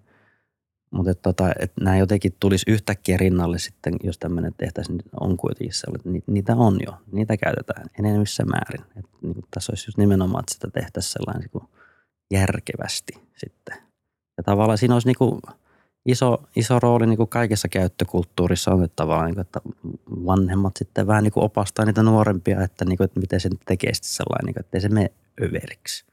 Mutta 0.93 1.11
että 1.11 1.23
tota, 1.23 1.53
et 1.59 1.73
nämä 1.81 1.97
jotenkin 1.97 2.37
tulisi 2.41 2.71
yhtäkkiä 2.71 3.17
rinnalle 3.17 3.59
sitten, 3.59 3.95
jos 4.03 4.19
tämmöinen 4.19 4.55
tehtäisiin, 4.57 4.97
niin 4.97 5.09
on 5.21 5.37
kuitenkin 5.37 5.75
sellainen, 5.75 6.01
että 6.01 6.11
ni- 6.11 6.35
niitä 6.35 6.57
on 6.57 6.79
jo, 6.87 6.93
niitä 7.13 7.37
käytetään 7.37 7.87
enemmissä 7.99 8.45
määrin. 8.45 8.85
Et 8.97 9.05
niin 9.23 9.45
tässä 9.51 9.73
olisi 9.73 9.89
just 9.89 9.99
nimenomaan, 9.99 10.43
että 10.43 10.55
sitä 10.55 10.71
tehtäisiin 10.71 11.13
sellainen 11.13 11.49
niin 11.55 11.69
järkevästi 12.31 13.13
sitten. 13.37 13.77
Ja 14.37 14.43
tavallaan 14.43 14.79
siinä 14.79 14.95
olisi 14.95 15.09
niin 15.09 15.19
kuin 15.19 15.41
iso, 16.07 16.43
iso 16.57 16.79
rooli 16.79 17.07
niin 17.07 17.17
kuin 17.17 17.29
kaikessa 17.29 17.69
käyttökulttuurissa 17.69 18.71
on, 18.71 18.85
että 18.85 18.97
tavallaan, 18.97 19.27
niin 19.27 19.35
kuin, 19.35 19.43
että 19.43 19.61
vanhemmat 20.27 20.77
sitten 20.77 21.07
vähän 21.07 21.25
niin 21.25 21.33
kuin 21.33 21.45
opastaa 21.45 21.85
niitä 21.85 22.03
nuorempia, 22.03 22.63
että, 22.63 22.85
niin 22.85 22.97
kuin, 22.97 23.05
että 23.05 23.21
miten 23.21 23.41
se 23.41 23.49
nyt 23.49 23.61
tekee 23.67 23.95
sitten 23.95 24.13
sellainen, 24.13 24.47
niin 24.47 24.55
kuin, 24.55 24.61
että 24.61 24.77
ei 24.77 24.81
se 24.81 24.89
mene 24.89 25.11
överiksi. 25.43 26.05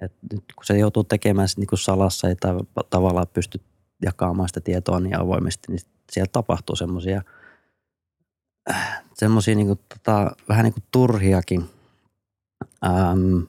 Et 0.00 0.12
nyt 0.32 0.44
kun 0.56 0.64
se 0.64 0.78
joutuu 0.78 1.04
tekemään 1.04 1.48
niin 1.56 1.66
kuin 1.66 1.78
salassa 1.78 2.28
tav- 2.28 2.84
tavallaan 2.90 3.26
pysty 3.32 3.60
jakamaan 4.02 4.48
sitä 4.48 4.60
tietoa 4.60 5.00
niin 5.00 5.20
avoimesti, 5.20 5.72
niin 5.72 5.80
siellä 6.12 6.30
tapahtuu 6.32 6.76
semmoisia 6.76 7.22
semmoisia 9.14 9.54
niin 9.54 9.78
tota, 9.88 10.30
vähän 10.48 10.64
niin 10.64 10.72
kuin 10.72 10.84
turhiakin 10.90 11.64
äm, 12.86 13.46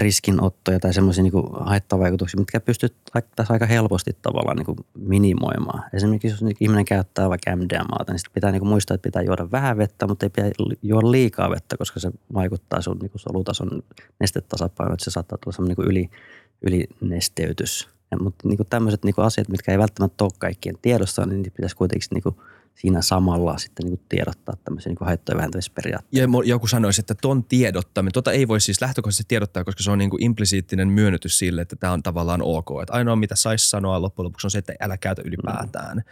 riskinottoja 0.00 0.80
tai 0.80 0.94
semmoisia 0.94 1.22
niin 1.22 1.32
haittavaikutuksia, 1.60 2.40
mitkä 2.40 2.60
pystyt 2.60 2.94
tässä 3.36 3.52
aika 3.52 3.66
helposti 3.66 4.16
tavallaan 4.22 4.56
niin 4.56 4.66
kuin 4.66 4.78
minimoimaan. 4.94 5.82
Esimerkiksi 5.92 6.28
jos 6.28 6.42
niinku 6.42 6.64
ihminen 6.64 6.84
käyttää 6.84 7.28
vaikka 7.28 7.56
MDMAta, 7.56 8.12
niin 8.12 8.18
sitten 8.18 8.34
pitää 8.34 8.52
niin 8.52 8.60
kuin 8.60 8.68
muistaa, 8.68 8.94
että 8.94 9.08
pitää 9.08 9.22
juoda 9.22 9.50
vähän 9.50 9.78
vettä, 9.78 10.06
mutta 10.06 10.26
ei 10.26 10.30
pidä 10.30 10.50
juoda 10.82 11.10
liikaa 11.10 11.50
vettä, 11.50 11.76
koska 11.76 12.00
se 12.00 12.10
vaikuttaa 12.34 12.82
sun 12.82 12.98
niin 12.98 13.10
kuin 13.10 13.20
solutason 13.20 13.82
nestetasapainoon, 14.20 14.94
että 14.94 15.04
se 15.04 15.10
saattaa 15.10 15.38
tulla 15.38 15.56
semmoinen 15.56 15.76
niin 15.78 15.90
yli, 15.90 16.88
ylinesteytys. 17.00 17.88
Mutta 18.20 18.48
niin 18.48 18.56
kuin 18.56 18.66
tämmöiset 18.66 19.04
niin 19.04 19.14
kuin 19.14 19.24
asiat, 19.24 19.48
mitkä 19.48 19.72
ei 19.72 19.78
välttämättä 19.78 20.24
ole 20.24 20.32
kaikkien 20.38 20.78
tiedossa, 20.82 21.26
niin 21.26 21.42
niitä 21.42 21.56
pitäisi 21.56 21.76
kuitenkin 21.76 22.08
niin 22.10 22.22
kuin 22.22 22.36
siinä 22.74 23.02
samalla 23.02 23.58
sitten 23.58 23.86
niin 23.86 23.98
kuin 23.98 24.06
tiedottaa 24.08 24.56
tämmöisiä 24.64 24.90
niin 24.90 25.06
haittojen 25.06 25.36
vähentämisperiaatteita. 25.36 26.18
Ja 26.18 26.44
joku 26.44 26.66
sanoisi, 26.66 27.00
että 27.00 27.14
ton 27.14 27.44
tiedottaminen, 27.44 28.12
tota 28.12 28.32
ei 28.32 28.48
voi 28.48 28.60
siis 28.60 28.80
lähtökohtaisesti 28.80 29.24
tiedottaa, 29.28 29.64
koska 29.64 29.82
se 29.82 29.90
on 29.90 29.98
niin 29.98 30.10
kuin 30.10 30.22
implisiittinen 30.22 30.88
myönnytys 30.88 31.38
sille, 31.38 31.60
että 31.60 31.76
tämä 31.76 31.92
on 31.92 32.02
tavallaan 32.02 32.42
ok. 32.42 32.68
Että 32.82 32.94
ainoa 32.94 33.16
mitä 33.16 33.36
saisi 33.36 33.70
sanoa 33.70 34.02
loppujen 34.02 34.24
lopuksi 34.24 34.46
on 34.46 34.50
se, 34.50 34.58
että 34.58 34.72
älä 34.80 34.96
käytä 34.96 35.22
ylipäätään. 35.24 35.96
Mm. 35.96 36.02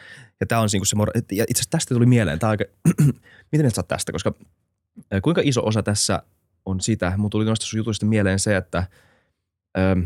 Ja 0.40 0.46
tämä 0.46 0.60
on 0.60 0.68
niin 0.72 0.80
kuin 0.80 0.86
se, 0.86 0.96
ja 1.32 1.44
itse 1.48 1.60
asiassa 1.60 1.70
tästä 1.70 1.94
tuli 1.94 2.06
mieleen, 2.06 2.38
tämä 2.38 2.50
aika, 2.50 2.64
miten 3.52 3.70
sä 3.70 3.80
oot 3.80 3.88
tästä, 3.88 4.12
koska 4.12 4.34
kuinka 5.22 5.40
iso 5.44 5.66
osa 5.66 5.82
tässä 5.82 6.22
on 6.66 6.80
sitä, 6.80 7.12
mun 7.16 7.30
tuli 7.30 7.44
noista 7.44 7.66
sun 7.66 7.78
jutuista 7.78 8.06
mieleen 8.06 8.38
se, 8.38 8.56
että 8.56 8.86
ähm, 9.78 10.00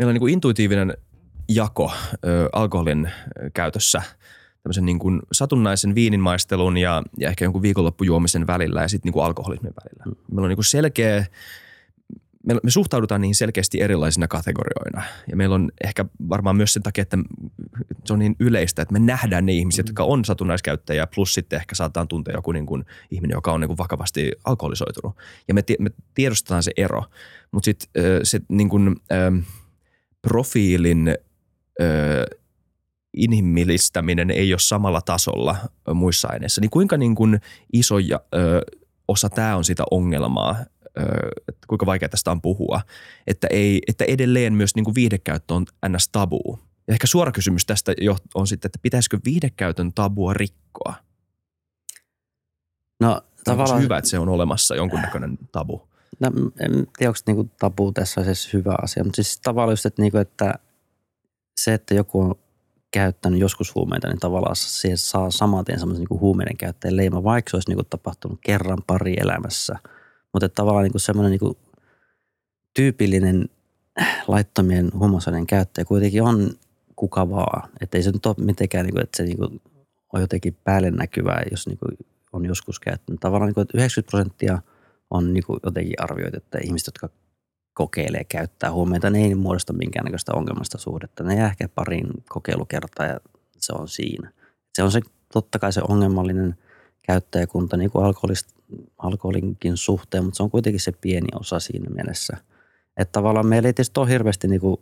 meillä 0.00 0.10
on 0.10 0.14
niin 0.14 0.20
kuin 0.20 0.32
intuitiivinen 0.32 0.94
jako 1.48 1.92
ö, 2.24 2.48
alkoholin 2.52 3.10
käytössä 3.54 4.02
tämmöisen 4.62 4.86
niin 4.86 4.98
kuin 4.98 5.20
satunnaisen 5.32 5.94
viininmaistelun 5.94 6.76
ja, 6.76 7.02
ja 7.18 7.28
ehkä 7.28 7.44
jonkun 7.44 7.62
viikonloppujuomisen 7.62 8.46
välillä 8.46 8.82
ja 8.82 8.88
sitten 8.88 9.08
niin 9.08 9.12
kuin 9.12 9.24
alkoholismin 9.24 9.72
välillä. 9.84 10.16
Meillä 10.30 10.44
on 10.44 10.48
niin 10.48 10.56
kuin 10.56 10.64
selkeä, 10.64 11.26
me, 12.46 12.56
me 12.62 12.70
suhtaudutaan 12.70 13.20
niihin 13.20 13.34
selkeästi 13.34 13.80
erilaisina 13.80 14.28
kategorioina. 14.28 15.02
Ja 15.30 15.36
meillä 15.36 15.54
on 15.54 15.70
ehkä 15.84 16.04
varmaan 16.28 16.56
myös 16.56 16.72
sen 16.72 16.82
takia, 16.82 17.02
että 17.02 17.18
se 18.04 18.12
on 18.12 18.18
niin 18.18 18.36
yleistä, 18.38 18.82
että 18.82 18.92
me 18.92 18.98
nähdään 18.98 19.46
ne 19.46 19.52
ihmiset, 19.52 19.88
jotka 19.88 20.04
on 20.04 20.24
satunnaiskäyttäjiä 20.24 21.06
plus 21.14 21.34
sitten 21.34 21.56
ehkä 21.56 21.74
saataan 21.74 22.08
tuntea 22.08 22.34
joku 22.34 22.52
niin 22.52 22.66
kuin 22.66 22.84
ihminen, 23.10 23.34
joka 23.34 23.52
on 23.52 23.60
niin 23.60 23.68
kuin 23.68 23.78
vakavasti 23.78 24.32
alkoholisoitunut. 24.44 25.16
Ja 25.48 25.54
me, 25.54 25.62
me 25.78 25.90
tiedostetaan 26.14 26.62
se 26.62 26.72
ero, 26.76 27.04
mutta 27.50 27.64
sitten 27.64 27.88
se 28.22 28.40
niin 28.48 28.68
kuin, 28.68 28.96
profiilin 30.22 31.14
ö, 31.80 32.24
inhimillistäminen 33.16 34.30
ei 34.30 34.52
ole 34.52 34.58
samalla 34.58 35.00
tasolla 35.00 35.56
muissa 35.94 36.28
aineissa, 36.28 36.60
niin 36.60 36.70
kuinka 36.70 36.96
niin 36.96 37.14
kuin 37.14 37.40
iso 37.72 37.98
ja, 37.98 38.20
ö, 38.34 38.60
osa 39.08 39.30
tämä 39.30 39.56
on 39.56 39.64
sitä 39.64 39.84
ongelmaa, 39.90 40.56
ö, 40.98 41.02
että 41.48 41.66
kuinka 41.66 41.86
vaikea 41.86 42.08
tästä 42.08 42.30
on 42.30 42.42
puhua, 42.42 42.80
että, 43.26 43.46
ei, 43.50 43.82
että 43.88 44.04
edelleen 44.04 44.52
myös 44.52 44.74
niin 44.74 44.84
kuin 44.84 44.94
viihdekäyttö 44.94 45.54
on 45.54 45.66
ns. 45.88 46.08
tabuu. 46.08 46.58
Ja 46.88 46.94
ehkä 46.94 47.06
suora 47.06 47.32
kysymys 47.32 47.66
tästä 47.66 47.94
jo 48.00 48.16
on 48.34 48.46
sitten, 48.46 48.68
että 48.68 48.78
pitäisikö 48.82 49.18
viihdekäytön 49.24 49.92
tabua 49.92 50.34
rikkoa? 50.34 50.94
No 53.00 53.06
Tavallaan... 53.08 53.22
tavallaan, 53.44 53.82
hyvä, 53.82 53.98
että 53.98 54.10
se 54.10 54.18
on 54.18 54.28
olemassa 54.28 54.74
jonkunnäköinen 54.74 55.38
tabu. 55.52 55.89
No, 56.20 56.30
en 56.60 56.86
tiedä, 56.98 57.10
onko 57.10 57.20
niinku 57.26 57.50
tabu 57.58 57.92
tässä 57.92 58.20
edes 58.20 58.52
hyvä 58.52 58.74
asia, 58.82 59.04
mutta 59.04 59.16
siis 59.16 59.40
tavallaan 59.40 59.72
just, 59.72 59.86
että, 59.86 60.02
niinku, 60.02 60.18
että 60.18 60.54
se, 61.60 61.74
että 61.74 61.94
joku 61.94 62.20
on 62.20 62.34
käyttänyt 62.90 63.40
joskus 63.40 63.74
huumeita, 63.74 64.08
niin 64.08 64.20
tavallaan 64.20 64.56
se 64.56 64.96
saa 64.96 65.30
samaten 65.30 65.78
semmoisen 65.78 66.00
niinku 66.00 66.20
huumeiden 66.20 66.56
käyttäjän 66.56 66.96
leima, 66.96 67.24
vaikka 67.24 67.50
se 67.50 67.56
olisi 67.56 67.68
niinku 67.68 67.84
tapahtunut 67.84 68.38
kerran 68.44 68.78
pari 68.86 69.14
elämässä. 69.20 69.76
Mutta 70.32 70.48
tavallaan 70.48 70.82
niinku 70.82 70.98
semmoinen 70.98 71.30
niinku 71.30 71.58
tyypillinen 72.74 73.48
laittomien 74.28 74.90
huumausaineiden 74.98 75.46
käyttäjä 75.46 75.84
kuitenkin 75.84 76.22
on 76.22 76.50
kuka 76.96 77.30
vaan. 77.30 77.70
Että 77.80 77.98
ei 77.98 78.02
se 78.02 78.10
nyt 78.10 78.26
ole 78.26 78.34
mitenkään, 78.38 78.84
niinku, 78.86 79.00
että 79.00 79.16
se 79.16 79.22
niinku 79.22 79.60
on 80.12 80.20
jotenkin 80.20 80.56
päälle 80.64 80.90
näkyvää, 80.90 81.42
jos 81.50 81.66
niinku 81.66 81.86
on 82.32 82.44
joskus 82.44 82.80
käyttänyt. 82.80 83.20
Tavallaan 83.20 83.48
niinku, 83.48 83.60
että 83.60 83.78
90 83.78 84.10
prosenttia 84.10 84.58
on 85.10 85.34
niinku 85.34 85.58
jotenkin 85.64 86.02
arvioitu, 86.02 86.36
että 86.36 86.58
ihmiset, 86.64 86.86
jotka 86.86 87.08
kokeilee 87.74 88.24
käyttää 88.24 88.72
huumeita, 88.72 89.10
ne 89.10 89.18
ei 89.24 89.34
muodosta 89.34 89.72
minkäännäköistä 89.72 90.32
ongelmasta 90.34 90.78
suhdetta. 90.78 91.24
Ne 91.24 91.36
jää 91.36 91.46
ehkä 91.46 91.68
pariin 91.68 92.06
kokeilukertaa 92.28 93.06
ja 93.06 93.20
se 93.56 93.72
on 93.78 93.88
siinä. 93.88 94.32
Se 94.74 94.82
on 94.82 94.92
se 94.92 95.00
totta 95.32 95.58
kai 95.58 95.72
se 95.72 95.82
ongelmallinen 95.88 96.56
käyttäjäkunta 97.02 97.76
niin 97.76 97.90
kuin 97.90 98.04
alkoholinkin 98.98 99.76
suhteen, 99.76 100.24
mutta 100.24 100.36
se 100.36 100.42
on 100.42 100.50
kuitenkin 100.50 100.80
se 100.80 100.92
pieni 100.92 101.28
osa 101.40 101.60
siinä 101.60 101.90
mielessä. 101.94 102.36
Että 102.96 103.12
tavallaan 103.12 103.46
meillä 103.46 103.66
ei 103.66 103.72
tietysti 103.72 104.00
ole 104.00 104.08
hirveästi 104.08 104.48
niin 104.48 104.60
kuin 104.60 104.76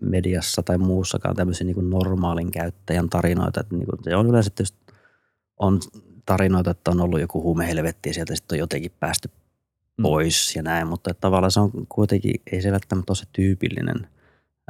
mediassa 0.00 0.62
tai 0.62 0.78
muussakaan 0.78 1.36
tämmöisiä 1.36 1.64
niin 1.64 1.74
kuin 1.74 1.90
normaalin 1.90 2.50
käyttäjän 2.50 3.08
tarinoita. 3.08 3.60
Että 3.60 3.76
niin 3.76 3.86
kuin 3.86 4.04
se 4.04 4.16
on 4.16 4.26
yleensä 4.26 4.50
tietysti 4.50 4.78
on 5.58 5.80
tarinoita, 6.26 6.70
että 6.70 6.90
on 6.90 7.00
ollut 7.00 7.20
joku 7.20 7.42
huumehelvetti 7.42 8.08
ja 8.08 8.14
sieltä 8.14 8.34
sitten 8.34 8.56
on 8.56 8.60
jotenkin 8.60 8.92
päästy. 9.00 9.30
Pois 10.02 10.52
mm. 10.54 10.58
ja 10.58 10.62
näin, 10.62 10.88
mutta 10.88 11.10
että 11.10 11.20
tavallaan 11.20 11.50
se 11.50 11.60
on 11.60 11.70
kuitenkin, 11.88 12.34
ei 12.52 12.62
se 12.62 12.72
välttämättä 12.72 13.10
ole 13.10 13.16
se 13.16 13.24
tyypillinen 13.32 14.08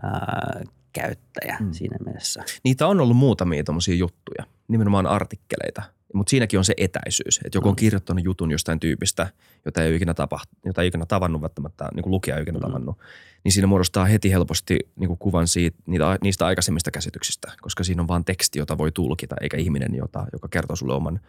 ää, 0.03 0.63
käyttäjä 0.93 1.57
mm. 1.61 1.73
siinä 1.73 1.97
mielessä. 2.05 2.45
Niitä 2.65 2.87
on 2.87 3.01
ollut 3.01 3.17
muutamia 3.17 3.65
tuommoisia 3.65 3.95
juttuja, 3.95 4.45
nimenomaan 4.69 5.07
artikkeleita, 5.07 5.83
mutta 6.15 6.31
siinäkin 6.31 6.59
on 6.59 6.65
se 6.65 6.75
etäisyys, 6.77 7.41
että 7.45 7.57
joku 7.57 7.69
on 7.69 7.73
mm. 7.73 7.77
kirjoittanut 7.77 8.25
jutun 8.25 8.51
jostain 8.51 8.81
tyypistä, 8.81 9.29
jota 9.65 9.83
ei 9.83 9.89
ole 9.89 9.97
ikinä, 9.97 10.15
tapahtu, 10.15 10.57
jota 10.65 10.83
ei 10.83 10.89
ikinä 10.89 11.07
tavannut 11.07 11.43
välttämättä, 11.43 11.89
niin 11.95 12.03
kuin 12.03 12.11
lukija 12.11 12.37
ei 12.37 12.43
ikinä 12.43 12.59
mm. 12.59 12.63
tavannut, 12.63 12.99
niin 13.45 13.53
siinä 13.53 13.67
muodostaa 13.67 14.05
heti 14.05 14.31
helposti 14.31 14.79
niin 14.97 15.09
kuin 15.09 15.19
kuvan 15.19 15.49
siitä, 15.49 15.79
niitä, 15.87 16.19
niistä 16.23 16.47
aikaisemmista 16.47 16.91
käsityksistä, 16.91 17.53
koska 17.61 17.85
siinä 17.85 18.03
on 18.03 18.09
vain 18.09 18.25
teksti, 18.25 18.59
jota 18.59 18.79
voi 18.79 18.93
tulkita, 18.93 19.37
eikä 19.41 19.57
ihminen, 19.57 19.95
jota, 19.95 20.27
joka 20.33 20.49
kertoo 20.49 20.77
sulle 20.77 20.95
oman 20.95 21.21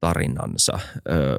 tarinansa. 0.00 0.78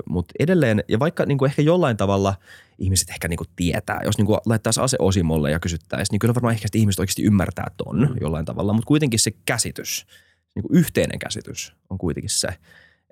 Mutta 0.10 0.34
edelleen, 0.40 0.84
ja 0.88 1.00
vaikka 1.00 1.26
niin 1.26 1.38
kuin 1.38 1.50
ehkä 1.50 1.62
jollain 1.62 1.98
tavalla 1.98 2.36
ihmiset 2.80 3.10
ehkä 3.10 3.28
niin 3.28 3.38
kuin 3.38 3.48
tietää, 3.56 4.02
jos 4.06 4.18
niin 4.18 4.26
kuin 4.26 4.40
laittaisi 4.46 4.82
ase 4.82 4.98
osimolle 5.00 5.52
ja 5.52 5.60
kysyttäisiin, 5.60 6.14
niin 6.14 6.20
kyllä 6.20 6.36
varmaan 6.36 6.54
ehkä 6.54 6.68
ihmiset 6.74 7.00
oikeasti 7.00 7.24
ymmärtää 7.24 7.72
ton 7.78 8.00
mm. 8.00 8.16
jollain 8.22 8.46
tavalla, 8.46 8.74
mutta 8.74 8.88
kuitenkin 8.88 9.20
se 9.20 9.32
käsitys, 9.46 10.06
niin 10.56 10.64
kuin 10.64 10.78
yhteinen 10.78 11.20
käsitys 11.20 11.74
on 11.90 11.98
kuitenkin 11.98 12.30
se, 12.30 12.48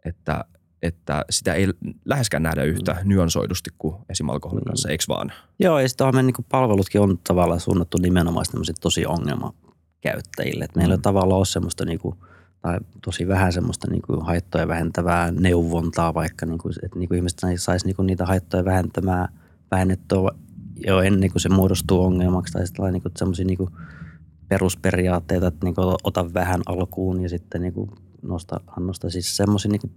että, 0.06 0.46
että 0.82 1.26
sitä 1.30 1.54
ei 1.54 1.68
läheskään 2.06 2.44
nähdä 2.44 2.64
yhtä 2.64 2.94
mm. 2.94 3.10
nyansoidusti 3.10 3.70
kuin 3.78 3.96
esim. 4.10 4.30
alkoholin 4.30 4.64
mm. 4.64 4.68
kanssa, 4.68 4.90
eikö 4.90 5.04
vaan? 5.08 5.32
Joo, 5.60 5.80
ja 5.80 5.90
sitten 5.90 6.26
niin 6.26 6.34
kuin 6.34 6.46
palvelutkin 6.50 7.02
on 7.02 7.20
tavallaan 7.28 7.60
suunnattu 7.60 7.98
nimenomaan 7.98 8.46
tosi 8.82 9.06
ongelmakäyttäjille. 9.06 10.66
että 10.66 10.80
meillä 10.80 10.96
mm. 10.96 11.00
on 11.00 11.02
tavallaan 11.02 11.38
ole 11.38 11.46
semmoista 11.46 11.86
niin 11.86 12.00
kuin– 12.00 12.16
tai 12.66 12.80
tosi 13.02 13.28
vähän 13.28 13.54
semmoista 13.54 13.92
niin 13.92 14.02
kuin 14.02 14.26
haittoja 14.26 14.68
vähentävää 14.68 15.32
neuvontaa 15.32 16.14
vaikka, 16.14 16.46
niin 16.46 16.58
kuin, 16.58 16.74
että 16.84 17.00
niin 17.00 17.10
kuin 17.10 17.16
ihmiset 17.16 17.40
saisi 17.58 17.86
niin 17.86 17.96
kuin 17.96 18.06
niitä 18.06 18.26
haittoja 18.26 18.66
vähentämään, 18.66 19.28
vähennettyä 19.72 20.32
jo 20.86 21.02
ennen 21.02 21.32
kuin 21.32 21.42
se 21.42 21.50
muodostuu 21.50 22.04
ongelmaksi 22.04 22.54
tai 22.54 22.68
sitten 22.68 22.94
niin 22.94 23.02
semmoisia 23.18 23.46
niin 23.46 23.58
perusperiaatteita, 24.48 25.48
että 25.48 25.66
niin 25.66 25.76
kuin 25.76 25.96
ota 26.04 26.34
vähän 26.34 26.62
alkuun 26.66 27.24
ja 27.24 27.30
sitten 27.30 27.62
niin 27.62 27.74
kuin 27.74 27.92
nosta 28.22 28.60
annosta. 28.78 29.10
Siis 29.10 29.38
semmoisia 29.38 29.72
niin 29.72 29.92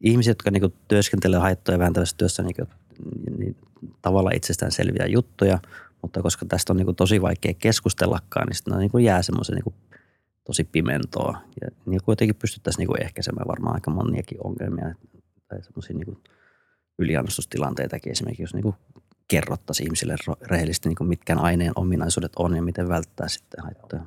ihmisiä, 0.00 0.30
jotka 0.30 0.50
niin 0.50 0.60
kuin 0.60 0.74
työskentelee 0.88 1.40
haittoja 1.40 1.78
vähentävässä 1.78 2.16
työssä 2.16 2.42
niin 2.42 2.56
kuin, 2.56 2.68
niin, 3.38 3.56
tavallaan 4.02 4.36
itsestään 4.36 4.72
selviä 4.72 5.06
juttuja, 5.06 5.58
mutta 6.02 6.22
koska 6.22 6.46
tästä 6.46 6.72
on 6.72 6.76
niin 6.76 6.86
kuin 6.86 6.96
tosi 6.96 7.22
vaikea 7.22 7.54
keskustellakaan, 7.54 8.46
niin 8.46 8.56
sitten 8.56 8.78
niin 8.78 8.90
kuin 8.90 9.04
jää 9.04 9.22
semmoisen 9.22 9.54
niin 9.54 9.74
tosi 10.46 10.64
pimentoa. 10.64 11.38
Ja 11.60 11.68
niin 11.86 12.00
kuitenkin 12.04 12.34
pystyttäisiin 12.34 12.78
niin 12.78 12.88
kuin 12.88 13.02
ehkäisemään 13.02 13.48
varmaan 13.48 13.74
aika 13.74 13.90
moniakin 13.90 14.38
ongelmia 14.44 14.94
tai 15.48 15.62
semmoisia 15.62 15.96
niin 15.96 16.18
yliannostustilanteitakin 16.98 18.12
esimerkiksi, 18.12 18.42
jos 18.42 18.54
niin 18.54 18.62
kuin 18.62 18.74
kerrottaisiin 19.28 19.86
ihmisille 19.86 20.16
rehellisesti, 20.42 20.88
niin 20.88 20.96
kuin 20.96 21.08
mitkä 21.08 21.36
aineen 21.36 21.72
ominaisuudet 21.76 22.32
on 22.36 22.56
ja 22.56 22.62
miten 22.62 22.88
välttää 22.88 23.28
sitten 23.28 23.64
haittoja. 23.64 24.02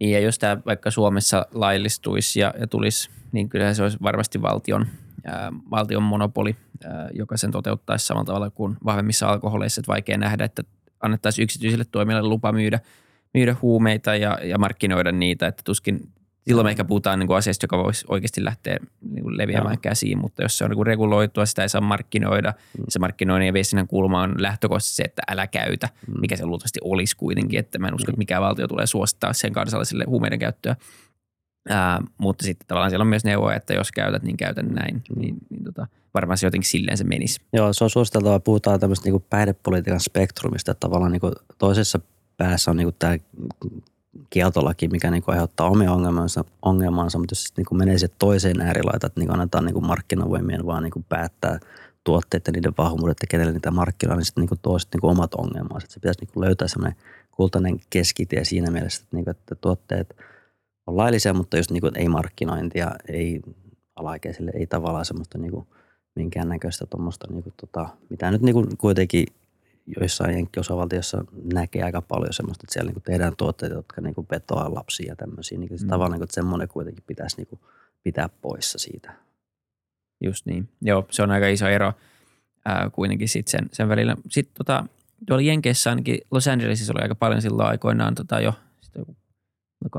Niin 0.00 0.12
ja 0.12 0.20
jos 0.20 0.38
tämä 0.38 0.58
vaikka 0.66 0.90
Suomessa 0.90 1.46
laillistuisi 1.54 2.40
ja, 2.40 2.54
ja 2.60 2.66
tulisi, 2.66 3.10
niin 3.32 3.48
kyllä 3.48 3.74
se 3.74 3.82
olisi 3.82 3.98
varmasti 4.02 4.42
valtion, 4.42 4.86
ää, 5.24 5.52
valtion 5.70 6.02
monopoli, 6.02 6.56
ää, 6.84 7.08
joka 7.12 7.36
sen 7.36 7.50
toteuttaisi 7.50 8.06
samalla 8.06 8.24
tavalla 8.24 8.50
kuin 8.50 8.76
vahvemmissa 8.84 9.28
alkoholeissa. 9.28 9.80
Että 9.80 9.92
vaikea 9.92 10.18
nähdä, 10.18 10.44
että 10.44 10.62
annettaisiin 11.00 11.44
yksityiselle 11.44 11.84
toimijalle 11.84 12.28
lupa 12.28 12.52
myydä– 12.52 12.80
myydä 13.34 13.56
huumeita 13.62 14.16
ja, 14.16 14.38
ja 14.42 14.58
markkinoida 14.58 15.12
niitä, 15.12 15.46
että 15.46 15.62
tuskin 15.64 16.00
silloin 16.46 16.66
me 16.66 16.70
ehkä 16.70 16.84
puhutaan 16.84 17.18
niin 17.18 17.26
kuin 17.26 17.36
asiasta, 17.36 17.64
joka 17.64 17.78
voisi 17.78 18.04
oikeasti 18.08 18.44
lähteä 18.44 18.76
niin 19.10 19.22
kuin 19.22 19.38
leviämään 19.38 19.74
Joo. 19.74 19.80
käsiin, 19.82 20.18
mutta 20.18 20.42
jos 20.42 20.58
se 20.58 20.64
on 20.64 20.70
niin 20.70 20.76
kuin 20.76 20.86
reguloitua, 20.86 21.46
sitä 21.46 21.62
ei 21.62 21.68
saa 21.68 21.80
markkinoida. 21.80 22.50
Mm. 22.78 22.84
Se 22.88 22.98
markkinoinnin 22.98 23.46
ja 23.46 23.52
viestinnän 23.52 23.86
kulma 23.86 24.22
on 24.22 24.34
lähtökohtaisesti 24.38 24.96
se, 24.96 25.02
että 25.02 25.22
älä 25.30 25.46
käytä, 25.46 25.88
mm. 26.06 26.20
mikä 26.20 26.36
se 26.36 26.46
luultavasti 26.46 26.80
olisi 26.84 27.16
kuitenkin, 27.16 27.58
että 27.58 27.78
mä 27.78 27.88
en 27.88 27.94
usko, 27.94 28.06
mm. 28.06 28.12
että 28.12 28.18
mikään 28.18 28.42
valtio 28.42 28.68
tulee 28.68 28.86
suosittaa 28.86 29.32
sen 29.32 29.52
kansalliselle 29.52 30.04
huumeiden 30.06 30.38
käyttöä. 30.38 30.76
Ää, 31.68 32.00
mutta 32.18 32.44
sitten 32.44 32.66
tavallaan 32.66 32.90
siellä 32.90 33.02
on 33.02 33.08
myös 33.08 33.24
neuvoja, 33.24 33.56
että 33.56 33.74
jos 33.74 33.92
käytät, 33.92 34.22
niin 34.22 34.36
käytän 34.36 34.68
näin. 34.68 34.94
Mm. 34.94 35.20
Niin, 35.20 35.36
niin 35.50 35.64
tota, 35.64 35.86
varmaan 36.14 36.38
se 36.38 36.46
jotenkin 36.46 36.70
silleen 36.70 36.98
se 36.98 37.04
menisi. 37.04 37.40
Joo, 37.52 37.72
se 37.72 37.84
on 37.84 37.90
suositeltavaa. 37.90 38.40
Puhutaan 38.40 38.80
tämmöistä 38.80 39.10
niin 39.10 39.24
päihdepolitiikan 39.30 40.00
spektrumista, 40.00 40.70
että 40.70 40.80
tavallaan 40.80 41.12
niin 41.12 41.32
toisessa 41.58 42.00
päässä 42.36 42.70
on 42.70 42.76
niinku 42.76 42.94
tämä 42.98 43.16
kieltolaki, 44.30 44.88
mikä 44.88 45.10
niinku 45.10 45.30
aiheuttaa 45.30 45.70
omia 45.70 45.92
ongelmansa, 45.92 46.44
ongelmansa 46.62 47.18
mutta 47.18 47.32
jos 47.32 47.52
niinku 47.56 47.74
menee 47.74 47.98
sitten 47.98 48.18
toiseen 48.18 48.60
äärilaitaan, 48.60 49.08
että 49.08 49.20
niinku 49.20 49.34
annetaan 49.34 49.64
niinku 49.64 49.80
markkinavoimien 49.80 50.66
vaan 50.66 50.82
niinku 50.82 51.04
päättää 51.08 51.60
tuotteet 52.04 52.46
ja 52.46 52.52
niiden 52.52 52.74
vahvuudet 52.78 53.16
ja 53.22 53.26
kenelle 53.26 53.52
niitä 53.52 53.70
markkinoilla, 53.70 54.18
niin 54.18 54.24
sitten 54.24 54.42
niinku 54.42 54.56
tuo 54.62 54.78
sit 54.78 54.88
niinku 54.94 55.08
omat 55.08 55.34
ongelmansa. 55.34 55.86
Se 55.90 56.00
pitäisi 56.00 56.20
niinku 56.20 56.40
löytää 56.40 56.68
semmoinen 56.68 56.98
kultainen 57.30 57.80
keskitie 57.90 58.44
siinä 58.44 58.70
mielessä, 58.70 59.02
että, 59.02 59.16
niinku, 59.16 59.30
että 59.30 59.54
tuotteet 59.54 60.16
on 60.86 60.96
laillisia, 60.96 61.34
mutta 61.34 61.56
just 61.56 61.70
niinku, 61.70 61.90
ei 61.94 62.08
markkinointia, 62.08 62.90
ei 63.08 63.40
alaikäisille, 63.96 64.50
ei 64.54 64.66
tavallaan 64.66 65.04
semmoista 65.04 65.38
niinku 65.38 65.66
minkäännäköistä 66.14 66.86
tuommoista, 66.86 67.26
niinku 67.30 67.52
tota, 67.60 67.88
mitä 68.10 68.30
nyt 68.30 68.42
niinku 68.42 68.66
kuitenkin– 68.78 69.26
joissain 69.86 70.34
jenkkiosavaltiossa 70.34 71.24
näkee 71.52 71.82
aika 71.82 72.02
paljon 72.02 72.32
semmoista, 72.32 72.64
että 72.64 72.72
siellä 72.72 72.92
niin 72.92 73.02
tehdään 73.02 73.36
tuotteita, 73.36 73.74
jotka 73.74 74.00
niin 74.00 74.14
kuin 74.14 74.26
vetoaa 74.30 74.74
lapsia 74.74 75.12
ja 75.12 75.16
tämmöisiä. 75.16 75.58
Niin 75.58 75.70
mm. 75.82 75.88
tavallaan, 75.88 76.18
niin 76.18 76.24
että 76.24 76.34
semmoinen 76.34 76.68
kuitenkin 76.68 77.04
pitäisi 77.06 77.36
niin 77.36 77.46
kuin 77.46 77.60
pitää 78.02 78.28
poissa 78.28 78.78
siitä. 78.78 79.12
Just 80.24 80.46
niin. 80.46 80.68
Joo, 80.80 81.06
se 81.10 81.22
on 81.22 81.30
aika 81.30 81.48
iso 81.48 81.66
ero 81.66 81.92
ää, 82.64 82.90
kuitenkin 82.90 83.28
sit 83.28 83.48
sen, 83.48 83.68
sen 83.72 83.88
välillä. 83.88 84.16
Sitten 84.30 84.54
tota, 84.54 84.86
tuolla 85.26 85.42
Jenkeissä 85.42 85.90
ainakin 85.90 86.18
Los 86.30 86.48
Angelesissa 86.48 86.92
oli 86.96 87.02
aika 87.02 87.14
paljon 87.14 87.42
silloin 87.42 87.68
aikoinaan 87.68 88.14
tota 88.14 88.40
jo, 88.40 88.54
joku, 88.98 89.16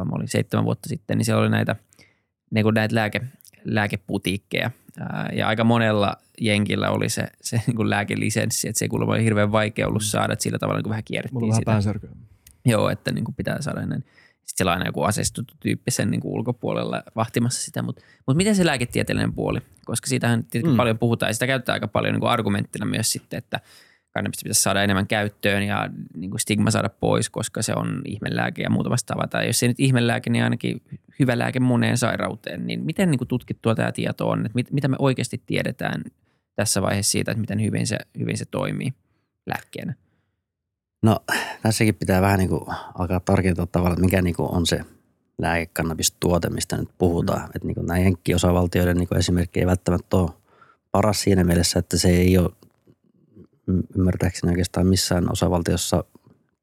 mä 0.05 0.15
olin 0.15 0.27
seitsemän 0.27 0.65
vuotta 0.65 0.89
sitten, 0.89 1.17
niin 1.17 1.25
siellä 1.25 1.41
oli 1.41 1.49
näitä, 1.49 1.75
niin 2.51 2.63
kuin 2.63 2.73
näitä 2.73 2.95
lääke, 2.95 3.21
lääkeputiikkeja– 3.65 4.71
ja 5.33 5.47
aika 5.47 5.63
monella 5.63 6.17
jenkillä 6.41 6.89
oli 6.89 7.09
se, 7.09 7.27
se 7.41 7.61
niin 7.67 7.75
kuin 7.75 7.89
lääkelisenssi, 7.89 8.67
että 8.67 8.79
se 8.79 8.85
ei 8.85 8.89
kuulemma 8.89 9.13
oli 9.13 9.23
hirveän 9.23 9.51
vaikea 9.51 9.87
ollut 9.87 10.01
mm. 10.01 10.05
saada, 10.05 10.33
että 10.33 10.43
sillä 10.43 10.59
tavalla 10.59 10.77
niin 10.77 10.83
kuin 10.83 10.89
vähän 10.89 11.03
kierrettiin 11.03 11.39
Mulla 11.39 11.53
sitä. 11.53 11.65
päänsärkyä. 11.65 12.09
Joo, 12.65 12.89
että 12.89 13.11
niin 13.11 13.25
kuin 13.25 13.35
pitää 13.35 13.61
saada 13.61 13.81
ennen. 13.81 13.99
Sitten 13.99 14.57
siellä 14.57 14.71
aina 14.71 14.85
joku 14.85 15.03
asestuttu 15.03 15.53
tyyppi 15.59 15.91
sen 15.91 16.11
niin 16.11 16.21
kuin 16.21 16.33
ulkopuolella 16.33 17.03
vahtimassa 17.15 17.61
sitä, 17.61 17.81
mutta, 17.81 18.01
mutta 18.27 18.37
miten 18.37 18.55
se 18.55 18.65
lääketieteellinen 18.65 19.33
puoli? 19.33 19.59
Koska 19.85 20.07
siitähän 20.07 20.43
tietenkin 20.43 20.73
mm. 20.73 20.77
paljon 20.77 20.97
puhutaan 20.97 21.29
ja 21.29 21.33
sitä 21.33 21.47
käytetään 21.47 21.73
aika 21.73 21.87
paljon 21.87 22.13
niin 22.13 22.19
kuin 22.19 22.31
argumenttina 22.31 22.85
myös 22.85 23.11
sitten, 23.11 23.37
että– 23.37 23.59
kannabista 24.13 24.43
pitäisi 24.43 24.61
saada 24.61 24.83
enemmän 24.83 25.07
käyttöön 25.07 25.63
ja 25.63 25.89
niin 26.17 26.29
kuin 26.29 26.39
stigma 26.39 26.71
saada 26.71 26.89
pois, 26.89 27.29
koska 27.29 27.61
se 27.61 27.73
on 27.75 28.01
ihmelääke 28.05 28.61
ja 28.61 28.69
muuta 28.69 28.89
vastaavaa. 28.89 29.27
Tai 29.27 29.47
jos 29.47 29.63
ei 29.63 29.69
nyt 29.69 29.79
ihmelääke, 29.79 30.29
niin 30.29 30.43
ainakin 30.43 30.81
hyvä 31.19 31.39
lääke 31.39 31.59
moneen 31.59 31.97
sairauteen. 31.97 32.67
Niin 32.67 32.85
miten 32.85 33.11
niin 33.11 33.17
kuin 33.19 33.27
tutkittua 33.27 33.75
tämä 33.75 33.91
tieto 33.91 34.29
on? 34.29 34.39
Että 34.45 34.55
mit, 34.55 34.71
mitä 34.71 34.87
me 34.87 34.95
oikeasti 34.99 35.41
tiedetään 35.45 36.03
tässä 36.55 36.81
vaiheessa 36.81 37.11
siitä, 37.11 37.31
että 37.31 37.41
miten 37.41 37.61
hyvin 37.61 37.87
se, 37.87 37.97
hyvin 38.19 38.37
se 38.37 38.45
toimii 38.45 38.93
lääkkeenä? 39.45 39.93
No 41.03 41.19
tässäkin 41.61 41.95
pitää 41.95 42.21
vähän 42.21 42.39
niin 42.39 42.49
kuin 42.49 42.61
alkaa 42.95 43.19
tarkentaa 43.19 43.65
tavallaan, 43.65 43.93
että 43.93 44.05
mikä 44.05 44.21
niin 44.21 44.35
kuin 44.35 44.51
on 44.51 44.65
se 44.65 44.85
lääkekannabistuote, 45.37 46.49
mistä 46.49 46.77
nyt 46.77 46.89
puhutaan. 46.97 47.41
Mm. 47.41 47.51
Että 47.55 47.67
niin 47.67 47.75
kuin 47.75 47.87
nämä 47.87 47.99
jenkkiosavaltioiden 47.99 48.97
niin 48.97 49.17
esimerkki 49.17 49.59
ei 49.59 49.65
välttämättä 49.65 50.17
ole 50.17 50.31
paras 50.91 51.21
siinä 51.21 51.43
mielessä, 51.43 51.79
että 51.79 51.97
se 51.97 52.09
ei 52.09 52.37
ole 52.37 52.49
ymmärtääkseni 53.97 54.51
oikeastaan 54.51 54.87
missään 54.87 55.31
osavaltiossa 55.31 56.03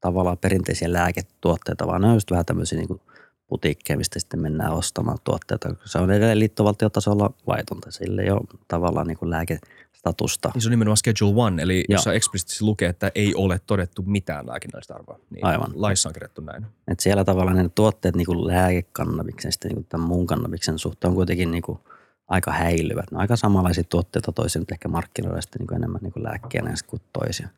tavallaan 0.00 0.38
perinteisiä 0.38 0.92
lääketuotteita, 0.92 1.86
vaan 1.86 2.00
ne 2.00 2.08
on 2.08 2.14
just 2.14 2.30
vähän 2.30 2.46
tämmöisiä 2.46 2.78
niin 2.78 3.00
putiikkeja, 3.46 3.96
mistä 3.96 4.18
sitten 4.18 4.40
mennään 4.40 4.72
ostamaan 4.72 5.18
tuotteita. 5.24 5.74
Se 5.84 5.98
on 5.98 6.10
edelleen 6.10 6.38
liittovaltiotasolla 6.38 7.30
laitonta. 7.46 7.90
Sille 7.90 8.22
ei 8.22 8.30
ole 8.30 8.40
tavallaan 8.68 9.06
niin 9.06 9.18
kuin 9.18 9.30
lääkestatusta. 9.30 10.50
Niin 10.54 10.62
se 10.62 10.68
on 10.68 10.70
nimenomaan 10.70 10.96
Schedule 10.96 11.32
One, 11.36 11.62
eli 11.62 11.76
Joo. 11.88 11.96
jossa 11.96 12.12
eksplisiittisesti 12.12 12.64
lukee, 12.64 12.88
että 12.88 13.12
ei 13.14 13.34
ole 13.34 13.60
todettu 13.66 14.02
mitään 14.02 14.46
lääkinnällistä 14.46 14.94
arvoa. 14.94 15.18
Niin 15.30 15.44
Aivan. 15.44 15.70
Laissa 15.74 16.08
on 16.08 16.12
kirjattu 16.12 16.40
näin. 16.40 16.66
Et 16.88 17.00
siellä 17.00 17.24
tavallaan 17.24 17.56
ne 17.56 17.70
tuotteet 17.74 18.16
niin 18.16 18.26
kuin 18.26 18.46
lääkekannabiksen 18.46 19.52
sitten 19.52 19.68
niin 19.68 19.76
kuin 19.76 19.86
tämän 19.88 20.06
muun 20.06 20.26
kannabiksen 20.26 20.78
suhteen 20.78 21.08
on 21.08 21.14
kuitenkin 21.14 21.50
niin 21.50 21.62
kuin– 21.62 21.78
aika 22.30 22.52
häilyvät. 22.52 23.10
Ne 23.10 23.16
on 23.16 23.20
aika 23.20 23.36
samanlaisia 23.36 23.84
tuotteita 23.84 24.32
toisia, 24.32 24.60
nyt 24.60 24.72
ehkä 24.72 24.88
markkinoilla 24.88 25.40
sitten 25.40 25.60
niin 25.60 25.76
enemmän 25.76 26.00
niin 26.02 26.24
lääkkeenä 26.24 26.74
kuin 26.86 27.02
toisia. 27.12 27.48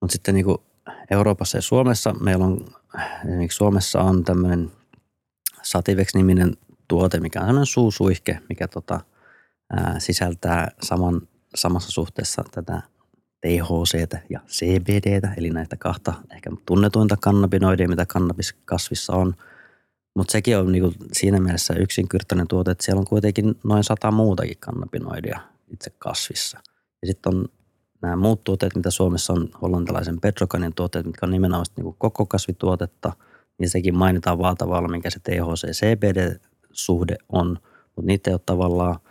Mutta 0.00 0.12
sitten 0.12 0.34
niin 0.34 0.44
kuin 0.44 0.58
Euroopassa 1.10 1.58
ja 1.58 1.62
Suomessa 1.62 2.12
meillä 2.12 2.44
on, 2.44 2.66
esimerkiksi 3.24 3.56
Suomessa 3.56 4.00
on 4.00 4.24
tämmöinen 4.24 4.72
Sativex-niminen 5.62 6.56
tuote, 6.88 7.20
mikä 7.20 7.40
on 7.40 7.46
semmoinen 7.46 7.66
suusuihke, 7.66 8.40
mikä 8.48 8.68
tota, 8.68 9.00
ää, 9.72 9.94
sisältää 9.98 10.68
saman, 10.82 11.20
samassa 11.54 11.90
suhteessa 11.90 12.44
tätä 12.50 12.82
THC 13.40 14.20
ja 14.30 14.40
CBD, 14.46 15.28
eli 15.36 15.50
näitä 15.50 15.76
kahta 15.76 16.14
ehkä 16.32 16.50
tunnetuinta 16.66 17.16
kannabinoidia, 17.16 17.88
mitä 17.88 18.06
kannabiskasvissa 18.06 19.12
on. 19.12 19.34
Mutta 20.18 20.32
sekin 20.32 20.58
on 20.58 20.72
niinku 20.72 20.92
siinä 21.12 21.40
mielessä 21.40 21.74
yksinkertainen 21.74 22.48
tuote, 22.48 22.70
että 22.70 22.84
siellä 22.84 23.00
on 23.00 23.06
kuitenkin 23.06 23.54
noin 23.64 23.84
sata 23.84 24.10
muutakin 24.10 24.56
kannabinoidia 24.60 25.40
itse 25.68 25.90
kasvissa. 25.98 26.58
Ja 27.02 27.08
sitten 27.08 27.34
on 27.34 27.48
nämä 28.02 28.16
muut 28.16 28.44
tuotteet, 28.44 28.76
mitä 28.76 28.90
Suomessa 28.90 29.32
on 29.32 29.48
hollantilaisen 29.62 30.20
Petrokanin 30.20 30.74
tuotteet, 30.74 31.06
mitkä 31.06 31.26
on 31.26 31.32
nimenomaan 31.32 31.66
niinku 31.76 31.96
koko 31.98 32.26
kasvituotetta, 32.26 33.12
niin 33.58 33.70
sekin 33.70 33.96
mainitaan 33.96 34.38
vaan 34.38 34.56
tavalla, 34.56 34.88
minkä 34.88 35.10
se 35.10 35.20
THC-CBD-suhde 35.20 37.16
on, 37.28 37.48
mutta 37.96 38.06
niitä 38.06 38.30
ei 38.30 38.34
ole 38.34 38.40
tavallaan– 38.46 38.96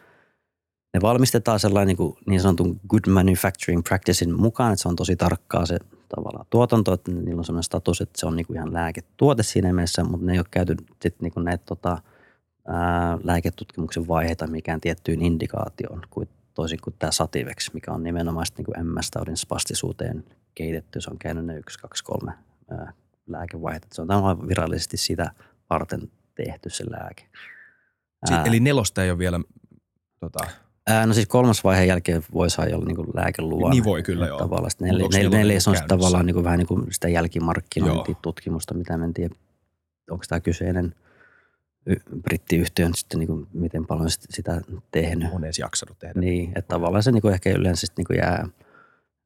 ne 0.93 1.01
valmistetaan 1.01 1.59
sellainen 1.59 1.87
niin, 1.87 1.97
kuin 1.97 2.17
niin 2.27 2.41
sanotun 2.41 2.79
good 2.89 3.07
manufacturing 3.09 3.83
practicein 3.83 4.41
mukaan, 4.41 4.73
että 4.73 4.81
se 4.81 4.87
on 4.87 4.95
tosi 4.95 5.15
tarkkaa 5.15 5.65
se 5.65 5.79
tavallaan 6.09 6.45
tuotanto, 6.49 6.93
että 6.93 7.11
niillä 7.11 7.39
on 7.39 7.45
sellainen 7.45 7.63
status, 7.63 8.01
että 8.01 8.19
se 8.19 8.25
on 8.25 8.35
niin 8.35 8.47
kuin 8.47 8.57
ihan 8.57 8.73
lääketuote 8.73 9.43
siinä 9.43 9.73
mielessä, 9.73 10.03
mutta 10.03 10.25
ne 10.25 10.33
ei 10.33 10.39
ole 10.39 10.45
käyty 10.51 10.75
sitten 10.89 11.23
niin 11.23 11.33
kuin 11.33 11.43
näitä 11.43 11.63
tota, 11.65 12.01
ää, 12.67 13.17
lääketutkimuksen 13.23 14.07
vaiheita 14.07 14.47
mikään 14.47 14.81
tiettyyn 14.81 15.21
indikaatioon, 15.21 16.01
kuin 16.09 16.29
toisin 16.53 16.79
kuin 16.83 16.95
tämä 16.99 17.11
Sativex, 17.11 17.73
mikä 17.73 17.91
on 17.91 18.03
nimenomaan 18.03 18.45
niin 18.57 18.65
kuin 18.65 18.87
MS-taudin 18.87 19.37
spastisuuteen 19.37 20.23
kehitetty. 20.55 21.01
Se 21.01 21.09
on 21.09 21.19
käynyt 21.19 21.45
ne 21.45 21.57
1, 21.57 21.79
2, 21.79 22.03
3 22.03 22.33
ää, 22.71 22.93
lääkevaiheita. 23.27 23.87
Se 23.91 24.01
on 24.01 24.07
tavallaan 24.07 24.47
virallisesti 24.47 24.97
sitä 24.97 25.31
varten 25.69 26.11
tehty 26.35 26.69
se 26.69 26.83
lääke. 26.91 27.23
Ää, 28.31 28.43
Eli 28.43 28.59
nelosta 28.59 29.03
ei 29.03 29.11
ole 29.11 29.19
vielä 29.19 29.39
tota, 30.19 30.47
Ää, 30.87 31.05
no 31.05 31.13
siis 31.13 31.27
kolmas 31.27 31.63
vaiheen 31.63 31.87
jälkeen 31.87 32.23
voi 32.33 32.49
saada 32.49 32.71
jo 32.71 32.79
niin 32.79 32.97
lääkeluvan. 33.13 33.71
Niin 33.71 33.83
voi 33.83 34.03
kyllä 34.03 34.27
joo. 34.27 34.37
Tavallaan 34.37 34.71
nel, 34.79 34.97
nel, 35.13 35.29
neljäs 35.29 35.67
on 35.67 35.75
sitten 35.75 35.97
tavallaan 35.97 36.25
niin 36.25 36.33
kuin, 36.33 36.43
vähän 36.43 36.59
niin 36.59 36.67
kuin 36.67 36.87
sitä 36.91 37.07
jälkimarkkinointitutkimusta, 37.07 38.73
mitä 38.73 38.93
en 38.93 39.13
tiedä, 39.13 39.35
onko 40.11 40.25
tämä 40.29 40.39
kyseinen 40.39 40.95
brittiyhtiö 42.21 42.89
sitten 42.95 43.19
niin 43.19 43.27
kuin, 43.27 43.47
miten 43.53 43.85
paljon 43.85 44.09
sitä 44.09 44.61
tehnyt. 44.91 45.33
On 45.33 45.43
edes 45.43 45.59
jaksanut 45.59 45.99
tehdä. 45.99 46.19
Niin, 46.19 46.51
että 46.55 46.73
tavallaan 46.73 47.03
se 47.03 47.11
niin 47.11 47.21
kuin 47.21 47.33
ehkä 47.33 47.49
yleensä 47.49 47.87
niin 47.97 48.07
kuin 48.07 48.17
jää 48.17 48.47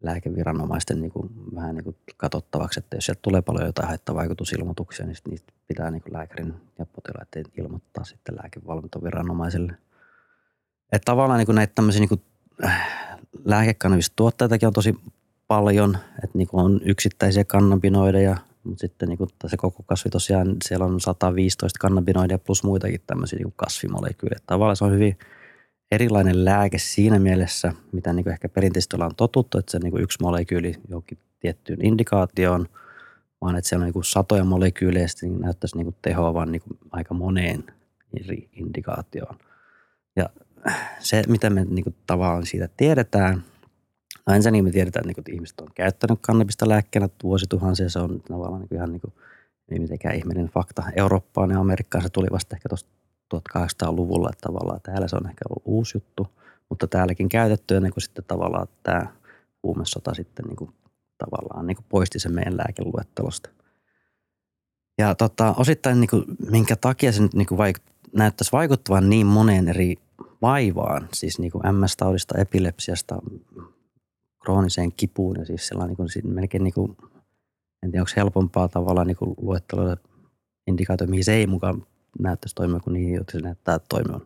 lääkeviranomaisten 0.03 1.01
niin 1.01 1.11
kuin, 1.11 1.29
vähän 1.55 1.75
niin 1.75 1.83
kuin 1.83 1.95
katsottavaksi, 2.17 2.79
että 2.79 2.97
jos 2.97 3.05
sieltä 3.05 3.21
tulee 3.21 3.41
paljon 3.41 3.65
jotain 3.65 3.87
haittavaikutusilmoituksia, 3.87 5.05
niin 5.05 5.17
niistä 5.29 5.53
pitää 5.67 5.91
niin 5.91 6.01
kuin 6.01 6.13
lääkärin 6.13 6.53
ja 6.79 6.85
potilaiden 6.85 7.45
ilmoittaa 7.57 8.03
sitten 8.03 8.35
lääkevalvontaviranomaiselle– 8.35 9.73
että 10.91 11.05
tavallaan 11.05 11.37
niin 11.37 11.45
kuin 11.45 11.55
näitä 11.55 11.75
tämmöisiä 11.75 11.99
niin 11.99 12.09
kuin, 12.09 12.21
äh, 12.65 13.17
lääkekannabistuotteitakin 13.45 14.67
on 14.67 14.73
tosi 14.73 14.95
paljon, 15.47 15.97
että 16.23 16.37
niin 16.37 16.47
on 16.53 16.81
yksittäisiä 16.85 17.43
kannabinoideja, 17.43 18.37
mutta 18.63 18.81
sitten 18.81 19.09
niin 19.09 19.17
kuin 19.17 19.29
se 19.47 19.57
koko 19.57 19.83
kasvi 19.83 20.09
tosiaan, 20.09 20.55
siellä 20.63 20.85
on 20.85 21.01
115 21.01 21.79
kannabinoidia 21.79 22.37
plus 22.37 22.63
muitakin 22.63 23.01
tämmöisiä 23.07 23.39
niin 23.39 23.53
kasvimolekyylejä. 23.55 24.39
Tavallaan 24.45 24.75
se 24.75 24.85
on 24.85 24.91
hyvin 24.91 25.17
erilainen 25.91 26.45
lääke 26.45 26.77
siinä 26.77 27.19
mielessä, 27.19 27.73
mitä 27.91 28.13
niin 28.13 28.23
kuin 28.23 28.33
ehkä 28.33 28.49
perinteisesti 28.49 28.95
ollaan 28.95 29.15
totuttu, 29.15 29.57
että 29.57 29.71
se 29.71 29.79
niin 29.79 29.91
kuin 29.91 30.03
yksi 30.03 30.17
molekyyli 30.21 30.75
johonkin 30.89 31.17
tiettyyn 31.39 31.85
indikaatioon, 31.85 32.67
vaan 33.41 33.55
että 33.55 33.69
siellä 33.69 33.83
on 33.83 33.85
niin 33.85 33.93
kuin 33.93 34.05
satoja 34.05 34.43
molekyylejä, 34.43 35.07
niin 35.21 35.41
näyttäisi 35.41 35.77
niin 35.77 35.85
kuin 35.85 35.95
tehoavan 36.01 36.51
niin 36.51 36.61
kuin 36.61 36.77
aika 36.91 37.13
moneen 37.13 37.63
eri 38.25 38.49
indikaatioon. 38.53 39.37
Ja 40.15 40.29
se, 40.99 41.23
mitä 41.27 41.49
me 41.49 41.65
niin 41.65 41.83
kuin, 41.83 41.95
tavallaan 42.07 42.45
siitä 42.45 42.69
tiedetään, 42.77 43.43
no 44.27 44.33
ensinnäkin 44.33 44.63
me 44.63 44.71
tiedetään, 44.71 45.01
että, 45.01 45.07
niin 45.07 45.25
kuin, 45.25 45.35
ihmiset 45.35 45.59
on 45.59 45.67
käyttänyt 45.75 46.19
kannabista 46.21 46.69
lääkkeenä 46.69 47.09
vuosituhansia. 47.23 47.89
Se 47.89 47.99
on 47.99 48.21
tavallaan 48.21 48.61
niin 48.61 48.69
kuin, 48.69 48.77
ihan 48.77 48.91
niin 48.91 49.01
kuin, 49.01 49.13
ei 49.71 49.79
mitenkään 49.79 50.15
ihmeellinen 50.15 50.51
fakta. 50.51 50.83
Eurooppaan 50.95 51.51
ja 51.51 51.59
Amerikkaan 51.59 52.03
se 52.03 52.09
tuli 52.09 52.27
vasta 52.31 52.55
ehkä 52.55 52.69
tuosta 52.69 52.89
1800-luvulla, 53.35 54.29
että 54.29 54.47
tavallaan 54.47 54.81
täällä 54.83 55.07
se 55.07 55.15
on 55.15 55.29
ehkä 55.29 55.45
ollut 55.49 55.63
uusi 55.65 55.97
juttu, 55.97 56.27
mutta 56.69 56.87
täälläkin 56.87 57.29
käytetty 57.29 57.75
ennen 57.75 57.93
kuin 57.93 58.01
sitten 58.01 58.25
tavallaan 58.27 58.67
tämä 58.83 59.07
huumesota 59.63 60.13
sitten 60.13 60.45
niin 60.45 60.55
kuin, 60.55 60.71
tavallaan 61.17 61.67
niin 61.67 61.75
kuin 61.75 61.85
poisti 61.89 62.19
sen 62.19 62.33
meidän 62.33 62.57
lääkeluettelosta. 62.57 63.49
Ja 64.97 65.15
tota, 65.15 65.53
osittain 65.57 65.99
niin 65.99 66.09
kuin, 66.09 66.23
minkä 66.51 66.75
takia 66.75 67.11
se 67.11 67.21
nyt 67.21 67.33
niin 67.33 67.47
kuin 67.47 67.57
vaikut, 67.57 67.83
näyttäisi 68.13 68.51
vaikuttavan 68.51 69.09
niin 69.09 69.27
moneen 69.27 69.67
eri 69.67 69.95
vaivaan, 70.41 71.09
siis 71.13 71.39
niin 71.39 71.51
kuin 71.51 71.63
MS-taudista, 71.75 72.37
epilepsiasta, 72.37 73.21
krooniseen 74.43 74.91
kipuun 74.91 75.35
ja 75.39 75.45
siis 75.45 75.67
sellainen 75.67 75.95
niin 75.97 76.23
kuin, 76.23 76.33
melkein 76.33 76.63
niin 76.63 76.73
kuin, 76.73 76.97
en 77.83 77.91
tiedä 77.91 78.01
onko 78.01 78.11
helpompaa 78.15 78.67
tavalla 78.67 79.05
niin 79.05 79.17
luetteloida 79.41 79.97
indikaatio, 80.67 81.07
mihin 81.07 81.23
se 81.23 81.33
ei 81.33 81.47
mukaan 81.47 81.85
näyttäisi 82.19 82.55
toimia 82.55 82.79
kuin 82.79 82.93
niihin, 82.93 83.15
jotka 83.15 83.31
se 83.31 83.39
näyttää 83.39 83.79
toimivan. 83.79 84.21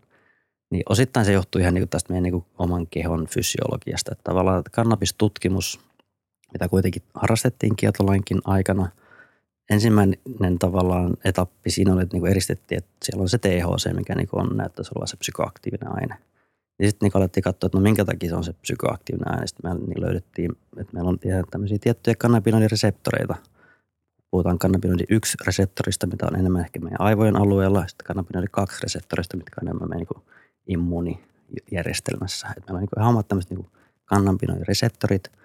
Niin 0.72 0.84
osittain 0.89 1.26
se 1.26 1.32
johtuu 1.32 1.61
ihan 1.61 1.74
niin 1.74 1.82
kuin 1.82 1.89
tästä 1.89 2.13
meidän 2.13 2.24
niin 2.24 2.34
kuin 2.34 2.45
oman 2.57 2.88
kehon 2.88 3.28
fysiologiasta. 3.28 4.11
Että 4.11 4.24
tavallaan 4.24 4.63
kannabistutkimus, 4.72 5.80
mitä 6.53 6.70
kuitenkin 6.70 7.01
harrastettiin 7.13 7.76
kieltolainkin 7.76 8.41
aikana– 8.45 8.89
ensimmäinen 9.70 10.59
tavallaan 10.59 11.13
etappi 11.24 11.70
siinä 11.70 11.93
oli, 11.93 12.03
että 12.03 12.16
niinku 12.16 12.28
eristettiin, 12.28 12.78
että 12.78 12.91
siellä 13.03 13.22
on 13.22 13.30
se 13.30 13.38
THC, 13.38 13.93
mikä 13.95 14.16
niinku 14.16 14.39
on, 14.39 14.57
näyttäisi 14.57 14.91
olla 14.95 15.05
se 15.05 15.18
psykoaktiivinen 15.18 15.95
aine. 15.95 16.16
Ja 16.80 16.88
sitten 16.88 17.05
niinku 17.05 17.18
alettiin 17.18 17.43
katsoa, 17.43 17.68
että 17.68 17.78
no 17.78 17.82
minkä 17.82 18.05
takia 18.05 18.30
se 18.30 18.36
on 18.36 18.43
se 18.43 18.53
psykoaktiivinen 18.53 19.32
aine. 19.32 19.47
Sitten 19.47 19.72
me 19.72 19.80
niin 19.80 20.01
löydettiin, 20.01 20.51
että 20.78 20.93
meillä 20.93 21.09
on 21.09 21.20
tämmöisiä 21.51 21.78
tiettyjä 21.82 22.16
kannabinoidireseptoreita. 22.16 23.36
Puhutaan 24.32 24.59
kannabinoidi 24.59 25.03
1 25.09 25.38
reseptorista, 25.47 26.07
mitä 26.07 26.26
on 26.26 26.39
enemmän 26.39 26.61
ehkä 26.61 26.80
meidän 26.80 27.01
aivojen 27.01 27.36
alueella, 27.36 27.88
sitten 27.88 28.05
kannabinoidi 28.05 28.47
2 28.51 28.80
reseptorista, 28.84 29.38
mitkä 29.38 29.55
on 29.61 29.68
enemmän 29.68 29.89
meidän 29.89 30.07
niin 30.09 30.24
immuunijärjestelmässä. 30.68 32.47
Et 32.57 32.63
meillä 32.68 32.78
on 32.78 32.82
niin 32.82 32.99
ihan 32.99 33.09
omat 33.09 33.28
tämmöiset 33.28 33.51
niin 33.51 33.68
kannabinoidireseptorit– 34.05 35.32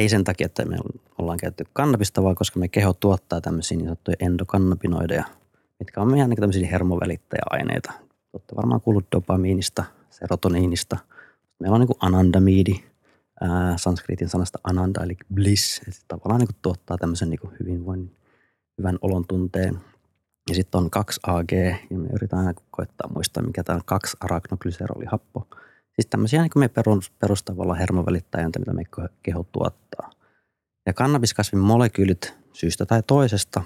ei 0.00 0.08
sen 0.08 0.24
takia, 0.24 0.46
että 0.46 0.64
me 0.64 0.76
ollaan 1.18 1.38
käytetty 1.38 1.70
kannabista, 1.72 2.22
vaan 2.22 2.34
koska 2.34 2.60
me 2.60 2.68
keho 2.68 2.92
tuottaa 2.92 3.40
tämmöisiä 3.40 3.76
niin 3.76 3.86
sanottuja 3.86 4.16
endokannabinoideja, 4.20 5.24
mitkä 5.78 6.00
on 6.00 6.10
meidän 6.10 6.30
niin 6.30 6.40
tämmöisiä 6.40 6.68
hermovälittäjäaineita. 6.68 7.92
Olette 8.32 8.56
varmaan 8.56 8.80
kuullut 8.80 9.06
dopamiinista, 9.12 9.84
serotoniinista. 10.10 10.96
Meillä 11.58 11.74
on 11.74 11.80
niin 11.80 11.96
anandamiidi, 12.00 12.74
ää, 13.40 13.76
sanskritin 13.76 14.28
sanasta 14.28 14.58
ananda, 14.64 15.04
eli 15.04 15.16
bliss. 15.34 15.78
Että 15.78 16.00
tavallaan 16.08 16.40
niin 16.40 16.56
tuottaa 16.62 16.98
tämmöisen 16.98 17.30
niin 17.30 17.40
hyvinvoinnin, 17.60 18.16
hyvän 18.78 18.98
olon 19.02 19.24
tunteen. 19.28 19.80
Ja 20.48 20.54
sitten 20.54 20.78
on 20.78 20.90
2AG, 20.96 21.76
ja 21.90 21.98
me 21.98 22.08
yritetään 22.08 22.46
aina 22.46 22.60
koettaa 22.70 23.10
muistaa, 23.14 23.42
mikä 23.42 23.64
tämä 23.64 23.76
on 23.76 23.82
2 23.84 24.16
arachnoglycerolihappo– 24.20 25.46
Siis 26.00 26.10
tämmöisiä 26.10 26.42
niin 26.42 26.50
kuin 26.50 26.60
me 26.60 26.70
perustavalla 27.18 27.74
hermovälittäjäntä, 27.74 28.58
mitä 28.58 28.72
me 28.72 28.82
keho 29.22 29.46
tuottaa. 29.52 30.10
Ja 30.86 30.92
kannabiskasvin 30.92 31.60
molekyylit 31.60 32.34
syystä 32.52 32.86
tai 32.86 33.02
toisesta 33.06 33.62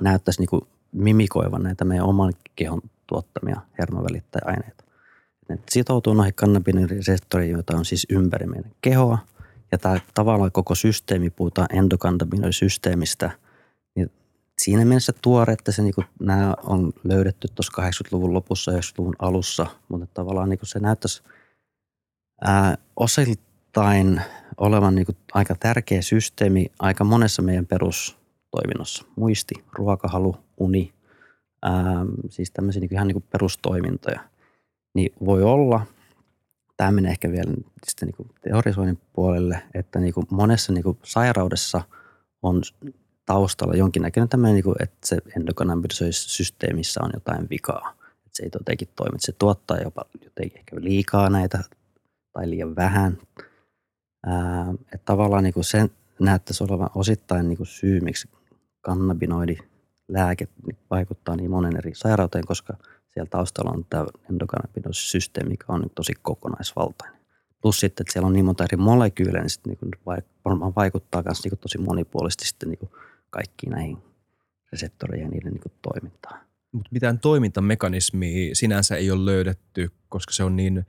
näyttäisi 0.00 0.40
niin 0.40 0.48
kuin 0.48 0.62
mimikoivan 0.92 1.62
näitä 1.62 1.84
meidän 1.84 2.06
oman 2.06 2.32
kehon 2.56 2.82
tuottamia 3.06 3.60
hermovälittäjäaineita. 3.78 4.84
Ne 5.48 5.58
sitoutuu 5.70 6.14
noihin 6.14 6.34
kannabinoidreseptoreihin, 6.34 7.52
joita 7.52 7.76
on 7.76 7.84
siis 7.84 8.06
ympäri 8.10 8.46
meidän 8.46 8.72
kehoa. 8.80 9.18
Ja 9.72 9.78
tämä 9.78 10.00
tavallaan 10.14 10.52
koko 10.52 10.74
systeemi, 10.74 11.30
puhutaan 11.30 11.68
endokannabinoidisysteemistä, 11.72 13.30
niin 13.94 14.10
siinä 14.58 14.84
mielessä 14.84 15.12
tuore, 15.22 15.52
että 15.52 15.72
se, 15.72 15.82
niin 15.82 15.94
kuin, 15.94 16.06
nämä 16.20 16.54
on 16.62 16.92
löydetty 17.04 17.48
tuossa 17.54 17.82
80-luvun 17.82 18.34
lopussa 18.34 18.72
ja 18.72 18.78
90-luvun 18.78 19.16
alussa, 19.18 19.66
mutta 19.88 20.06
tavallaan 20.14 20.48
niin 20.48 20.58
kuin 20.58 20.68
se 20.68 20.78
näyttäisi 20.78 21.22
ää, 22.42 22.78
osittain 22.96 24.20
olevan 24.56 24.94
niin 24.94 25.06
kuin 25.06 25.16
aika 25.34 25.54
tärkeä 25.54 26.02
systeemi 26.02 26.66
aika 26.78 27.04
monessa 27.04 27.42
meidän 27.42 27.66
perustoiminnossa. 27.66 29.04
Muisti, 29.16 29.54
ruokahalu, 29.72 30.36
uni, 30.58 30.92
ää, 31.62 32.06
siis 32.30 32.50
tämmöisiä 32.50 32.80
niin 32.80 32.88
kuin 32.88 32.96
ihan 32.96 33.08
niin 33.08 33.14
kuin 33.14 33.24
perustoimintoja. 33.30 34.20
Niin 34.94 35.12
voi 35.24 35.42
olla, 35.42 35.86
tämä 36.76 36.92
menee 36.92 37.10
ehkä 37.10 37.30
vielä 37.30 37.52
sitten 37.86 38.06
niin 38.06 38.16
kuin 38.16 38.30
teorisoinnin 38.42 38.98
puolelle, 39.12 39.62
että 39.74 39.98
niin 39.98 40.14
kuin 40.14 40.26
monessa 40.30 40.72
niin 40.72 40.84
kuin 40.84 40.98
sairaudessa 41.04 41.80
on 42.42 42.62
taustalla 43.26 43.74
jonkinnäköinen 43.74 44.28
tämmöinen, 44.28 44.54
niin 44.54 44.64
kuin, 44.64 44.76
että 44.80 45.06
se 45.92 46.12
systeemissä 46.12 47.00
on 47.04 47.10
jotain 47.14 47.46
vikaa. 47.50 47.94
Että 48.26 48.36
se 48.36 48.42
ei 48.42 48.50
jotenkin 48.54 48.88
toimi. 48.96 49.16
Se 49.18 49.32
tuottaa 49.32 49.78
jopa 49.78 50.04
jotenkin 50.24 50.58
ehkä 50.58 50.76
liikaa 50.80 51.30
näitä 51.30 51.64
tai 52.32 52.50
liian 52.50 52.76
vähän. 52.76 53.18
Että 54.92 55.04
tavallaan 55.04 55.44
niin 55.44 55.54
kuin 55.54 55.64
sen, 55.64 55.90
näyttäisi 56.20 56.64
olevan 56.64 56.90
osittain 56.94 57.48
niin 57.48 57.56
kuin 57.56 57.66
syy, 57.66 58.00
miksi 58.00 58.28
kannabinoidi 58.80 59.56
lääke 60.08 60.48
vaikuttaa 60.90 61.36
niin 61.36 61.50
monen 61.50 61.76
eri 61.76 61.94
sairauteen, 61.94 62.46
koska 62.46 62.76
siellä 63.14 63.30
taustalla 63.30 63.70
on 63.70 63.86
tämä 63.90 64.06
endokannabinoosisysteemi, 64.30 65.50
mikä 65.50 65.64
on 65.68 65.90
tosi 65.94 66.12
kokonaisvaltainen. 66.22 67.20
Plus 67.62 67.80
sitten, 67.80 68.04
että 68.04 68.12
siellä 68.12 68.26
on 68.26 68.32
niin 68.32 68.44
monta 68.44 68.64
eri 68.64 68.76
molekyylejä, 68.76 69.42
niin 69.42 69.50
sitten 69.50 69.76
niin 69.82 70.22
varmaan 70.44 70.72
vaikuttaa 70.76 71.22
myös 71.22 71.44
niin 71.44 71.58
tosi 71.58 71.78
monipuolisesti 71.78 72.46
sitten 72.46 72.68
niin 72.68 72.90
kaikkiin 73.30 73.70
näihin 73.70 73.98
reseptoreihin 74.72 75.26
ja 75.26 75.30
niiden 75.30 75.52
niin 75.52 75.72
toimintaan. 75.82 76.40
Mutta 76.72 76.88
mitään 76.92 77.18
toimintamekanismia 77.18 78.54
sinänsä 78.54 78.96
ei 78.96 79.10
ole 79.10 79.24
löydetty, 79.24 79.90
koska 80.08 80.32
se 80.32 80.44
on 80.44 80.56
niin 80.56 80.86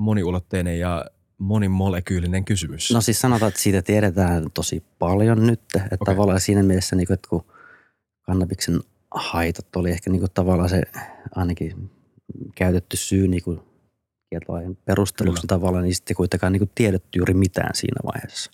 moniulotteinen 0.00 0.78
ja 0.78 1.04
monimolekyylinen 1.38 2.44
kysymys. 2.44 2.90
No 2.90 3.00
siis 3.00 3.20
sanotaan, 3.20 3.48
että 3.48 3.60
siitä 3.60 3.82
tiedetään 3.82 4.50
tosi 4.54 4.84
paljon 4.98 5.46
nyt. 5.46 5.60
Että 5.74 5.88
okay. 6.00 6.14
tavallaan 6.14 6.40
siinä 6.40 6.62
mielessä, 6.62 6.96
niin 6.96 7.06
kuin, 7.06 7.14
että 7.14 7.28
kun 7.28 7.44
kannabiksen 8.22 8.80
haitat 9.14 9.76
oli 9.76 9.90
ehkä 9.90 10.10
niin 10.10 10.20
kuin 10.20 10.30
tavallaan 10.34 10.68
se 10.68 10.82
ainakin 11.34 11.90
käytetty 12.56 12.96
syy 12.96 13.28
niin 13.28 13.42
kuin 13.42 13.60
kieltolain 14.30 14.78
perusteluksi 14.84 15.40
Kyllä. 15.40 15.58
tavallaan, 15.58 15.84
niin 15.84 15.94
sitten 15.94 16.16
kuitenkaan 16.16 16.52
niin 16.52 16.60
kuin 16.60 16.70
tiedetty 16.74 17.18
juuri 17.18 17.34
mitään 17.34 17.74
siinä 17.74 18.00
vaiheessa. 18.04 18.50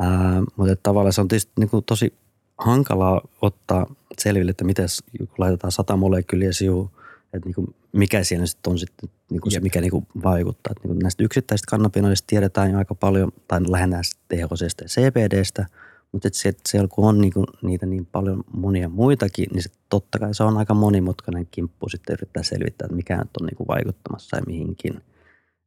Ää, 0.00 0.42
mutta 0.56 0.72
että 0.72 0.82
tavallaan 0.82 1.12
se 1.12 1.20
on 1.20 1.28
tietysti 1.28 1.52
niin 1.58 1.70
kuin 1.70 1.84
tosi 1.84 2.14
hankalaa 2.58 3.20
ottaa 3.42 3.94
selville, 4.18 4.50
että 4.50 4.64
miten 4.64 4.86
kun 5.18 5.28
laitetaan 5.38 5.72
sata 5.72 5.96
molekyyliä 5.96 6.52
sivuun, 6.52 6.90
että 7.32 7.46
niin 7.48 7.54
kuin 7.54 7.74
mikä 7.92 8.24
siellä 8.24 8.46
sitten 8.46 8.70
on 8.70 8.78
sitten 8.78 9.10
niin 9.30 9.40
kuin 9.40 9.52
se, 9.52 9.60
mikä 9.60 9.80
niin 9.80 9.90
kuin 9.90 10.06
vaikuttaa. 10.22 10.70
Että 10.70 10.88
niin 10.88 10.94
kuin 10.94 11.02
näistä 11.02 11.24
yksittäisistä 11.24 11.70
kannabinoidista 11.70 12.26
tiedetään 12.26 12.70
jo 12.70 12.78
aika 12.78 12.94
paljon, 12.94 13.32
tai 13.48 13.60
lähinnä 13.68 14.00
THCstä 14.28 14.84
ja 14.84 14.88
CBDstä, 14.88 15.66
mutta 16.12 16.28
että 16.28 16.38
se, 16.38 16.52
siellä 16.68 16.88
kun 16.88 17.08
on 17.08 17.20
niin 17.20 17.32
kuin 17.32 17.46
niitä 17.62 17.86
niin 17.86 18.06
paljon 18.06 18.44
monia 18.52 18.88
muitakin, 18.88 19.46
niin 19.52 19.62
se, 19.62 19.70
totta 19.88 20.18
kai 20.18 20.34
se 20.34 20.42
on 20.42 20.56
aika 20.56 20.74
monimutkainen 20.74 21.46
kimppu 21.50 21.88
sitten 21.88 22.12
yrittää 22.12 22.42
selvittää, 22.42 22.86
että 22.86 22.96
mikä 22.96 23.16
nyt 23.16 23.36
on 23.40 23.46
niin 23.46 23.56
kuin 23.56 23.68
vaikuttamassa 23.68 24.36
ja 24.36 24.42
mihinkin. 24.46 25.00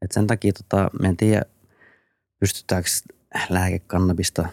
Et 0.02 0.12
sen 0.12 0.28
takia 0.28 0.54
tota, 0.54 0.90
me 1.02 1.08
en 1.08 1.18
tiedä, 1.18 1.42
pystytäänkö 2.40 2.90
lääkekannabista 3.50 4.48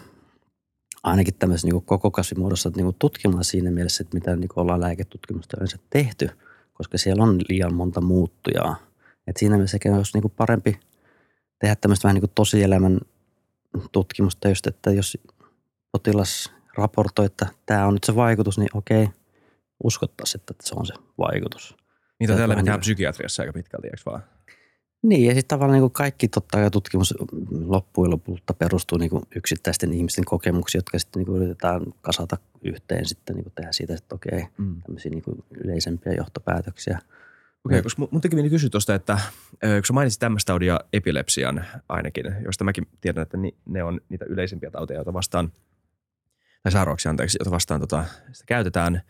ainakin 1.03 1.33
tämmöisessä 1.33 1.67
niin 1.67 1.81
koko 1.81 2.11
kasvimuodossa 2.11 2.71
niin 2.75 2.95
tutkimaan 2.99 3.43
siinä 3.43 3.71
mielessä, 3.71 4.03
että 4.03 4.17
mitä 4.17 4.35
niin 4.35 4.49
ollaan 4.55 4.81
lääketutkimusta 4.81 5.57
yleensä 5.57 5.77
tehty, 5.89 6.29
koska 6.81 6.97
siellä 6.97 7.23
on 7.23 7.39
liian 7.49 7.73
monta 7.73 8.01
muuttujaa. 8.01 8.75
Et 9.27 9.37
siinä 9.37 9.55
mielessä 9.55 9.77
olisi 9.95 10.19
niin 10.19 10.31
parempi 10.37 10.79
tehdä 11.59 11.75
tämmöistä 11.75 12.07
vähän 12.07 12.21
niin 12.21 12.31
tosielämän 12.35 12.99
tutkimusta 13.91 14.49
just, 14.49 14.67
että 14.67 14.91
jos 14.91 15.17
potilas 15.91 16.53
raportoi, 16.77 17.25
että 17.25 17.47
tämä 17.65 17.87
on 17.87 17.93
nyt 17.93 18.03
se 18.03 18.15
vaikutus, 18.15 18.57
niin 18.57 18.69
okei, 18.73 19.09
uskottaisiin, 19.83 20.41
että 20.41 20.53
se 20.63 20.75
on 20.75 20.85
se 20.85 20.93
vaikutus. 21.17 21.75
Niitä 22.19 22.35
täällä 22.35 22.55
mitään 22.55 22.75
niin... 22.75 22.81
psykiatriassa 22.81 23.43
aika 23.43 23.53
pitkälti, 23.53 23.87
eikö 23.87 24.01
vaan? 24.05 24.23
Niin, 25.03 25.25
ja 25.25 25.33
sitten 25.33 25.47
tavallaan 25.57 25.81
niin 25.81 25.91
kaikki 25.91 26.27
totta 26.27 26.57
kai 26.57 26.71
tutkimus 26.71 27.13
loppujen 27.65 28.11
lopulta 28.11 28.53
perustuu 28.53 28.97
niin 28.97 29.09
kuin 29.09 29.23
yksittäisten 29.35 29.93
ihmisten 29.93 30.25
kokemuksiin, 30.25 30.79
jotka 30.79 30.99
sitten 30.99 31.19
niin 31.19 31.25
kuin 31.25 31.41
yritetään 31.41 31.81
kasata 32.01 32.37
yhteen 32.61 33.05
sitten 33.05 33.35
niin 33.35 33.43
kuin 33.43 33.53
tehdä 33.55 33.71
siitä, 33.71 33.93
että 33.93 34.15
okei, 34.15 34.45
mm. 34.57 34.81
tämmöisiä 34.81 35.11
niin 35.11 35.23
kuin 35.23 35.43
yleisempiä 35.63 36.13
johtopäätöksiä. 36.13 36.97
Okei, 37.65 37.75
okay, 37.75 37.81
koska 37.81 38.07
mun 38.11 38.21
teki 38.21 38.35
mieli 38.35 38.49
kysyä 38.49 38.69
tuosta, 38.69 38.95
että 38.95 39.19
kun 39.49 39.85
sä 39.87 39.93
mainitsit 39.93 40.19
tämmöistä 40.19 40.53
taudia 40.53 40.79
epilepsian 40.93 41.65
ainakin, 41.89 42.25
josta 42.45 42.63
mäkin 42.63 42.87
tiedän, 43.01 43.23
että 43.23 43.37
ne 43.65 43.83
on 43.83 44.01
niitä 44.09 44.25
yleisimpiä 44.25 44.71
tauteja, 44.71 44.97
joita 44.97 45.13
vastaan, 45.13 45.51
tai 46.63 46.71
sairauksia 46.71 47.09
anteeksi, 47.09 47.37
joita 47.39 47.51
vastaan 47.51 47.81
tota, 47.81 48.05
sitä 48.31 48.45
käytetään, 48.47 49.01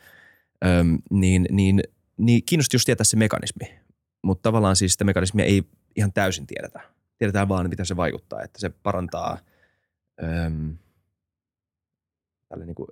niin, 1.12 1.46
niin, 1.52 1.84
niin 2.18 2.44
kiinnosti 2.46 2.76
just 2.76 2.86
tietää 2.86 3.04
se 3.04 3.18
mekanismi. 3.18 3.80
Mutta 4.22 4.42
tavallaan 4.42 4.76
siis 4.76 4.92
sitä 4.92 5.04
mekanismia 5.04 5.46
ei 5.46 5.64
ihan 5.96 6.14
täysin 6.14 6.48
tiedetä. 6.48 6.82
Tiedetään 7.18 7.50
vaan, 7.50 7.70
miten 7.70 7.86
se 7.86 7.96
vaikuttaa, 7.96 8.42
että 8.42 8.60
se 8.60 8.70
parantaa 8.70 9.38
öm, 10.24 10.78
tälle 12.50 12.66
niin 12.66 12.76
kuin, 12.76 12.88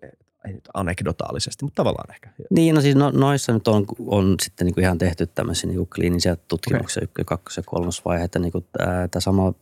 ei 0.45 0.54
nyt 0.54 0.70
anekdotaalisesti, 0.74 1.66
mutta 1.66 1.76
tavallaan 1.76 2.12
ehkä. 2.12 2.30
Niin, 2.50 2.76
no 2.76 2.82
siis 2.82 2.95
no, 2.95 3.12
noissa 3.12 3.54
nyt 3.54 3.68
on, 3.68 3.86
on 4.00 4.36
sitten 4.41 4.66
niin 4.66 4.74
kuin 4.74 4.84
ihan 4.84 4.97
tehty 4.97 5.28
tämmöisiä 5.28 5.68
niin 5.68 5.78
kuin 5.78 5.89
kliinisiä 5.95 6.36
tutkimuksia, 6.36 7.04
okay. 7.04 7.26
kakkos- 7.26 7.58
ja 7.58 7.64
kolmosvaiheita. 7.66 8.39
Niin 8.39 8.52
kuin, 8.52 8.66
tämä 9.12 9.20
sama 9.20 9.54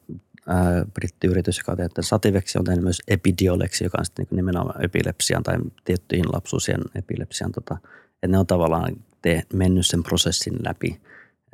ää, 0.48 0.86
brittiyritys, 0.94 1.58
joka 1.58 1.72
on 1.72 1.78
tehnyt 1.78 1.92
Sativeksi, 2.02 2.58
on 2.58 2.66
tehnyt 2.66 2.84
myös 2.84 3.02
Epidioleksi, 3.08 3.84
joka 3.84 3.98
on 4.00 4.06
sitten 4.06 4.24
niin 4.24 4.30
kuin 4.30 4.38
nimenomaan 4.38 4.84
epilepsian 4.86 5.44
tai 5.44 5.58
tiettyihin 5.86 6.32
lapsuusien 6.34 6.82
epilepsian. 6.96 7.52
Tota, 7.52 7.78
että 8.14 8.28
ne 8.28 8.38
on 8.38 8.48
tavallaan 8.48 8.96
te, 9.22 9.44
mennyt 9.54 9.88
sen 9.88 10.04
prosessin 10.04 10.56
läpi 10.66 11.02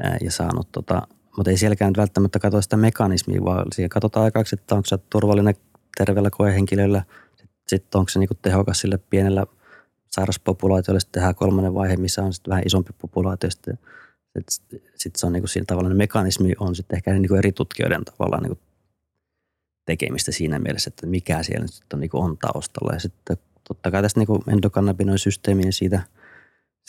ää, 0.04 0.18
ja 0.22 0.32
saanut 0.32 0.72
tota, 0.72 1.08
mutta 1.38 1.52
ei 1.52 1.58
sielläkään 1.58 1.90
nyt 1.90 1.98
välttämättä 1.98 2.40
katso 2.40 2.62
sitä 2.62 2.78
mekanismia, 2.78 3.46
vaan 3.46 3.66
siellä 3.74 3.90
katsotaan 3.90 4.24
aikaksi, 4.24 4.56
että 4.56 4.76
onko 4.76 4.86
se 4.86 4.98
turvallinen 4.98 5.56
terveellä 5.98 6.30
koehenkilöllä, 6.30 7.04
sitten 7.68 8.00
onko 8.00 8.10
se 8.10 8.20
niinku 8.20 8.36
tehokas 8.42 8.80
sille 8.80 9.00
pienellä 9.10 9.46
sairaspopulaatiolle, 10.12 11.00
sitten 11.00 11.20
tehdään 11.20 11.36
kolmannen 11.36 11.74
vaihe, 11.74 11.98
missä 11.98 12.24
on 12.24 12.34
sitten 12.34 12.52
vähän 12.52 12.64
isompi 12.66 12.94
populaatio, 13.02 13.52
sitten 13.52 13.80
sitten 14.50 14.80
sit 14.96 15.16
se 15.16 15.26
on 15.26 15.34
niinku 15.34 15.48
siinä 15.48 15.66
tavallaan 15.66 15.98
mekanismi 15.98 16.54
on 16.60 16.76
sitten 16.76 16.96
ehkä 16.96 17.14
niinku 17.14 17.36
eri 17.36 17.52
tutkijoiden 17.52 18.06
tavallaan 18.06 18.44
niinku 18.44 18.60
tekemistä 19.86 20.32
siinä 20.32 20.60
mielessä, 20.60 20.88
että 20.88 21.08
mikä 21.08 21.44
siellä 21.44 21.64
nyt 21.64 21.94
on, 21.94 22.00
niinku 22.00 22.20
on 22.20 22.38
taustalla. 22.38 22.94
Ja 22.94 23.00
sitten 23.00 23.38
totta 23.68 23.92
kai 23.92 24.02
tästä 24.02 24.20
niinku 24.20 24.44
endokannabinoisysteemiin 24.48 25.64
niin 25.64 25.74
siitä 25.74 26.02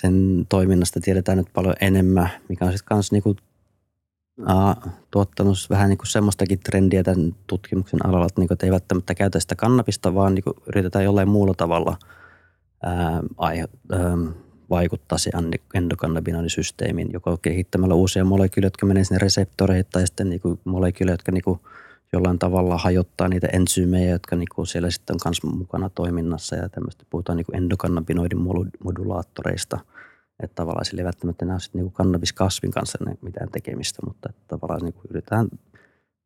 sen 0.01 0.47
toiminnasta 0.49 1.01
tiedetään 1.01 1.39
nyt 1.39 1.49
paljon 1.53 1.75
enemmän, 1.81 2.31
mikä 2.49 2.65
on 2.65 2.73
sitten 2.73 2.89
kanssa 2.89 3.15
niinku 3.15 3.37
äh, 4.51 4.93
tuottanut 5.11 5.67
vähän 5.71 5.89
niin 5.89 5.99
kuin 5.99 6.07
semmoistakin 6.07 6.61
trendiä 6.61 7.03
tämän 7.03 7.35
tutkimuksen 7.47 8.07
alalla, 8.07 8.27
että, 8.27 8.41
niin 8.41 8.49
kuin, 8.49 8.55
että 8.55 8.67
ei 8.67 8.73
välttämättä 8.73 9.15
käytä 9.15 9.41
sitä 9.41 9.55
kannabista, 9.55 10.15
vaan 10.15 10.35
niin 10.35 10.45
kuin 10.45 10.57
yritetään 10.67 11.05
jollain 11.05 11.29
muulla 11.29 11.55
tavalla 11.55 11.97
ää, 12.83 13.23
aihe, 13.37 13.69
ää, 13.93 14.17
vaikuttaa 14.71 15.19
se 15.19 15.31
endokannabinoidisysteemiin, 15.75 17.13
joko 17.13 17.37
kehittämällä 17.37 17.95
uusia 17.95 18.25
molekyylejä, 18.25 18.67
jotka 18.67 18.87
menee 18.87 19.05
sinne 19.05 19.19
reseptoreihin, 19.19 19.87
tai 19.93 20.07
sitten 20.07 20.31
niin 20.31 20.41
kuin 20.41 20.61
molekyylejä, 20.65 21.15
jotka 21.15 21.33
niin 21.33 21.45
kuin 21.45 21.61
jollain 22.13 22.39
tavalla 22.39 22.79
hajottaa 22.79 23.29
niitä 23.29 23.49
ensyymejä, 23.53 24.11
jotka 24.11 24.37
niin 24.37 24.49
kuin 24.55 24.67
siellä 24.67 24.91
sitten 24.91 25.15
on 25.15 25.21
myös 25.25 25.59
mukana 25.59 25.91
toiminnassa 25.91 26.57
ja 26.57 26.69
tämmöistä. 26.69 27.05
Puhutaan 27.11 27.37
niin 27.37 27.47
kuin 27.47 27.57
endokannabinoidin 27.57 28.41
modulaattoreista– 28.85 29.79
että 30.43 30.55
tavallaan 30.55 30.85
sillä 30.85 31.01
ei 31.01 31.05
välttämättä 31.05 31.45
näy 31.45 31.61
sitten 31.61 31.83
niin 31.83 31.93
kannabiskasvin 31.93 32.71
kanssa 32.71 32.99
mitään 33.23 33.51
tekemistä, 33.53 34.03
mutta 34.07 34.29
että 34.31 34.43
tavallaan 34.49 34.83
niin 34.83 34.93
kuin 34.93 35.07
yritetään 35.11 35.49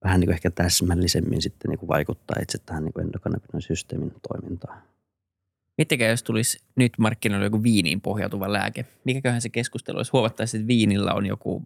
vähän 0.04 0.20
niin 0.20 0.28
kuin 0.28 0.34
ehkä 0.34 0.50
täsmällisemmin 0.50 1.42
sitten 1.42 1.68
niin 1.68 1.78
kuin 1.78 1.88
vaikuttaa 1.88 2.36
itse 2.42 2.58
tähän 2.66 2.84
niin 2.84 3.62
systeemin 3.62 4.12
toimintaan. 4.28 4.82
Miettikää, 5.78 6.10
jos 6.10 6.22
tulisi 6.22 6.58
nyt 6.76 6.92
markkinoille 6.98 7.46
joku 7.46 7.62
viiniin 7.62 8.00
pohjautuva 8.00 8.52
lääke. 8.52 8.86
Mikäköhän 9.04 9.40
se 9.40 9.48
keskustelu 9.48 9.96
olisi? 9.96 10.12
Huomattaisiin, 10.12 10.60
että 10.60 10.68
viinillä 10.68 11.14
on 11.14 11.26
joku 11.26 11.62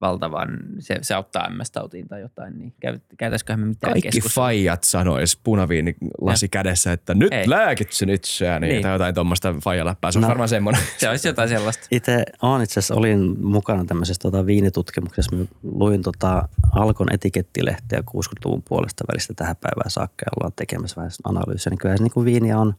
valtavan, 0.00 0.58
se, 0.78 0.98
se 1.02 1.14
auttaa 1.14 1.48
MS-tautiin 1.50 2.08
tai 2.08 2.20
jotain, 2.20 2.58
niin 2.58 2.74
käytäisiköhän 3.18 3.60
me 3.60 3.66
mitään 3.66 3.92
Kaikki 3.92 4.08
keskustelua? 4.08 4.44
faijat 4.44 4.84
sanois 4.84 5.36
punaviini 5.36 5.96
lasi 6.20 6.44
ja. 6.44 6.48
kädessä, 6.48 6.92
että 6.92 7.14
nyt 7.14 7.32
Ei. 7.32 7.50
lääkitsy 7.50 8.06
nyt 8.06 8.22
niin, 8.40 8.60
niin. 8.60 8.82
tai 8.82 8.92
jotain 8.92 9.14
tuommoista 9.14 9.54
faijaläppää. 9.64 10.12
Se 10.12 10.18
on 10.18 10.22
no, 10.22 10.28
varmaan 10.28 10.48
semmoinen. 10.48 10.82
Se 10.98 11.08
olisi 11.08 11.28
jotain 11.28 11.48
sellaista. 11.48 11.86
Itse 11.90 12.24
olen 12.42 12.62
itse 12.62 12.80
asiassa 12.80 12.94
olin 12.94 13.44
mukana 13.44 13.84
tämmöisessä 13.84 14.20
tota, 14.22 14.46
viinitutkimuksessa. 14.46 15.36
Mä 15.36 15.44
luin 15.62 16.02
tota 16.02 16.48
Alkon 16.72 17.12
etikettilehteä 17.12 18.00
60-luvun 18.00 18.62
puolesta 18.68 19.04
välistä 19.12 19.34
tähän 19.34 19.56
päivään 19.56 19.90
saakka 19.90 20.24
ja 20.26 20.32
ollaan 20.40 20.52
tekemässä 20.56 20.96
vähän 20.96 21.10
analyysiä. 21.24 21.70
Niin 21.70 21.78
kyllä 21.78 21.96
se 21.96 22.02
niin 22.02 22.12
kuin 22.12 22.24
viiniä 22.24 22.58
on 22.58 22.74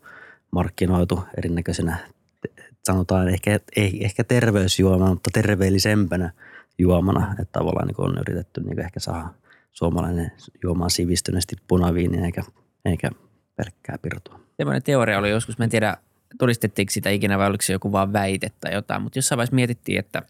markkinoitu 0.52 1.24
erinäköisenä 1.38 1.98
sanotaan 2.84 3.30
ehkä, 3.30 3.60
ei 3.76 4.06
ehkä 4.06 4.24
terveysjuoma, 4.24 5.10
mutta 5.10 5.30
terveellisempänä– 5.34 6.32
juomana. 6.80 7.32
Että 7.32 7.60
tavallaan 7.60 7.88
niin 7.88 7.96
on 8.02 8.18
yritetty 8.18 8.62
niin 8.62 8.80
ehkä 8.80 9.00
saada 9.00 9.30
suomalainen 9.72 10.32
juomaan 10.64 10.90
sivistyneesti 10.90 11.56
punaviiniä 11.68 12.26
eikä, 12.26 12.44
eikä 12.86 13.10
pelkkää 13.56 13.98
pirtua. 14.02 14.40
Sellainen 14.58 14.84
teoria 14.84 15.20
oli 15.20 15.30
joskus, 15.30 15.58
mä 15.58 15.64
en 15.64 15.70
tiedä 15.70 15.98
todistettiinko 16.40 16.92
sitä 16.92 17.10
ikinä 17.10 17.38
vai 17.38 17.48
oliko 17.48 17.62
se 17.62 17.74
joku 17.74 17.92
vaan 17.92 18.14
väite 18.14 18.52
tai 18.60 18.74
jotain, 18.74 19.02
mutta 19.02 19.18
jossain 19.18 19.38
vaiheessa 19.38 19.56
mietittiin, 19.56 20.00
että, 20.00 20.22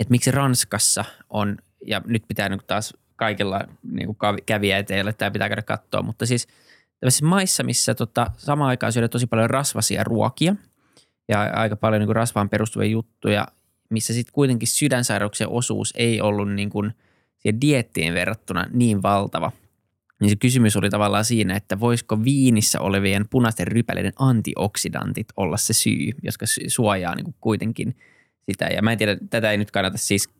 että 0.00 0.10
miksi 0.10 0.30
Ranskassa 0.30 1.04
on, 1.30 1.56
ja 1.86 2.02
nyt 2.06 2.22
pitää 2.28 2.48
niin 2.48 2.60
taas 2.66 2.94
kaikilla 3.16 3.60
niin 3.82 4.16
kävijäteillä, 4.46 5.12
tämä 5.12 5.30
pitää 5.30 5.48
käydä 5.48 5.62
katsoa, 5.62 6.02
mutta 6.02 6.26
siis 6.26 6.46
tämmöisissä 7.00 7.26
maissa, 7.26 7.62
missä 7.62 7.94
tota, 7.94 8.30
samaan 8.36 8.68
aikaan 8.68 8.92
syödään 8.92 9.10
tosi 9.10 9.26
paljon 9.26 9.50
rasvasia 9.50 10.04
ruokia 10.04 10.56
ja 11.28 11.42
aika 11.42 11.76
paljon 11.76 12.00
niin 12.00 12.16
rasvaan 12.16 12.48
perustuvia 12.48 12.88
juttuja 12.88 13.48
missä 13.90 14.14
sitten 14.14 14.32
kuitenkin 14.32 14.68
sydänsairauksien 14.68 15.50
osuus 15.50 15.94
ei 15.96 16.20
ollut 16.20 16.52
niin 16.52 16.70
kuin 16.70 16.92
siihen 17.38 17.60
diettiin 17.60 18.14
verrattuna 18.14 18.66
niin 18.72 19.02
valtava, 19.02 19.52
niin 20.20 20.30
se 20.30 20.36
kysymys 20.36 20.76
oli 20.76 20.90
tavallaan 20.90 21.24
siinä, 21.24 21.56
että 21.56 21.80
voisiko 21.80 22.24
viinissä 22.24 22.80
olevien 22.80 23.28
punaisten 23.30 23.66
rypäleiden 23.66 24.12
antioksidantit 24.18 25.26
olla 25.36 25.56
se 25.56 25.72
syy, 25.72 26.10
jotka 26.22 26.46
suojaa 26.68 27.14
niin 27.14 27.24
kuin 27.24 27.36
kuitenkin 27.40 27.96
sitä. 28.50 28.64
Ja 28.64 28.82
mä 28.82 28.92
en 28.92 28.98
tiedä, 28.98 29.16
tätä 29.30 29.50
ei 29.50 29.56
nyt 29.56 29.70
kannata 29.70 29.98
siis 29.98 30.30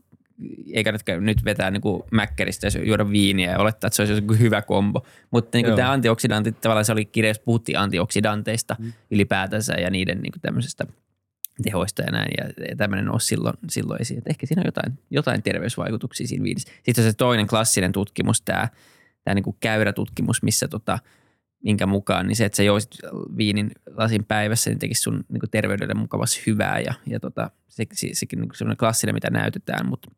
ei 0.73 0.85
kannata 0.85 1.21
nyt 1.21 1.45
vetää 1.45 1.71
niin 1.71 1.83
mäkkäristä 2.11 2.67
ja 2.67 2.85
juoda 2.85 3.11
viiniä 3.11 3.51
ja 3.51 3.59
olettaa, 3.59 3.89
että 3.89 3.97
se 3.97 4.03
olisi 4.03 4.15
joku 4.15 4.35
hyvä 4.35 4.63
kombo. 4.63 5.07
Mutta 5.31 5.59
niin 5.59 5.77
tämä 5.77 5.93
antioksidantit, 5.93 6.61
tavallaan 6.61 6.85
se 6.85 6.93
oli 6.93 7.05
kirjassa, 7.05 7.43
puhuttiin 7.45 7.79
antioksidanteista 7.79 8.77
mm. 8.79 8.93
ylipäätänsä 9.11 9.75
ja 9.75 9.91
niiden 9.91 10.21
niin 10.21 10.33
tämmöisestä 10.43 10.87
tehoista 11.63 12.03
ja 12.03 12.13
näin. 12.13 12.31
Ja, 12.39 12.77
tämmöinen 12.77 13.07
nousi 13.07 13.27
silloin, 13.27 13.55
silloin 13.71 14.01
esiin. 14.01 14.19
Että 14.19 14.31
ehkä 14.31 14.47
siinä 14.47 14.63
on 14.63 14.67
jotain, 14.67 14.99
jotain 15.11 15.43
terveysvaikutuksia 15.43 16.27
siinä 16.27 16.45
viinissä. 16.45 16.73
Sitten 16.83 17.05
se 17.05 17.13
toinen 17.13 17.47
klassinen 17.47 17.93
tutkimus, 17.93 18.43
tämä, 18.43 18.69
tämä 19.25 19.35
niin 19.35 19.57
käyrätutkimus, 19.61 20.43
missä 20.43 20.69
tota, 20.69 20.99
minkä 21.65 21.87
mukaan, 21.87 22.27
niin 22.27 22.37
se, 22.37 22.45
että 22.45 22.57
sä 22.57 22.63
joisit 22.63 22.91
viinin 23.37 23.71
lasin 23.97 24.25
päivässä, 24.25 24.71
niin 24.71 24.79
tekisi 24.79 25.01
sun 25.01 25.25
niin 25.29 25.51
terveydelle 25.51 25.95
mukavasti 25.95 26.43
hyvää 26.47 26.81
ja, 26.81 26.95
ja 27.07 27.21
tota, 27.21 27.51
se, 27.69 27.87
se, 27.93 28.09
sekin 28.13 28.41
niin 28.41 28.51
semmoinen 28.55 28.77
klassinen, 28.77 29.15
mitä 29.15 29.31
näytetään, 29.31 29.89
mutta 29.89 30.11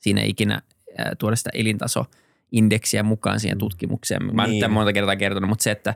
siinä 0.00 0.20
ei 0.20 0.30
ikinä 0.30 0.62
ää, 0.98 1.12
tuoda 1.18 1.36
sitä 1.36 1.50
elintasoindeksiä 1.54 3.02
mukaan 3.02 3.40
siihen 3.40 3.58
tutkimukseen. 3.58 4.34
Mä 4.34 4.46
niin. 4.46 4.70
monta 4.70 4.92
kertaa 4.92 5.16
kertonut, 5.16 5.48
mutta 5.48 5.62
se, 5.62 5.70
että 5.70 5.94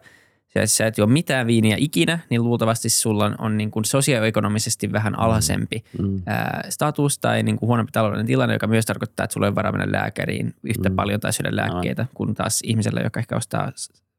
sä, 0.59 0.67
sä 0.67 0.87
et 0.87 0.99
juo 0.99 1.07
mitään 1.07 1.47
viiniä 1.47 1.77
ikinä, 1.79 2.19
niin 2.31 2.45
luultavasti 2.45 2.89
sulla 2.89 3.33
on, 3.39 3.57
niin 3.57 3.71
kuin 3.71 3.85
sosioekonomisesti 3.85 4.93
vähän 4.93 5.13
mm. 5.13 5.19
alhaisempi 5.19 5.85
mm. 5.99 6.23
ää, 6.27 6.67
status 6.69 7.19
tai 7.19 7.43
niin 7.43 7.57
kuin 7.57 7.67
huonompi 7.67 7.93
taloudellinen 7.93 8.27
tilanne, 8.27 8.55
joka 8.55 8.67
myös 8.67 8.87
tarkoittaa, 8.87 9.25
että 9.25 9.35
sulla 9.35 9.47
ei 9.47 9.55
varaa 9.55 9.73
mennä 9.73 9.93
lääkäriin 9.93 10.55
yhtä 10.63 10.89
mm. 10.89 10.97
paljon 10.97 11.21
tai 11.21 11.33
syödä 11.33 11.57
lääkkeitä, 11.57 12.03
no. 12.03 12.09
kun 12.15 12.35
taas 12.35 12.61
ihmisellä, 12.65 13.01
joka 13.01 13.21
ehkä 13.21 13.37
ostaa 13.37 13.73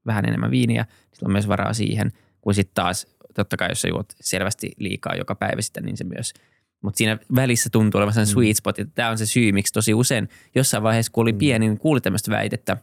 vähän 0.05 0.25
enemmän 0.25 0.51
viiniä, 0.51 0.81
niin 0.83 1.15
sillä 1.15 1.27
on 1.27 1.31
myös 1.31 1.47
varaa 1.47 1.73
siihen, 1.73 2.11
kun 2.41 2.53
sitten 2.53 2.75
taas 2.75 3.07
totta 3.33 3.57
kai 3.57 3.69
jos 3.71 3.81
sä 3.81 3.87
juot 3.87 4.13
selvästi 4.21 4.71
liikaa 4.77 5.15
joka 5.15 5.35
päivä 5.35 5.61
sitä, 5.61 5.81
niin 5.81 5.97
se 5.97 6.03
myös– 6.03 6.33
mutta 6.85 6.97
siinä 6.97 7.17
välissä 7.35 7.69
tuntuu 7.69 7.99
olevan 7.99 8.13
sen 8.13 8.23
mm. 8.23 8.27
sweet 8.27 8.57
spot, 8.57 8.79
että 8.79 8.95
tämä 8.95 9.09
on 9.09 9.17
se 9.17 9.25
syy, 9.25 9.51
miksi 9.51 9.73
tosi 9.73 9.93
usein 9.93 10.29
jossain 10.55 10.83
vaiheessa, 10.83 11.11
kun 11.11 11.21
oli 11.21 11.31
mm. 11.31 11.37
pieni, 11.37 11.67
niin 11.67 11.77
kuuli 11.77 12.01
tämmöistä 12.01 12.31
väitettä 12.31 12.77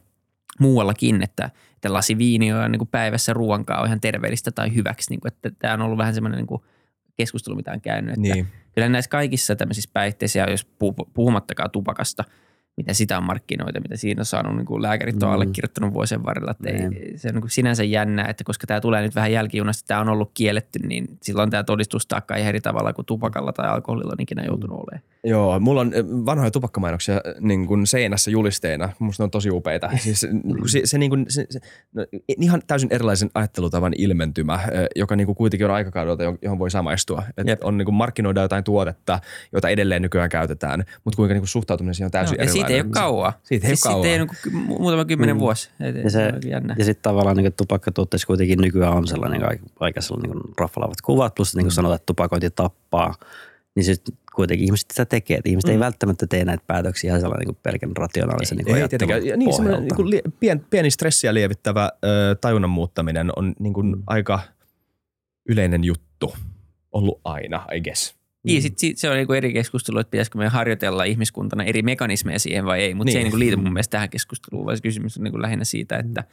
muuallakin, 0.59 1.23
että, 1.23 1.49
että 1.83 1.93
lasi 1.93 2.17
viini 2.17 2.53
on 2.53 2.71
niin 2.71 2.79
kuin 2.79 2.89
päivässä 2.91 3.33
ruoankaan 3.33 3.79
on 3.79 3.87
ihan 3.87 4.01
terveellistä 4.01 4.51
tai 4.51 4.75
hyväksi. 4.75 5.09
Niin 5.09 5.19
kuin, 5.19 5.33
että 5.33 5.51
tämä 5.59 5.73
on 5.73 5.81
ollut 5.81 5.97
vähän 5.97 6.13
semmoinen 6.13 6.37
niin 6.37 6.47
kuin 6.47 6.61
keskustelu, 7.17 7.55
mitä 7.55 7.71
on 7.71 7.81
käynyt. 7.81 8.09
Että 8.09 8.21
niin. 8.21 8.47
Kyllä 8.75 8.89
näissä 8.89 9.09
kaikissa 9.09 9.55
tämmöisissä 9.55 9.89
päihteissä, 9.93 10.39
jos 10.39 10.67
puhumattakaan 11.13 11.71
tupakasta– 11.71 12.23
mitä 12.77 12.93
sitä 12.93 13.17
on 13.17 13.23
markkinoita, 13.23 13.79
mitä 13.79 13.97
siinä 13.97 14.21
on 14.21 14.25
saanut, 14.25 14.55
niin 14.55 14.65
kuin 14.65 14.81
lääkärit 14.81 15.23
on 15.23 15.29
mm. 15.29 15.33
allekirjoittanut 15.33 15.93
vuosien 15.93 16.23
varrella. 16.23 16.51
Että 16.51 16.69
ei, 16.69 16.89
mm. 16.89 16.95
se 17.15 17.27
on 17.27 17.35
niin 17.35 17.49
sinänsä 17.49 17.83
jännää, 17.83 18.27
että 18.29 18.43
koska 18.43 18.67
tämä 18.67 18.81
tulee 18.81 19.01
nyt 19.01 19.15
vähän 19.15 19.31
jälkijunasta, 19.31 19.87
tämä 19.87 19.99
on 19.99 20.09
ollut 20.09 20.31
kielletty, 20.33 20.79
niin 20.79 21.07
silloin 21.21 21.49
tämä 21.49 21.63
todistustaakka 21.63 22.35
ei 22.35 22.43
eri 22.43 22.61
tavalla 22.61 22.93
kuin 22.93 23.05
tupakalla 23.05 23.53
tai 23.53 23.69
alkoholilla 23.69 24.11
on 24.11 24.21
ikinä 24.21 24.43
joutunut 24.45 24.79
olemaan. 24.79 25.13
Joo, 25.23 25.59
mulla 25.59 25.81
on 25.81 25.93
eh, 25.93 26.05
vanhoja 26.05 26.51
tupakkamainoksia 26.51 27.21
niin 27.39 27.67
kuin 27.67 27.87
seinässä 27.87 28.31
julisteina. 28.31 28.89
Musta 28.99 29.23
ne 29.23 29.25
on 29.25 29.31
tosi 29.31 29.49
upeita. 29.49 29.89
Siis, 30.03 30.19
se, 30.65 30.81
se, 30.83 30.97
niin 30.97 31.09
kuin, 31.09 31.25
se, 31.29 31.45
se, 31.49 31.59
no, 31.93 32.05
ihan 32.27 32.61
täysin 32.67 32.89
erilaisen 32.91 33.29
ajattelutavan 33.33 33.93
ilmentymä, 33.97 34.53
eh, 34.71 34.87
joka 34.95 35.15
niin 35.15 35.25
kuin 35.25 35.35
kuitenkin 35.35 35.67
on 35.67 35.73
aikakaudelta, 35.73 36.23
johon 36.41 36.59
voi 36.59 36.71
samaistua. 36.71 37.23
Että 37.37 37.65
on 37.65 37.77
niin 37.77 37.85
kuin 37.85 37.95
markkinoida 37.95 38.41
jotain 38.41 38.63
tuotetta, 38.63 39.19
jota 39.51 39.69
edelleen 39.69 40.01
nykyään 40.01 40.29
käytetään, 40.29 40.83
mutta 41.03 41.15
kuinka 41.15 41.33
niin 41.33 41.41
kuin 41.41 41.47
suhtautuminen 41.47 41.95
siihen 41.95 42.07
on 42.07 42.11
täysin 42.11 42.37
no, 42.37 42.43
erilainen. 42.43 42.62
Siitä 42.67 42.73
ei 42.73 42.81
ole 42.81 42.89
kauaa. 42.89 43.39
Siitä 43.43 43.67
ei 43.67 43.75
siis 43.75 43.85
ole 43.85 43.93
kauaa. 43.93 44.03
Siitä 44.03 44.21
ei 44.21 44.53
niin 44.53 44.67
muutama 44.67 45.05
kymmenen 45.05 45.35
mm. 45.35 45.39
vuosi. 45.39 45.69
Et, 45.79 45.95
ja, 46.03 46.09
se, 46.09 46.33
ja 46.77 46.85
sitten 46.85 47.03
tavallaan 47.03 47.37
niin 47.37 47.53
tupakkatuotteissa 47.53 48.27
kuitenkin 48.27 48.61
nykyään 48.61 48.93
on 48.93 49.07
sellainen 49.07 49.41
aika, 49.79 50.01
sellainen 50.01 50.31
niin 50.31 50.53
raffalaavat 50.57 51.01
kuvat, 51.01 51.35
plus 51.35 51.55
niin 51.55 51.65
kuin 51.65 51.71
mm. 51.71 51.75
sanotaan, 51.75 51.95
että 51.95 52.05
tupakointi 52.05 52.49
tappaa. 52.49 53.15
Niin 53.75 53.83
sitten 53.83 54.17
kuitenkin 54.35 54.65
ihmiset 54.65 54.91
sitä 54.91 55.05
tekee. 55.05 55.37
Että 55.37 55.49
ihmiset 55.49 55.67
mm. 55.67 55.73
ei 55.73 55.79
välttämättä 55.79 56.27
tee 56.27 56.45
näitä 56.45 56.63
päätöksiä 56.67 57.09
ihan 57.09 57.21
sellainen 57.21 57.47
niin 57.47 57.57
pelkän 57.63 57.97
rationaalisen 57.97 58.59
ei, 58.59 58.65
niin 58.65 58.77
ei 58.77 58.89
tietenkään. 58.89 59.25
Ja 59.25 59.37
niin, 59.37 59.53
semmoinen 59.53 59.83
niin 59.83 60.09
li, 60.09 60.21
pien, 60.39 60.65
pieni 60.69 60.91
stressiä 60.91 61.33
lievittävä 61.33 61.91
ö, 62.05 62.35
tajunnan 62.41 62.69
muuttaminen 62.69 63.29
on 63.35 63.53
niin 63.59 63.73
kuin 63.73 63.87
mm. 63.87 64.03
aika 64.07 64.39
yleinen 65.49 65.83
juttu 65.83 66.35
ollut 66.91 67.21
aina, 67.23 67.67
I 67.75 67.81
guess. 67.81 68.15
Niin, 68.43 68.61
sit, 68.61 68.79
sit 68.79 68.97
se 68.97 69.09
on 69.09 69.15
niinku 69.15 69.33
eri 69.33 69.53
keskustelu, 69.53 69.99
että 69.99 70.11
pitäisikö 70.11 70.37
me 70.37 70.47
harjoitella 70.47 71.03
ihmiskuntana 71.03 71.63
eri 71.63 71.81
mekanismeja 71.81 72.39
siihen 72.39 72.65
vai 72.65 72.81
ei, 72.81 72.93
mutta 72.93 73.05
niin. 73.05 73.13
se 73.13 73.17
ei 73.17 73.23
niinku 73.23 73.39
liity 73.39 73.55
mun 73.55 73.73
mielestä 73.73 73.91
tähän 73.91 74.09
keskusteluun, 74.09 74.65
vaan 74.65 74.77
se 74.77 74.83
kysymys 74.83 75.17
on 75.17 75.23
niinku 75.23 75.41
lähinnä 75.41 75.65
siitä, 75.65 75.97
että 75.97 76.23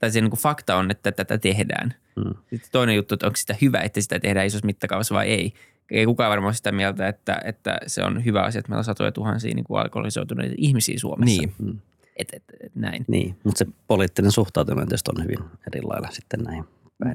tai 0.00 0.10
se 0.10 0.20
niinku 0.20 0.36
fakta 0.36 0.76
on, 0.76 0.90
että 0.90 1.12
tätä 1.12 1.38
tehdään. 1.38 1.94
Mm. 2.16 2.34
Sitten 2.50 2.70
toinen 2.72 2.96
juttu, 2.96 3.14
että 3.14 3.26
onko 3.26 3.36
sitä 3.36 3.56
hyvä, 3.62 3.80
että 3.80 4.00
sitä 4.00 4.20
tehdään 4.20 4.46
isossa 4.46 4.66
mittakaavassa 4.66 5.14
vai 5.14 5.28
ei 5.28 5.52
ei 5.90 6.06
kukaan 6.06 6.30
varmaan 6.30 6.54
sitä 6.54 6.72
mieltä, 6.72 7.08
että, 7.08 7.40
että 7.44 7.78
se 7.86 8.04
on 8.04 8.24
hyvä 8.24 8.42
asia, 8.42 8.58
että 8.58 8.70
meillä 8.70 8.80
on 8.80 8.84
satoja 8.84 9.12
tuhansia 9.12 9.54
niin 9.54 9.64
kuin 9.64 9.80
alkoholisoituneita 9.80 10.54
ihmisiä 10.58 10.98
Suomessa. 10.98 11.40
Niin. 11.40 11.54
Mm. 11.58 11.78
Et, 12.16 12.28
et, 12.32 12.42
et, 12.60 12.74
näin. 12.74 13.04
Niin, 13.08 13.36
mutta 13.44 13.58
se 13.58 13.66
poliittinen 13.86 14.32
suhtautuminen 14.32 14.88
tietysti 14.88 15.10
on 15.16 15.24
hyvin 15.24 15.38
erilailla 15.66 16.08
sitten 16.10 16.40
näihin 16.40 16.64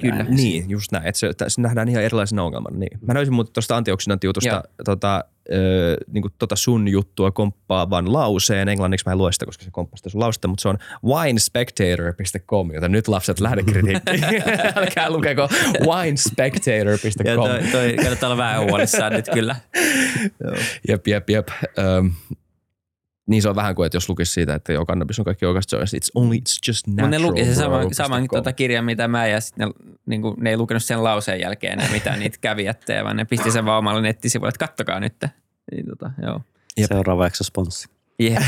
Kyllä, 0.01 0.23
niin, 0.23 0.69
just 0.69 0.91
näin. 0.91 1.07
Että 1.07 1.19
se, 1.19 1.33
se 1.47 1.61
nähdään 1.61 1.89
ihan 1.89 2.03
erilaisena 2.03 2.43
ongelmana. 2.43 2.77
Niin. 2.77 2.99
Mä 3.07 3.13
näytin 3.13 3.33
muuten 3.33 3.53
tuosta 3.53 3.77
antioksidantijutusta 3.77 4.63
tota, 4.85 5.25
ö, 5.53 5.97
niin 6.07 6.23
tota 6.39 6.55
sun 6.55 6.87
juttua 6.87 7.31
komppaavan 7.31 8.13
lauseen. 8.13 8.69
Englanniksi 8.69 9.05
mä 9.05 9.11
en 9.11 9.17
lue 9.17 9.31
sitä, 9.31 9.45
koska 9.45 9.63
se 9.63 9.71
komppaa 9.71 9.97
sitä 9.97 10.09
sun 10.09 10.21
lausetta, 10.21 10.47
mutta 10.47 10.61
se 10.61 10.69
on 10.69 10.77
winespectator.com, 11.05 12.71
jota 12.73 12.87
nyt 12.87 13.07
lapset 13.07 13.39
lähdekritiikki. 13.39 14.11
Älkää 14.75 15.09
lukeko 15.09 15.49
winespectator.com. 15.85 17.25
Ja 17.25 17.35
toi, 17.35 17.71
toi 17.71 17.95
kannattaa 17.95 18.27
olla 18.27 18.37
vähän 18.37 18.63
huolissaan 18.63 19.13
nyt 19.13 19.29
kyllä. 19.33 19.55
jep, 20.87 21.07
jep, 21.07 21.29
jep. 21.29 21.47
Um, 21.99 22.11
niin 23.27 23.41
se 23.41 23.49
on 23.49 23.55
vähän 23.55 23.75
kuin, 23.75 23.85
että 23.85 23.95
jos 23.95 24.09
lukisi 24.09 24.33
siitä, 24.33 24.55
että 24.55 24.73
joo, 24.73 24.85
kannabis 24.85 25.19
on 25.19 25.25
kaikki 25.25 25.45
oikeasti 25.45 25.75
it's 25.75 26.11
only, 26.15 26.35
it's 26.35 26.59
just 26.67 26.87
natural. 26.87 27.05
Mutta 27.05 27.19
ne 27.19 27.29
luki 27.29 27.45
se 27.45 27.55
sama, 27.55 27.81
saman 27.91 28.27
tuota 28.31 28.53
kirjan, 28.53 28.85
mitä 28.85 29.07
mä, 29.07 29.27
ja 29.27 29.41
sitten 29.41 29.67
ne, 29.67 29.93
niin 30.05 30.21
kuin, 30.21 30.35
ne 30.39 30.49
ei 30.49 30.57
lukenut 30.57 30.83
sen 30.83 31.03
lauseen 31.03 31.39
jälkeen 31.39 31.73
enää 31.73 31.91
mitään 31.91 32.19
niitä 32.19 32.37
kävijättejä, 32.41 33.03
vaan 33.03 33.17
ne 33.17 33.25
pisti 33.25 33.51
sen 33.51 33.65
vaan 33.65 33.79
omalle 33.79 34.01
nettisivuille, 34.01 34.49
että 34.49 34.67
kattokaa 34.67 34.99
nyt. 34.99 35.15
Niin, 35.71 35.85
tota, 35.85 36.11
joo. 36.21 36.41
Jep. 36.77 36.87
Seuraava 36.87 37.29
sponssi. 37.33 37.87
Yeah. 38.21 38.45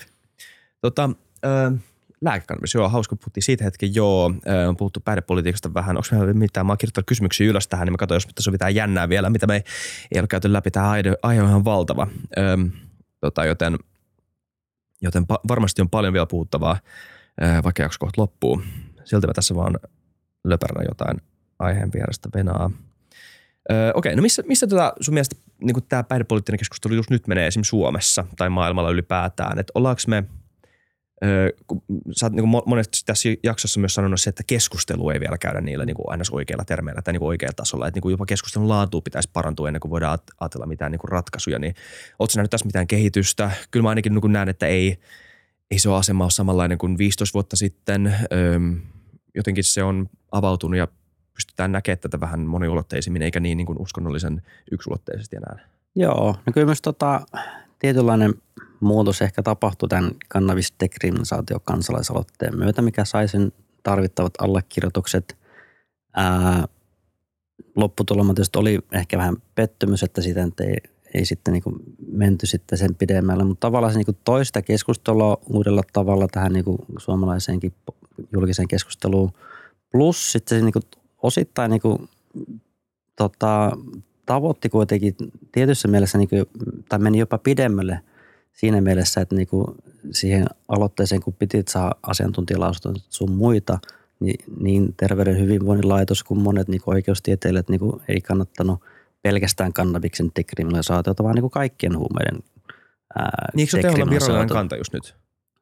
tota, 0.82 1.10
äh, 1.44 1.72
lääkekannabis, 2.20 2.74
joo, 2.74 2.88
hauska, 2.88 3.16
puhuttiin 3.16 3.44
siitä 3.44 3.64
hetken, 3.64 3.94
joo, 3.94 4.32
on 4.68 4.76
puhuttu 4.76 5.00
päihdepolitiikasta 5.00 5.74
vähän, 5.74 5.96
onko 5.96 6.08
meillä 6.12 6.32
mitään, 6.32 6.66
mä 6.66 6.72
oon 6.72 6.78
kirjoittanut 6.78 7.06
kysymyksiä 7.06 7.50
ylös 7.50 7.68
tähän, 7.68 7.86
niin 7.86 7.92
mä 7.92 7.96
katsoin, 7.96 8.16
jos 8.16 8.26
tässä 8.34 8.50
on 8.50 8.54
mitään 8.54 8.74
jännää 8.74 9.08
vielä, 9.08 9.30
mitä 9.30 9.46
me 9.46 9.54
ei, 9.54 9.62
ei 10.14 10.20
ole 10.20 10.28
käyty 10.28 10.52
läpi, 10.52 10.70
tämä 10.70 10.90
aihe, 10.90 11.14
aihe 11.22 11.42
on 11.42 11.48
ihan 11.48 11.64
valtava, 11.64 12.06
Öm, 12.38 12.70
tota, 13.20 13.44
joten 13.44 13.78
joten 15.02 15.22
pa- 15.22 15.40
varmasti 15.48 15.82
on 15.82 15.90
paljon 15.90 16.12
vielä 16.12 16.26
puhuttavaa, 16.26 16.78
vaikka 17.64 17.82
jakso 17.82 17.96
kohta 18.00 18.22
loppuu. 18.22 18.62
Silti 19.04 19.26
mä 19.26 19.32
tässä 19.32 19.54
vaan 19.54 19.78
löpärän 20.44 20.86
jotain 20.88 21.16
aiheen 21.58 21.92
vierestä 21.94 22.28
venaa. 22.34 22.70
Öö, 23.72 23.92
okei, 23.94 24.16
no 24.16 24.22
missä, 24.22 24.42
missä 24.46 24.66
tota 24.66 24.92
sun 25.00 25.14
mielestä 25.14 25.36
niin 25.62 25.76
tämä 25.88 26.02
päihdepoliittinen 26.02 26.58
keskustelu 26.58 26.94
just 26.94 27.10
nyt 27.10 27.26
menee 27.26 27.46
esimerkiksi 27.46 27.70
Suomessa 27.70 28.24
tai 28.36 28.50
maailmalla 28.50 28.90
ylipäätään? 28.90 29.58
Että 29.58 29.72
ollaanko 29.74 30.02
me– 30.06 30.24
kun 31.66 31.82
sä 32.16 32.26
oot 32.26 32.32
niin 32.32 32.48
monesti 32.66 32.98
tässä 33.06 33.28
jaksossa 33.42 33.80
myös 33.80 33.94
sanonut 33.94 34.20
se, 34.20 34.30
että 34.30 34.42
keskustelu 34.46 35.10
ei 35.10 35.20
vielä 35.20 35.38
käydä 35.38 35.60
niillä 35.60 35.84
niin 35.84 35.96
kuin 35.96 36.04
aina 36.08 36.24
oikeilla 36.32 36.64
termeillä 36.64 37.02
tai 37.02 37.12
niin 37.12 37.20
kuin 37.20 37.28
oikealla 37.28 37.54
tasolla. 37.56 37.86
Että 37.86 37.96
niin 37.96 38.02
kuin 38.02 38.10
jopa 38.10 38.26
keskustelun 38.26 38.68
laatu 38.68 39.00
pitäisi 39.00 39.30
parantua 39.32 39.68
ennen 39.68 39.80
kuin 39.80 39.90
voidaan 39.90 40.18
ajatella 40.40 40.66
mitään 40.66 40.92
niin 40.92 40.98
kuin 40.98 41.10
ratkaisuja. 41.10 41.58
Niin 41.58 41.74
ootko 42.18 42.32
nähnyt 42.36 42.50
tässä 42.50 42.66
mitään 42.66 42.86
kehitystä? 42.86 43.50
Kyllä 43.70 43.82
mä 43.82 43.88
ainakin 43.88 44.14
niin 44.14 44.32
näen, 44.32 44.48
että 44.48 44.66
ei, 44.66 44.98
ei 45.70 45.78
se 45.78 45.88
ole 45.88 45.98
asema 45.98 46.24
ole 46.24 46.30
samanlainen 46.30 46.78
kuin 46.78 46.98
15 46.98 47.34
vuotta 47.34 47.56
sitten. 47.56 48.16
Öm, 48.54 48.80
jotenkin 49.34 49.64
se 49.64 49.82
on 49.82 50.08
avautunut 50.32 50.78
ja 50.78 50.88
pystytään 51.34 51.72
näkemään 51.72 51.98
tätä 51.98 52.20
vähän 52.20 52.40
moniulotteisemmin 52.40 53.22
eikä 53.22 53.40
niin, 53.40 53.56
niin 53.56 53.66
kuin 53.66 53.78
uskonnollisen 53.80 54.42
yksulotteisesti 54.70 55.36
enää. 55.36 55.68
Joo, 55.94 56.36
no 56.46 56.52
kyllä 56.52 56.64
myös 56.64 56.82
tota, 56.82 57.20
tietynlainen 57.78 58.34
muutos 58.80 59.22
ehkä 59.22 59.42
tapahtui 59.42 59.88
tämän 59.88 60.10
cannabis 60.32 60.74
kansalaisaloitteen 61.64 62.58
myötä, 62.58 62.82
mikä 62.82 63.04
sai 63.04 63.28
sen 63.28 63.52
tarvittavat 63.82 64.34
allekirjoitukset. 64.38 65.38
Ää, 66.16 66.64
lopputulema 67.76 68.34
tietysti 68.34 68.58
oli 68.58 68.78
ehkä 68.92 69.18
vähän 69.18 69.36
pettymys, 69.54 70.02
että 70.02 70.22
sitä 70.22 70.48
ei, 70.60 70.76
ei 71.14 71.24
sitten 71.24 71.52
niin 71.52 71.62
menty 72.12 72.46
sitten 72.46 72.78
sen 72.78 72.94
pidemmälle, 72.94 73.44
mutta 73.44 73.66
tavallaan 73.66 73.92
se 73.92 73.98
niin 73.98 74.18
toista 74.24 74.62
keskustelua 74.62 75.38
uudella 75.46 75.82
tavalla 75.92 76.28
tähän 76.28 76.52
niin 76.52 76.64
suomalaiseenkin 76.98 77.74
julkiseen 78.32 78.68
keskusteluun. 78.68 79.32
Plus 79.92 80.32
sitten 80.32 80.58
se 80.58 80.64
niin 80.64 81.00
osittain 81.22 81.70
niin 81.70 82.08
tota, 83.16 83.72
tavoitti 84.26 84.68
kuitenkin 84.68 85.14
tietyssä 85.52 85.88
mielessä, 85.88 86.18
niin 86.18 86.28
kuin, 86.28 86.46
tai 86.88 86.98
meni 86.98 87.18
jopa 87.18 87.38
pidemmälle 87.38 88.00
siinä 88.58 88.80
mielessä, 88.80 89.20
että 89.20 89.34
niinku 89.34 89.76
siihen 90.10 90.46
aloitteeseen, 90.68 91.22
kun 91.22 91.34
piti 91.38 91.64
saada 91.68 91.94
asiantuntijalausuntoja 92.02 93.04
sun 93.08 93.30
muita, 93.30 93.78
niin, 94.20 94.44
niin 94.60 94.94
Terveyden 94.96 95.38
hyvinvoinnin 95.38 95.88
laitos 95.88 96.24
kuin 96.24 96.40
monet 96.40 96.68
niinku 96.68 96.90
oikeustieteilijät 96.90 97.68
niinku 97.68 98.02
ei 98.08 98.20
kannattanut 98.20 98.80
pelkästään 99.22 99.72
kannabiksen 99.72 100.30
dekriminalisaatiota, 100.36 101.24
vaan 101.24 101.34
niinku 101.34 101.50
kaikkien 101.50 101.98
huumeiden 101.98 102.42
ää, 103.18 103.48
Niin 103.54 103.68
eikö 103.76 103.90
se 103.92 104.02
ole 104.02 104.10
virallinen 104.10 104.48
kanta 104.48 104.76
just 104.76 104.92
nyt? 104.92 105.16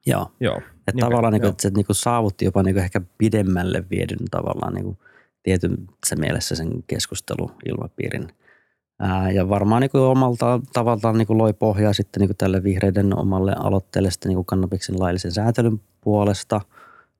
Joo. 0.06 0.30
Joo. 0.40 0.56
Että 0.56 0.92
Niin, 0.94 1.00
tavallaan 1.00 1.32
niin 1.32 1.40
kuin, 1.40 1.50
että 1.50 1.62
se 1.62 1.70
niin 1.70 1.86
kuin 1.86 1.96
saavutti 1.96 2.44
jopa 2.44 2.62
niin 2.62 2.74
kuin 2.74 2.84
ehkä 2.84 3.00
pidemmälle 3.18 3.84
viedyn 3.90 4.28
tavallaan 4.30 4.74
niin 4.74 4.84
kuin 4.84 4.98
tietyssä 5.42 6.16
mielessä 6.18 6.54
sen 6.54 6.84
keskusteluilmapiirin. 6.86 8.28
Ää, 8.98 9.30
ja 9.30 9.48
varmaan 9.48 9.80
niin 9.80 9.90
kuin 9.90 10.02
omalta 10.02 10.60
tavallaan 10.72 11.18
niin 11.18 11.26
kuin 11.26 11.38
loi 11.38 11.52
pohjaa 11.52 11.92
sitten 11.92 12.20
niin 12.20 12.28
kuin 12.28 12.36
tälle 12.36 12.62
vihreiden 12.62 13.18
omalle 13.18 13.52
aloitteelle 13.58 14.10
sitten 14.10 14.28
niin 14.28 14.36
kuin 14.36 14.46
kannabiksen 14.46 14.98
laillisen 15.00 15.32
säätelyn 15.32 15.80
puolesta. 16.00 16.60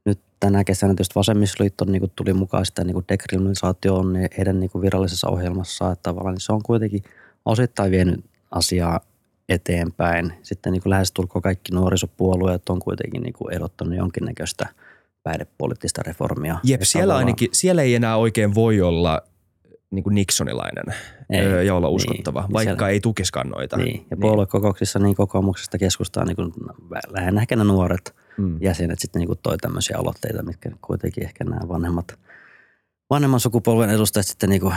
Nyt 0.05 0.20
tänä 0.41 0.64
kesänä 0.64 0.93
tietysti 0.95 1.14
vasemmistoliitto 1.14 1.85
niin 1.85 2.01
kuin 2.01 2.12
tuli 2.16 2.33
mukaan 2.33 2.66
sitä 2.66 2.85
niin 2.85 2.95
kuin 2.95 3.05
dekriminalisaatio 3.09 3.97
on 3.97 4.16
heidän 4.39 4.61
niin 4.61 4.70
kuin 4.70 4.83
virallisessa 4.83 5.29
ohjelmassaan. 5.29 5.93
Että 5.93 6.03
tavallaan 6.03 6.35
niin 6.35 6.41
se 6.41 6.53
on 6.53 6.62
kuitenkin 6.62 7.03
osittain 7.45 7.91
vienyt 7.91 8.24
asiaa 8.51 9.01
eteenpäin. 9.49 10.33
Sitten 10.43 10.72
niin 10.72 10.83
kuin 10.83 10.91
lähestulkoon 10.91 11.43
kaikki 11.43 11.72
nuorisopuolueet 11.72 12.68
on 12.68 12.79
kuitenkin 12.79 13.22
niin 13.22 13.33
kuin 13.33 13.55
ehdottanut 13.55 13.97
jonkinnäköistä 13.97 14.66
päihdepoliittista 15.22 16.03
reformia. 16.07 16.59
Jep, 16.64 16.81
siellä 16.83 17.03
tavallaan- 17.03 17.18
ainakin, 17.18 17.49
siellä 17.53 17.83
ei 17.83 17.95
enää 17.95 18.16
oikein 18.16 18.55
voi 18.55 18.81
olla 18.81 19.22
niin 19.91 20.03
kuin 20.05 20.14
Nixonilainen 20.14 20.84
Ei, 21.30 21.66
ja 21.66 21.74
olla 21.74 21.87
niin. 21.89 21.97
uskottava, 21.97 22.41
Ja 22.41 22.49
vaikka 22.53 22.74
siellä- 22.74 22.89
ei 22.89 23.01
tukiskaan 23.01 23.49
noita. 23.49 23.76
Niin, 23.76 24.07
ja 24.11 24.16
puoluekokouksissa 24.16 24.99
niin 24.99 25.16
kokoomuksesta 25.16 25.78
keskustaa 25.78 26.24
niin 26.24 26.37
kuin 26.37 26.53
lähinnä 27.09 27.41
ehkä 27.41 27.57
ne 27.57 27.64
nuoret 27.64 28.14
Mm. 28.39 28.59
jäsenet 28.61 28.99
sitten 28.99 29.20
niin 29.20 29.26
kuin 29.26 29.39
toi 29.43 29.59
tämmöisiä 29.59 29.99
aloitteita, 29.99 30.43
mitkä 30.43 30.70
kuitenkin 30.80 31.24
ehkä 31.24 31.45
nämä 31.45 31.68
vanhemmat, 31.68 32.18
vanhemman 33.11 33.41
sukupolven 33.41 33.91
edustajat 33.91 34.26
sitten 34.26 34.51
niin 34.51 34.61
kuin 34.61 34.74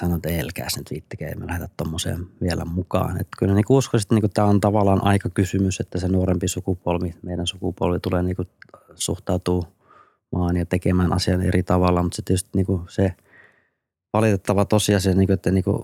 sanoo, 0.00 0.16
että 0.16 0.28
elkääs 0.28 0.76
nyt 0.76 0.90
viittikää, 0.90 1.28
ei 1.28 1.34
me 1.34 1.46
lähdetä 1.46 1.72
tuommoiseen 1.76 2.26
vielä 2.40 2.64
mukaan. 2.64 3.10
Että 3.20 3.36
kyllä 3.38 3.54
niin 3.54 3.64
kuin 3.64 3.76
uskoisin, 3.76 4.04
että 4.04 4.14
niin 4.14 4.22
kuin 4.22 4.30
tämä 4.34 4.48
on 4.48 4.60
tavallaan 4.60 5.04
aika 5.04 5.28
kysymys, 5.30 5.80
että 5.80 6.00
se 6.00 6.08
nuorempi 6.08 6.48
sukupolvi, 6.48 7.14
meidän 7.22 7.46
sukupolvi 7.46 8.00
tulee 8.00 8.22
niin 8.22 8.36
kuin 8.36 8.48
suhtautuu 8.94 9.64
maan 10.32 10.56
ja 10.56 10.66
tekemään 10.66 11.12
asian 11.12 11.42
eri 11.42 11.62
tavalla, 11.62 12.02
mutta 12.02 12.16
se 12.16 12.22
tietysti 12.22 12.50
niin 12.54 12.66
kuin 12.66 12.82
se 12.88 13.14
valitettava 14.12 14.64
tosiasia, 14.64 15.14
niin 15.14 15.26
kuin, 15.26 15.34
että 15.34 15.50
niin 15.50 15.64
kuin 15.64 15.82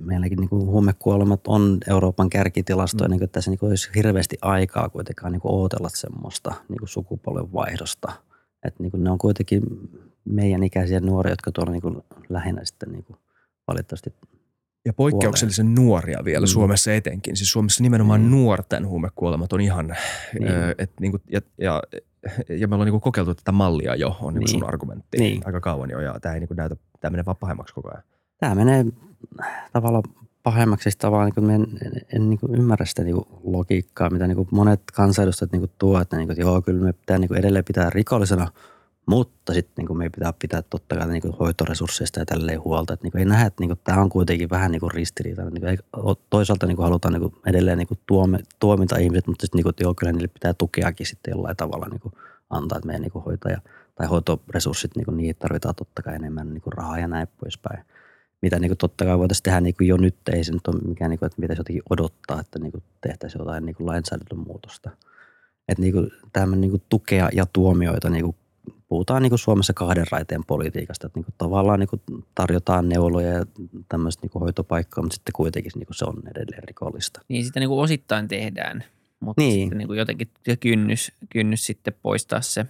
meilläkin 0.00 0.38
niin 0.38 0.48
kuin 0.48 0.66
huumekuolemat 0.66 1.40
on 1.46 1.78
Euroopan 1.88 2.30
kärkitilastoja, 2.30 3.08
niin 3.08 3.18
kuin, 3.18 3.24
että 3.24 3.32
tässä 3.34 3.50
niin 3.50 3.58
kuin 3.58 3.70
olisi 3.70 3.90
hirveästi 3.94 4.38
aikaa 4.42 4.88
kuitenkaan 4.88 5.32
niin 5.32 5.40
kuin 5.40 5.52
ootella 5.54 5.88
semmoista 5.92 6.54
niin 6.68 6.78
kuin 6.78 6.88
sukupolven 6.88 7.52
vaihdosta. 7.52 8.12
Että 8.66 8.82
niin 8.82 8.90
kuin 8.90 9.04
ne 9.04 9.10
on 9.10 9.18
kuitenkin 9.18 9.62
meidän 10.24 10.62
ikäisiä 10.62 11.00
nuoria, 11.00 11.32
jotka 11.32 11.52
tuolla 11.52 11.72
niin 11.72 11.82
kuin 11.82 12.02
lähinnä 12.28 12.64
sitten 12.64 12.92
niin 12.92 13.04
kuin 13.04 13.16
valitettavasti 13.68 14.14
Ja 14.86 14.92
poikkeuksellisen 14.92 15.74
nuoria 15.74 16.24
vielä 16.24 16.44
Mm. 16.44 16.48
Suomessa 16.48 16.92
etenkin. 16.94 17.36
Siis 17.36 17.52
Suomessa 17.52 17.82
nimenomaan 17.82 18.20
Mm. 18.20 18.30
nuorten 18.30 18.86
huumekuolemat 18.88 19.52
on 19.52 19.60
ihan, 19.60 19.86
Niin. 19.86 19.96
niin. 20.44 20.52
öö, 20.54 20.74
et 20.78 20.90
niinku, 21.00 21.18
ja, 21.30 21.40
ja, 21.58 21.82
ja 22.48 22.68
me 22.68 22.74
ollaan 22.74 22.86
niinku 22.86 23.00
kokeiltu 23.00 23.34
tätä 23.34 23.52
mallia 23.52 23.94
jo, 23.94 24.16
on 24.20 24.34
niinku 24.34 24.38
Niin. 24.46 24.60
sun 24.60 24.68
argumentti 24.68 25.18
Niin. 25.18 25.42
aika 25.44 25.60
kauan 25.60 25.90
jo, 25.90 26.00
ja 26.00 26.20
tämä 26.20 26.34
ei 26.34 26.40
niinku 26.40 26.54
näytä, 26.54 26.76
tämä 27.00 27.10
menee 27.10 27.24
vaan 27.26 27.36
pahemmaksi 27.36 27.74
koko 27.74 27.88
ajan. 27.90 28.02
tämä 28.38 28.54
menee 28.54 28.84
tavallaan 29.72 30.02
pahemmaksi, 30.42 30.82
siis 30.82 30.96
tavallaan 30.96 31.26
niin 31.26 31.34
kuin 31.46 31.50
en, 31.50 31.66
en, 31.86 31.92
en 32.14 32.30
niin 32.30 32.38
kuin 32.40 32.54
ymmärrä 32.54 32.86
sitä 32.86 33.02
niin 33.04 33.14
kuin 33.14 33.26
logiikkaa, 33.44 34.10
mitä 34.10 34.26
niin 34.26 34.36
kuin 34.36 34.48
monet 34.50 34.80
kansanedustajat 34.94 35.52
niin 35.52 35.60
kuin 35.60 35.70
tuo, 35.78 36.00
että, 36.00 36.16
niin 36.16 36.26
kuin, 36.26 36.32
että 36.32 36.42
joo, 36.42 36.62
kyllä 36.62 36.84
me 36.84 36.92
pitää 36.92 37.18
niin 37.18 37.28
kuin 37.28 37.38
edelleen 37.38 37.64
pitää 37.64 37.90
rikollisena, 37.90 38.48
mutta 39.06 39.52
sitten 39.52 39.74
niin 39.76 39.86
kuin 39.86 39.98
me 39.98 40.10
pitää 40.10 40.32
pitää 40.38 40.62
totta 40.62 40.96
kai 40.96 41.08
niin 41.08 41.22
kuin 41.22 41.34
hoitoresursseista 41.34 42.20
ja 42.20 42.26
tälleen 42.26 42.64
huolta. 42.64 42.94
Että 42.94 43.04
niin 43.04 43.12
kuin 43.12 43.18
ei 43.18 43.24
nähdä, 43.24 43.46
että 43.46 43.62
niin 43.62 43.68
kuin, 43.68 43.80
tämä 43.84 44.02
on 44.02 44.08
kuitenkin 44.08 44.50
vähän 44.50 44.70
niin 44.70 44.80
kuin 44.80 44.90
ristiriitainen. 44.90 45.54
Niin 45.54 45.78
kuin, 45.92 46.16
toisaalta 46.30 46.66
niin 46.66 46.76
kuin 46.76 46.84
halutaan 46.84 47.12
niin 47.14 47.20
kuin 47.20 47.34
edelleen 47.46 47.78
niin 47.78 47.88
kuin 47.88 48.00
tuome, 48.06 48.38
tuomita 48.58 48.96
ihmiset, 48.96 49.26
mutta 49.26 49.42
sitten 49.42 49.62
niin 49.64 49.96
kyllä 49.96 50.12
niille 50.12 50.28
pitää 50.28 50.54
tukeakin 50.54 51.06
sitten 51.06 51.32
jollain 51.32 51.56
tavalla 51.56 51.86
niin 51.88 52.00
kuin 52.00 52.14
antaa, 52.50 52.78
että 52.78 52.86
meidän 52.86 53.02
niin 53.02 53.12
kuin 53.12 53.24
hoitaja 53.24 53.60
tai 53.94 54.06
hoitoresurssit, 54.06 54.96
niin 54.96 55.04
kuin 55.04 55.16
niihin 55.16 55.36
tarvitaan 55.38 55.74
totta 55.74 56.02
kai 56.02 56.14
enemmän 56.14 56.54
niin 56.54 56.62
kuin 56.62 56.72
rahaa 56.72 56.98
ja 56.98 57.08
näin 57.08 57.28
poispäin 57.40 57.84
mitä 58.44 58.58
niin 58.58 58.68
kuin 58.68 58.78
totta 58.78 59.04
kai 59.04 59.18
voitaisiin 59.18 59.42
tehdä 59.42 59.60
niin 59.60 59.74
kuin 59.74 59.88
jo 59.88 59.96
nyt. 59.96 60.16
Ei 60.32 60.44
se 60.44 60.52
nyt 60.52 60.68
ole 60.68 60.80
mikään, 60.80 61.10
niin 61.10 61.18
kuin, 61.18 61.26
että 61.26 61.40
pitäisi 61.40 61.60
jotenkin 61.60 61.82
odottaa, 61.90 62.40
että 62.40 62.58
niin 62.58 62.72
kuin 62.72 62.82
tehtäisiin 63.00 63.38
jotain 63.38 63.66
niin 63.66 63.76
kuin 63.76 63.86
lainsäädännön 63.86 64.46
muutosta. 64.46 64.90
Että 65.68 65.82
niin 65.82 65.92
kuin, 65.92 66.10
tämmöinen 66.32 66.60
niin 66.60 66.70
kuin 66.70 66.82
tukea 66.88 67.28
ja 67.32 67.46
tuomioita, 67.52 68.10
niin 68.10 68.24
kuin, 68.24 68.36
puhutaan 68.88 69.22
niin 69.22 69.30
kuin 69.30 69.38
Suomessa 69.38 69.72
kahden 69.72 70.06
raiteen 70.10 70.44
politiikasta. 70.44 71.06
Että 71.06 71.18
niin 71.18 71.24
kuin 71.24 71.34
tavallaan 71.38 71.80
niin 71.80 71.88
kuin 71.88 72.02
tarjotaan 72.34 72.88
neuloja 72.88 73.28
ja 73.28 73.46
tämmöistä 73.88 74.22
niin 74.22 74.30
kuin 74.30 74.40
hoitopaikkaa, 74.40 75.02
mutta 75.02 75.14
sitten 75.14 75.32
kuitenkin 75.32 75.72
niin 75.74 75.86
kuin 75.86 75.96
se 75.96 76.04
on 76.04 76.22
edelleen 76.30 76.62
rikollista. 76.64 77.20
Niin 77.28 77.44
sitä 77.44 77.60
niin 77.60 77.68
kuin 77.68 77.80
osittain 77.80 78.28
tehdään, 78.28 78.84
mutta 79.20 79.42
Niin. 79.42 79.60
sitten 79.60 79.78
niin 79.78 79.88
kuin 79.88 79.98
jotenkin 79.98 80.28
se 80.46 80.56
kynnys, 80.56 81.12
kynnys 81.30 81.66
sitten 81.66 81.94
poistaa 82.02 82.40
se. 82.40 82.66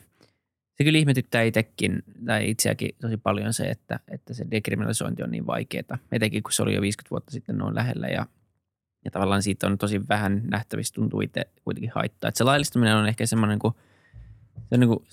Se 0.74 0.84
kyllä 0.84 0.98
ihmetyttää 0.98 1.42
itsekin, 1.42 2.02
tai 2.26 2.50
itseäkin 2.50 2.90
tosi 3.00 3.16
paljon 3.16 3.52
se, 3.52 3.64
että, 3.64 4.00
että 4.08 4.34
se 4.34 4.46
dekriminalisointi 4.50 5.22
on 5.22 5.30
niin 5.30 5.46
vaikeaa. 5.46 5.98
Etenkin 6.12 6.42
kun 6.42 6.52
se 6.52 6.62
oli 6.62 6.74
jo 6.74 6.80
50 6.80 7.10
vuotta 7.10 7.30
sitten 7.32 7.58
noin 7.58 7.74
lähellä 7.74 8.06
ja, 8.06 8.26
ja 9.04 9.10
tavallaan 9.10 9.42
siitä 9.42 9.66
on 9.66 9.78
tosi 9.78 10.08
vähän 10.08 10.42
nähtävissä, 10.50 10.94
tuntuu 10.94 11.20
itse 11.20 11.46
kuitenkin 11.64 11.92
haittaa. 11.94 12.28
Että 12.28 12.38
se 12.38 12.44
laillistaminen 12.44 12.96
on 12.96 13.08
ehkä 13.08 13.26
semmoinen, 13.26 13.58
kuin, 13.58 13.74
se 14.68 14.74
on, 14.74 14.80
niin 14.80 14.88
kuin, 14.88 15.04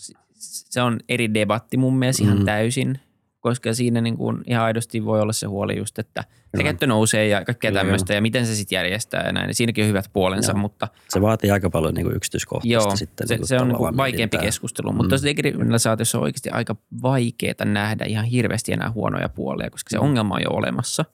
se 0.41 0.81
on 0.81 0.99
eri 1.09 1.33
debatti 1.33 1.77
mun 1.77 1.97
mielestä 1.99 2.23
ihan 2.23 2.39
Mm. 2.39 2.45
täysin, 2.45 2.99
koska 3.39 3.73
siinä 3.73 4.01
niin 4.01 4.17
kuin 4.17 4.41
ihan 4.47 4.63
aidosti 4.65 5.05
voi 5.05 5.21
olla 5.21 5.33
se 5.33 5.47
huoli 5.47 5.77
just, 5.77 5.99
että 5.99 6.23
se 6.57 6.63
käyttö 6.63 6.87
nousee 6.87 7.27
ja 7.27 7.45
kaikkea 7.45 7.71
tämmöistä 7.71 8.13
ja 8.13 8.21
miten 8.21 8.45
se 8.45 8.55
sitten 8.55 8.75
järjestää 8.75 9.23
ja 9.25 9.31
näin. 9.31 9.47
Ja 9.47 9.53
siinäkin 9.55 9.83
on 9.83 9.87
hyvät 9.89 10.05
puolensa, 10.13 10.51
Joo. 10.51 10.59
mutta 10.59 10.87
Se 11.09 11.21
vaatii 11.21 11.51
aika 11.51 11.69
paljon 11.69 11.93
niin 11.93 12.05
kuin 12.05 12.15
yksityiskohtaista 12.15 12.73
joo, 12.73 12.95
sitten. 12.95 13.27
se, 13.27 13.35
niin 13.37 13.47
se 13.47 13.59
on 13.59 13.67
niin 13.67 13.77
kuin 13.77 13.97
vaikeampi 13.97 14.17
mietintää. 14.21 14.41
keskustelu. 14.41 14.91
Mm. 14.91 14.97
Mutta 14.97 15.09
tuossa 15.09 15.27
dekriminalisaatiossa 15.27 16.17
on 16.17 16.23
oikeasti 16.23 16.49
aika 16.49 16.75
vaikeaa 17.01 17.65
nähdä 17.65 18.05
ihan 18.05 18.25
hirveästi 18.25 18.71
enää 18.73 18.91
huonoja 18.91 19.29
puolia, 19.29 19.69
koska 19.69 19.89
se 19.89 19.97
Mm. 19.97 20.03
ongelma 20.03 20.35
on 20.35 20.41
jo 20.41 20.49
olemassa 20.49 21.05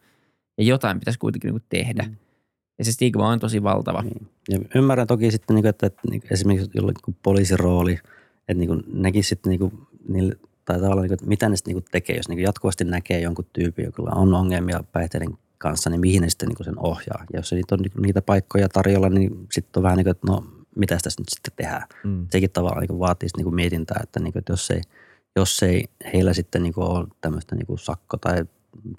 ja 0.57 0.63
jotain 0.63 0.99
pitäisi 0.99 1.19
kuitenkin 1.19 1.47
niin 1.47 1.59
kuin 1.59 1.67
tehdä. 1.69 2.03
Mm. 2.03 2.15
Ja 2.79 2.85
se 2.85 2.91
stigma 2.91 3.27
on 3.29 3.39
tosi 3.39 3.63
valtava. 3.63 4.01
Niin. 4.01 4.27
Ja 4.49 4.59
ymmärrän 4.75 5.07
toki 5.07 5.31
sitten, 5.31 5.55
niin 5.55 5.63
kuin, 5.63 5.69
että, 5.69 5.91
niin 6.09 6.21
kuin 6.21 6.33
esimerkiksi 6.33 6.69
jollakin 6.73 7.17
poliisin 7.23 7.59
rooli, 7.59 7.99
että 8.47 8.59
niin 8.59 8.67
kuin 8.67 8.83
nekin 8.93 9.23
sitten 9.23 9.49
niin 9.49 9.59
kuin, 9.59 9.73
niille, 10.07 10.35
tai 10.65 10.75
tavallaan, 10.75 11.01
niin 11.01 11.09
kuin, 11.09 11.13
että 11.13 11.27
mitä 11.27 11.49
ne 11.49 11.55
sitten 11.55 11.73
niin 11.73 11.83
kuin 11.83 11.91
tekee, 11.91 12.15
jos 12.15 12.29
niin 12.29 12.37
kuin 12.37 12.43
jatkuvasti 12.43 12.83
näkee 12.83 13.21
jonkun 13.21 13.45
tyypin, 13.53 13.91
jolla 13.97 14.11
on 14.15 14.33
ongelmia 14.33 14.83
päihteiden 14.91 15.37
kanssa, 15.57 15.89
niin 15.89 16.01
mihin 16.01 16.21
ne 16.21 16.29
sitten 16.29 16.49
niin 16.49 16.57
kuin 16.57 16.65
sen 16.65 16.79
ohjaa. 16.79 17.25
Ja 17.33 17.39
jos 17.39 17.51
niitä 17.51 17.75
on 17.75 17.79
niin 17.79 17.91
kuin 17.91 18.01
niitä 18.01 18.21
paikkoja 18.21 18.69
tarjolla, 18.69 19.09
niin 19.09 19.47
sitten 19.51 19.79
on 19.79 19.83
vähän 19.83 19.97
niin 19.97 20.05
kuin, 20.05 20.11
että 20.11 20.27
no 20.27 20.43
mitä 20.75 20.97
tässä 21.03 21.21
nyt 21.21 21.29
sitten 21.29 21.53
tehdään. 21.55 21.87
Mm. 22.03 22.27
Sekin 22.31 22.51
tavallaan 22.51 22.81
niin 22.81 22.87
kuin 22.87 22.99
vaatii 22.99 23.29
sitten 23.29 23.39
niin 23.39 23.45
kuin 23.45 23.55
mietintää, 23.55 23.99
että, 24.03 24.19
niin 24.19 24.33
kuin, 24.33 24.39
että 24.39 24.53
jos, 24.53 24.71
ei, 24.71 24.81
jos 25.35 25.63
ei 25.63 25.85
heillä 26.13 26.33
sitten 26.33 26.63
niin 26.63 26.73
kuin 26.73 26.87
ole 26.87 27.07
tämmöistä 27.21 27.55
niin 27.55 27.65
kuin 27.65 27.79
sakko- 27.79 28.17
tai 28.17 28.45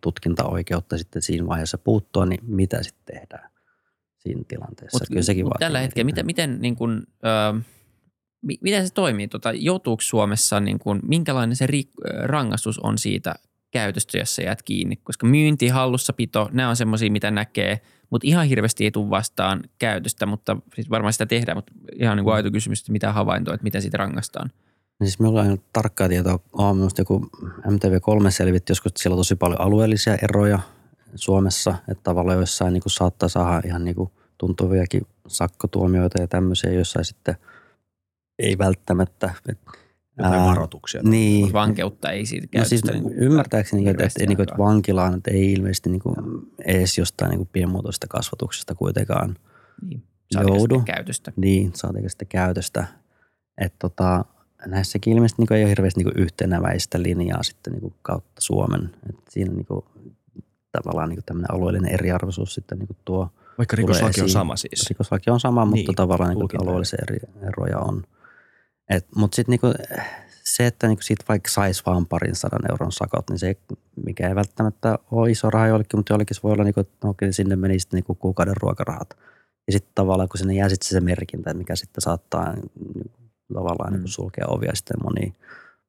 tutkintaoikeutta 0.03 0.99
sitten 0.99 1.23
siinä 1.23 1.47
vaiheessa 1.47 1.79
puuttua, 1.79 2.27
niin 2.27 2.41
mitä 2.47 2.83
sitten 2.83 3.15
tehdään 3.15 3.51
siinä 4.19 4.43
tilanteessa. 4.49 4.99
Mut, 4.99 5.09
Kyllä 5.09 5.23
sekin 5.23 5.45
mut 5.45 5.51
vaatii 5.51 5.67
tällä 5.67 5.81
hetkellä, 5.81 6.05
miten, 6.05 6.27
miten, 6.27 6.61
niin 6.61 6.77
kuin, 6.77 7.07
ö, 7.25 7.61
miten 8.43 8.87
se 8.87 8.95
toimii? 8.95 9.29
Tota, 9.29 9.53
joutuuko 9.53 10.01
Suomessa, 10.01 10.61
niin 10.61 10.79
kuin, 10.79 11.01
minkälainen 11.03 11.57
se 11.57 11.67
ri- 11.67 12.23
rangaistus 12.23 12.79
on 12.79 12.99
siitä 12.99 13.35
käytöstä, 13.71 14.19
jos 14.19 14.37
sä 14.37 14.43
jäät 14.43 14.63
kiinni? 14.63 14.97
Koska 14.97 15.27
myynti, 15.27 15.69
hallussapito, 15.69 16.49
nämä 16.53 16.69
on 16.69 16.77
semmoisia, 16.77 17.11
mitä 17.11 17.31
näkee, 17.31 17.81
mutta 18.11 18.27
ihan 18.27 18.47
hirveästi 18.47 18.85
ei 18.85 18.91
tule 18.91 19.11
vastaan 19.11 19.63
käytöstä, 19.79 20.27
mutta 20.27 20.57
siis 20.75 20.91
varmaan 20.91 21.13
sitä 21.13 21.27
tehdään, 21.27 21.57
mutta 21.57 21.73
ihan 22.01 22.17
niin 22.17 22.25
kuin 22.25 22.35
aito 22.35 22.51
kysymys, 22.51 22.81
että 22.81 22.93
mitä 22.93 23.13
havaintoa, 23.13 23.55
että 23.55 23.65
miten 23.65 23.83
siitä 23.83 23.99
rangaistaan. 23.99 24.51
No 25.01 25.07
siis 25.07 25.19
minulla 25.19 25.41
on 25.43 25.59
tarkkaa 25.73 26.09
tietoa. 26.09 26.39
On 26.53 26.77
minusta 26.77 27.01
joku 27.01 27.31
MTV3 27.67 28.31
selvitti 28.31 28.71
joskus, 28.71 28.91
että 28.91 29.03
siellä 29.03 29.15
on 29.15 29.21
tosi 29.21 29.37
paljon 29.37 29.61
alueellisia 29.61 30.17
eroja 30.23 30.59
Suomessa. 31.15 31.75
Että 31.89 32.03
tavallaan 32.03 32.39
joissain 32.39 32.73
niin 32.73 32.83
kuin 32.83 32.93
saattaa 32.93 33.29
saada 33.29 33.61
ihan 33.65 33.85
niin 33.85 33.97
kuin 33.97 34.11
tuntuviakin 34.39 35.03
sakkotuomioita 35.27 36.21
ja 36.21 36.29
tämmöisiä, 36.29 36.73
joissain 36.73 37.05
sitten 37.05 37.37
ei 38.39 38.59
välttämättä. 38.59 39.35
Jotain 40.19 40.41
ää, 40.41 40.47
varoituksia. 40.47 41.03
Niin. 41.05 41.41
Mutta 41.41 41.53
vankeutta 41.59 42.11
ei 42.11 42.27
siitä 42.27 42.47
No 42.47 42.49
käytöstä. 42.51 42.69
siis 42.69 42.85
niin 42.85 43.03
kuin 43.03 43.15
ymmärtääkseni, 43.15 43.81
että, 43.83 43.91
hirveästi 43.91 44.23
että, 44.23 44.29
niin 44.29 44.37
kuin, 44.37 44.43
että 44.43 44.55
aikaa. 44.55 44.67
vankilaan 44.67 45.15
että 45.15 45.31
ei 45.31 45.53
ilmeisesti 45.53 45.91
niin 45.91 46.01
kuin, 46.01 46.17
edes 46.65 46.99
jostain 46.99 47.31
niin 47.31 47.39
kuin 47.39 47.49
pienmuotoisesta 47.53 48.07
kasvatuksesta 48.07 48.75
kuitenkaan 48.75 49.37
niin, 49.89 50.03
saatika 50.33 50.57
joudu. 50.57 50.83
käytöstä. 50.85 51.33
niin, 51.37 51.73
saatiinko 51.75 52.09
sitä 52.09 52.25
käytöstä. 52.25 52.87
Että 53.59 53.77
tota, 53.79 54.25
näissäkin 54.67 55.13
ilmeisesti 55.17 55.43
niin 55.43 55.53
ei 55.53 55.63
ole 55.63 55.71
hirveästi 55.71 56.05
niin 56.05 56.19
yhtenäväistä 56.19 57.03
linjaa 57.03 57.43
sitten 57.43 57.73
niin 57.73 57.95
kautta 58.03 58.41
Suomen. 58.41 58.91
Et 59.09 59.17
siinä 59.31 59.55
niin 59.55 59.67
kuin, 59.67 59.85
tavallaan 60.73 61.09
niin 61.09 61.21
tämmöinen 61.27 61.55
alueellinen 61.55 61.95
eriarvoisuus 61.95 62.55
sitten 62.55 62.79
niin 62.79 62.89
tuo, 63.05 63.29
Vaikka 63.59 63.77
rikoslaki 63.77 64.21
on 64.21 64.29
sama 64.29 64.57
siis. 64.57 64.89
Rikoslaki 64.89 65.31
on 65.31 65.41
sama, 65.41 65.65
mutta 65.65 65.77
Niin, 65.77 65.95
tavallaan 65.95 66.37
niin 66.37 66.63
alueellisia 66.63 66.99
eri 67.03 67.19
eroja 67.49 67.79
on. 67.79 68.03
Et, 68.91 69.07
mutta 69.17 69.37
sitten 69.37 69.51
niinku, 69.53 69.67
se, 70.45 70.67
että 70.67 70.87
niinku 70.87 71.03
siitä 71.03 71.25
vaikka 71.29 71.51
saisi 71.51 71.83
vaan 71.87 72.07
parin 72.07 72.35
sadan 72.35 72.71
euron 72.71 72.93
sakot, 72.93 73.31
niin 73.31 73.39
se, 73.39 73.57
mikä 74.07 74.29
ei 74.29 74.35
välttämättä 74.35 74.99
ole 75.11 75.31
iso 75.31 75.51
raha 75.51 75.67
joillekin, 75.67 75.99
mutta 75.99 76.13
joillekin 76.13 76.35
se 76.35 76.43
voi 76.43 76.53
olla, 76.53 76.65
niinku, 76.65 76.81
että 76.81 77.07
no, 77.07 77.11
okei, 77.11 77.33
sinne 77.33 77.57
meni 77.57 77.79
sitten 77.79 77.97
niinku 77.99 78.15
kuukauden 78.15 78.57
ruokarahat. 78.63 79.17
Ja 79.67 79.73
sitten 79.73 79.93
tavallaan, 79.95 80.29
kun 80.29 80.39
sinne 80.39 80.55
jää 80.55 80.69
sitten 80.69 80.89
se 80.89 81.01
merkintä, 81.01 81.55
mikä 81.55 81.77
sitten 81.77 82.03
saattaa 82.03 82.53
niinku, 82.53 82.71
tavallaan 83.55 83.91
Mm. 83.91 83.95
niinku 83.95 84.09
sulkea 84.09 84.45
ovia 84.49 84.75
sitten 84.75 84.97
moni, 85.03 85.35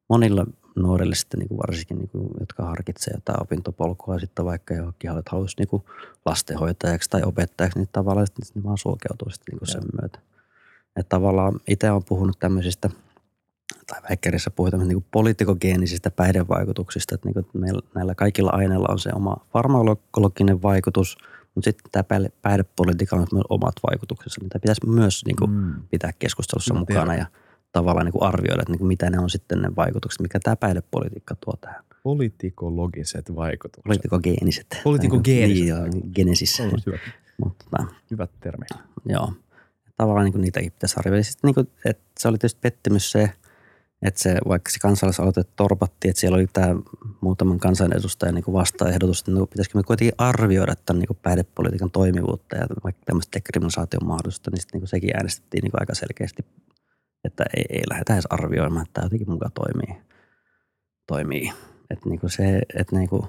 monilla 0.10 0.45
nuorille 0.76 1.16
sitten 1.16 1.39
niinku 1.39 1.58
varsinkin, 1.58 1.97
niinku, 1.97 2.30
jotka 2.39 2.64
harkitsee 2.66 3.14
jotain 3.14 3.41
opintopolkua 3.41 4.20
sitten 4.20 4.45
vaikka 4.45 4.74
johonkin, 4.74 5.10
että 5.10 5.32
haluaisi 5.32 5.56
niinku 5.60 5.86
lastenhoitajaksi 6.26 7.10
tai 7.10 7.22
opettajaksi, 7.26 7.80
niin 7.80 7.89
tavallaan 7.91 8.28
sitten 8.28 8.45
ne 8.56 8.64
vaan 8.64 8.78
sulkeutuu 8.78 9.30
sitten 9.30 9.52
niinku 9.54 9.66
sen 9.66 9.84
myötä. 10.02 10.20
Että 10.95 11.09
tavallaan 11.09 11.59
itse 11.67 11.91
olen 11.91 12.03
puhunut 12.03 12.39
tämmöisistä, 12.39 12.89
tai 13.87 14.01
väikkärissä 14.09 14.51
puhutaan 14.51 14.87
niin 14.87 15.05
poliitikogeenisistä 15.11 16.11
päihdevaikutuksista, 16.11 17.15
että, 17.15 17.29
niin 17.29 17.45
meillä, 17.53 17.81
näillä 17.95 18.15
kaikilla 18.15 18.51
aineilla 18.53 18.87
on 18.89 18.99
se 18.99 19.09
oma 19.15 19.37
farmakologinen 19.53 20.61
vaikutus, 20.61 21.17
mutta 21.55 21.67
sitten 21.67 21.91
tämä 21.91 22.03
päihde- 22.03 22.31
päihdepolitiikalla 22.41 23.21
on 23.21 23.27
myös 23.33 23.45
omat 23.49 23.75
vaikutuksensa, 23.89 24.41
mitä 24.43 24.59
pitäisi 24.59 24.85
myös 24.87 25.25
niin 25.25 25.35
kuin, 25.35 25.51
Mm. 25.51 25.73
pitää 25.91 26.11
keskustelussa 26.19 26.73
Mä 26.73 26.79
mukana 26.79 27.15
ja 27.15 27.25
tavallaan 27.71 28.05
niin 28.05 28.13
kuin 28.13 28.23
arvioida, 28.23 28.61
että 28.61 28.71
niin 28.71 28.79
kuin 28.79 28.87
mitä 28.87 29.09
ne 29.09 29.19
on 29.19 29.29
sitten 29.29 29.61
ne 29.61 29.69
vaikutukset, 29.75 30.21
mikä 30.21 30.39
tämä 30.43 30.55
päihdepolitiikka 30.55 31.35
tuo 31.35 31.53
tähän. 31.61 31.83
Politikologiset 32.03 33.35
vaikutukset. 33.35 33.83
Politikogeeniset. 33.83 34.67
Politikogeeniset 34.83 35.55
Niin, 35.59 35.67
joo, 35.67 35.79
genesis. 36.15 36.55
Se 36.55 36.63
on 36.63 36.71
hyvä, 36.85 36.97
Mutta, 37.43 37.65
tota, 37.71 37.85
hyvä 38.11 38.27
termi. 38.39 38.65
Joo. 39.05 39.33
Tavallaan 40.00 40.26
niin 40.26 40.34
kuin 40.34 40.41
niitäkin 40.41 40.72
pitäisi 40.72 40.95
arvioida. 40.97 41.24
Sitten 41.24 41.47
niin 41.47 41.56
kuin, 41.56 41.68
että 41.86 42.04
se 42.20 42.28
oli 42.28 42.38
tietysti 42.38 42.60
pettymys 42.62 43.12
se, 43.12 43.32
että 44.02 44.22
se, 44.22 44.38
vaikka 44.47 44.72
se 44.72 44.80
kansalaisaloite 44.80 45.43
torpattiin, 45.56 46.10
että 46.10 46.20
siellä 46.20 46.36
oli 46.36 46.47
tämä 46.54 46.76
muutaman 47.22 47.60
kansanedustajan 47.60 48.36
niin 48.36 48.54
vastaehdotus, 48.54 49.20
että 49.20 49.32
niin 49.32 49.47
pitäisikö 49.47 49.78
me 49.78 49.84
kuitenkin 49.84 50.16
arvioida 50.18 50.76
tämän 50.76 51.00
niin 51.00 51.20
päihdepolitiikan 51.22 51.91
toimivuutta 51.91 52.56
ja 52.56 52.68
vaikka 52.84 53.02
tämmöistä 53.06 53.36
dekriminalisaation 53.36 54.08
mahdollisuutta, 54.08 54.52
niin 54.52 54.62
sitten 54.62 54.80
niin 54.80 54.88
sekin 54.88 55.16
äänestettiin 55.16 55.62
niin 55.62 55.72
aika 55.80 55.95
selkeästi, 55.95 56.45
että 57.24 57.45
ei, 57.58 57.66
ei 57.70 57.84
lähdetä 57.89 58.14
edes 58.14 58.28
arvioimaan, 58.30 58.86
että 58.86 58.93
tämä 58.93 59.06
jotenkin 59.06 59.30
mukaan 59.30 59.52
toimii. 59.52 60.02
toimii. 61.08 61.52
Että 61.89 62.10
niin 62.10 62.20
se, 62.28 62.62
että 62.76 62.95
niin 62.95 63.10
kuin 63.10 63.24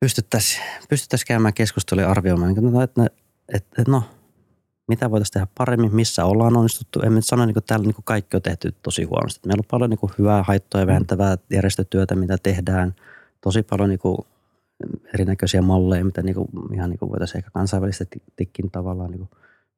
pystyttäisiin 0.00 0.64
pystyttäisi 0.88 1.26
käymään 1.26 1.54
keskustelua 1.54 2.02
ja 2.02 2.10
arvioimaan, 2.10 2.54
niin 2.54 2.82
että, 2.82 3.25
että, 3.54 3.82
että 3.82 3.92
no, 3.92 4.02
mitä 4.88 5.10
voitaisiin 5.10 5.32
tehdä 5.32 5.46
paremmin, 5.58 5.94
missä 5.94 6.24
ollaan 6.24 6.56
onnistuttu. 6.56 7.00
En 7.00 7.14
nyt 7.14 7.26
sano, 7.26 7.42
että 7.42 7.60
täällä 7.60 7.86
niin 7.86 7.94
kaikki 8.04 8.36
on 8.36 8.42
tehty 8.42 8.74
tosi 8.82 9.04
huonosti. 9.04 9.40
Meillä 9.46 9.60
on 9.60 9.70
paljon 9.70 9.90
niin 9.90 10.10
hyvää 10.18 10.42
haittoja 10.42 10.86
vähentävää 10.86 11.36
järjestötyötä, 11.50 12.14
mitä 12.14 12.38
tehdään. 12.42 12.94
Tosi 13.40 13.62
paljon 13.62 13.88
niin 13.88 13.98
kuin 13.98 14.18
erinäköisiä 15.14 15.62
malleja, 15.62 16.04
mitä 16.04 16.22
niin 16.22 16.34
kuin, 16.34 16.48
ihan 16.74 16.90
niin 16.90 16.98
kuin 16.98 17.10
voitaisiin 17.10 17.38
ehkä 17.38 17.50
kansainvälisestikin 17.50 18.70
tavallaan 18.72 19.10
niin 19.10 19.18
kuin 19.18 19.30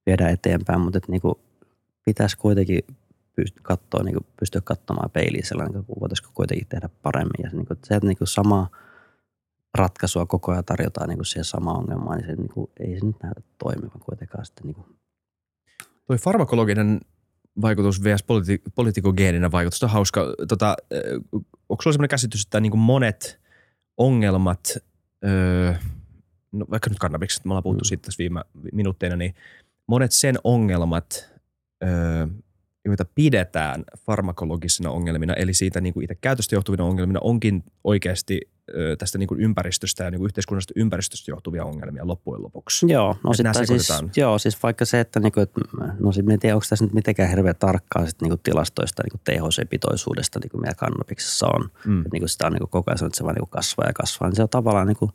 viedä 0.07 0.29
eteenpäin, 0.29 0.81
mutta 0.81 0.99
että 0.99 1.13
niin 1.13 1.21
kuin 1.21 1.35
pitäisi 2.05 2.39
kuitenkin 2.39 2.81
pyst- 3.41 3.61
katsoa, 3.63 4.03
niin 4.03 4.15
kuin 4.15 4.27
pystyä 4.41 4.61
katsomaan 4.65 5.11
peiliin 5.11 5.47
sellainen, 5.47 5.75
niin 5.75 5.85
kuin 5.85 6.01
voitaisiinko 6.01 6.31
kuitenkin 6.35 6.67
tehdä 6.69 6.89
paremmin. 7.03 7.43
Ja 7.43 7.51
niin 7.53 7.67
kuin, 7.67 7.79
se, 7.85 7.95
että 7.95 8.07
niin 8.07 8.19
kuin 8.19 8.29
sama 8.29 8.69
ratkaisua 9.79 10.27
koko 10.27 10.53
ajan 10.53 10.65
tarjotaan 10.65 11.09
niin 11.09 11.19
kuin 11.19 11.27
siihen 11.27 11.45
samaan 11.45 11.77
ongelmaan, 11.77 12.19
niin 12.19 12.27
se 12.27 12.37
niin 12.37 12.49
kuin, 12.49 12.71
ei 12.81 12.99
se 13.01 13.07
nyt 13.07 13.17
näytä 13.23 13.41
toimivan 13.59 14.01
kuitenkaan 14.01 14.47
sitten 14.47 14.67
niin 14.67 14.75
kuin 14.75 14.87
Toi 16.07 16.17
farmakologinen 16.19 17.01
vaikutus 17.61 18.05
vs. 18.05 18.23
Politi- 18.23 18.63
poliitikogeeninen 18.75 19.53
vaikutus 19.53 19.83
on 19.83 19.91
hauska. 19.91 20.35
Tota, 20.49 20.77
ö, 20.93 21.21
onko 21.69 21.83
sulla 21.83 21.93
sellainen 21.93 22.09
käsitys, 22.09 22.43
että 22.45 22.61
niin 22.61 22.71
kuin 22.71 22.81
monet 22.81 23.41
ongelmat, 23.97 24.77
öö, 25.25 25.75
no 26.53 26.67
vaikka 26.71 26.91
nyt 26.91 26.99
kannabikset, 26.99 27.45
me 27.45 27.49
ollaan 27.51 27.63
puhuttu 27.63 27.85
Mm. 27.85 27.89
siitä 27.89 28.03
tässä 28.03 28.19
viime 28.19 28.45
minuutteina, 28.73 29.17
niin 29.17 29.35
monet 29.87 30.13
sen 30.13 30.37
ongelmat, 30.45 31.31
öö, 31.85 32.27
joita 32.85 33.05
pidetään 33.15 33.85
farmakologisina 33.99 34.91
ongelmina, 34.91 35.35
eli 35.35 35.55
siitä 35.55 35.81
niin 35.81 35.95
kuin 35.95 36.05
itse 36.05 36.15
käytöstä 36.15 36.55
johtuvina 36.55 36.85
ongelmina, 36.85 37.21
onkin 37.23 37.65
oikeasti 37.85 38.41
tästä 38.99 39.19
niin 39.19 39.27
kuin 39.27 39.41
ympäristöstä 39.41 40.05
ja 40.05 40.11
niin 40.11 40.19
kuin 40.19 40.27
yhteiskunnallisesta 40.27 40.73
ympäristöstä 40.77 41.31
johtuvia 41.31 41.65
ongelmia 41.65 42.07
loppujen 42.07 42.43
lopuksi. 42.43 42.87
Joo, 42.89 43.17
no 43.25 43.33
siis, 43.35 43.89
joo, 44.17 44.39
siis 44.39 44.63
vaikka 44.63 44.85
se, 44.85 45.01
että, 45.01 45.21
niinku, 45.21 45.41
että 45.41 45.61
no 46.01 46.13
sit, 46.13 46.31
en 46.31 46.39
tiedä, 46.39 46.55
onko 46.55 46.67
tässä 46.69 46.85
nyt 46.85 46.95
mitenkään 46.95 47.31
hirveän 47.31 47.55
tarkkaa 47.59 48.07
sit, 48.07 48.23
niinku, 48.23 48.37
tilastoista 48.43 49.03
niinku 49.03 49.19
THC-pitoisuudesta, 49.25 50.41
niinku, 50.43 50.59
mitä 50.59 50.75
kannabiksessa 50.75 51.47
on. 51.47 51.71
Mm. 51.87 52.01
Et, 52.01 52.13
niinku, 52.13 52.29
sitä 52.29 52.47
on 52.47 52.53
niinku, 52.53 52.67
koko 52.67 52.91
ajan 52.91 53.07
että 53.07 53.17
se 53.19 53.25
vaan 53.25 53.35
niinku, 53.35 53.51
kasvaa 53.51 53.87
ja 53.87 53.93
kasvaa. 53.93 54.29
Niin 54.29 54.37
se 54.37 54.43
on 54.43 54.49
tavallaan 54.49 54.87
niinku, 54.87 55.11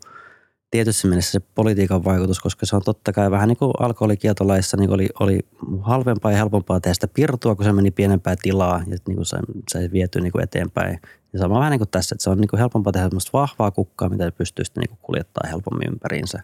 tietyssä 0.71 1.07
mielessä 1.07 1.31
se 1.31 1.39
politiikan 1.55 2.03
vaikutus, 2.03 2.39
koska 2.39 2.65
se 2.65 2.75
on 2.75 2.81
totta 2.85 3.13
kai 3.13 3.31
vähän 3.31 3.47
niin 3.47 3.57
kuin 3.57 3.71
alkoholikieltolaissa 3.79 4.77
niin 4.77 4.89
oli, 4.89 5.09
oli 5.19 5.39
halvempaa 5.81 6.31
ja 6.31 6.37
helpompaa 6.37 6.79
tehdä 6.79 6.93
sitä 6.93 7.07
pirtua, 7.07 7.55
kun 7.55 7.65
se 7.65 7.73
meni 7.73 7.91
pienempää 7.91 8.35
tilaa 8.41 8.79
ja 8.87 8.97
niin 9.07 9.15
kuin 9.15 9.25
se, 9.25 9.37
se 9.71 9.89
viety 9.91 10.21
niin 10.21 10.31
kuin 10.31 10.43
eteenpäin. 10.43 10.99
Ja 11.33 11.39
sama 11.39 11.59
vähän 11.59 11.71
niin 11.71 11.79
kuin 11.79 11.89
tässä, 11.89 12.15
että 12.15 12.23
se 12.23 12.29
on 12.29 12.37
niin 12.37 12.47
kuin 12.47 12.59
helpompaa 12.59 12.93
tehdä 12.93 13.07
semmoista 13.07 13.37
vahvaa 13.37 13.71
kukkaa, 13.71 14.09
mitä 14.09 14.31
pystyy 14.31 14.65
sitten 14.65 14.81
niin 14.81 14.89
kuin 14.89 14.99
kuljettaa 15.01 15.49
helpommin 15.49 15.87
ympäriinsä. 15.87 16.43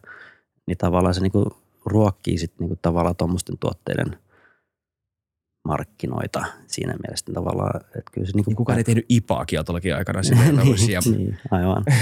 Niin 0.68 0.78
tavallaan 0.78 1.14
se 1.14 1.22
niin 1.22 1.32
kuin 1.32 1.46
ruokkii 1.86 2.38
sitten 2.38 2.58
niin 2.60 2.70
kuin 2.70 2.80
tavallaan 2.82 3.16
tuommoisten 3.16 3.58
tuotteiden 3.58 4.18
markkinoita 5.68 6.46
siinä 6.68 6.94
mielessä 7.04 7.26
niin 7.28 7.36
tavallaan, 7.36 7.82
että 7.86 8.12
kyllä 8.12 8.28
se 8.28 8.34
niin 8.36 8.44
kuin 8.44 8.52
Niin 8.52 8.56
kukaan 8.56 8.78
ei 8.78 8.84
tehnyt 8.84 9.06
IPAa 9.10 9.46
kieltolakin 9.46 9.96
aikana 9.96 10.20
että 10.20 10.92
ja 10.92 11.02
niin, 11.12 11.38
aivan. 11.52 11.84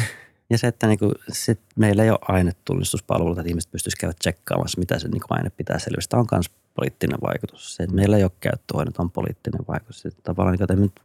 Ja 0.49 0.57
se, 0.57 0.67
että 0.67 0.87
niinku, 0.87 1.11
sit 1.31 1.59
meillä 1.75 2.03
ei 2.03 2.09
ole 2.09 2.19
ainetunnistuspalveluita, 2.21 3.41
että 3.41 3.49
ihmiset 3.49 3.71
pystyisivät 3.71 3.99
käydä 3.99 4.13
tsekkaamassa, 4.19 4.79
mitä 4.79 4.99
se 4.99 5.07
niinku 5.07 5.27
aine 5.29 5.49
pitää 5.49 5.79
selvistä. 5.79 6.17
on 6.17 6.27
myös 6.31 6.51
poliittinen 6.75 7.17
vaikutus. 7.21 7.75
Se, 7.75 7.83
että 7.83 7.95
meillä 7.95 8.17
ei 8.17 8.23
ole 8.23 8.31
käyttöhoidot, 8.39 8.97
on 8.97 9.11
poliittinen 9.11 9.61
vaikutus. 9.67 10.01
Sitten 10.01 10.23
tavallaan, 10.23 10.57
niinku, 10.59 10.93
että 10.93 11.01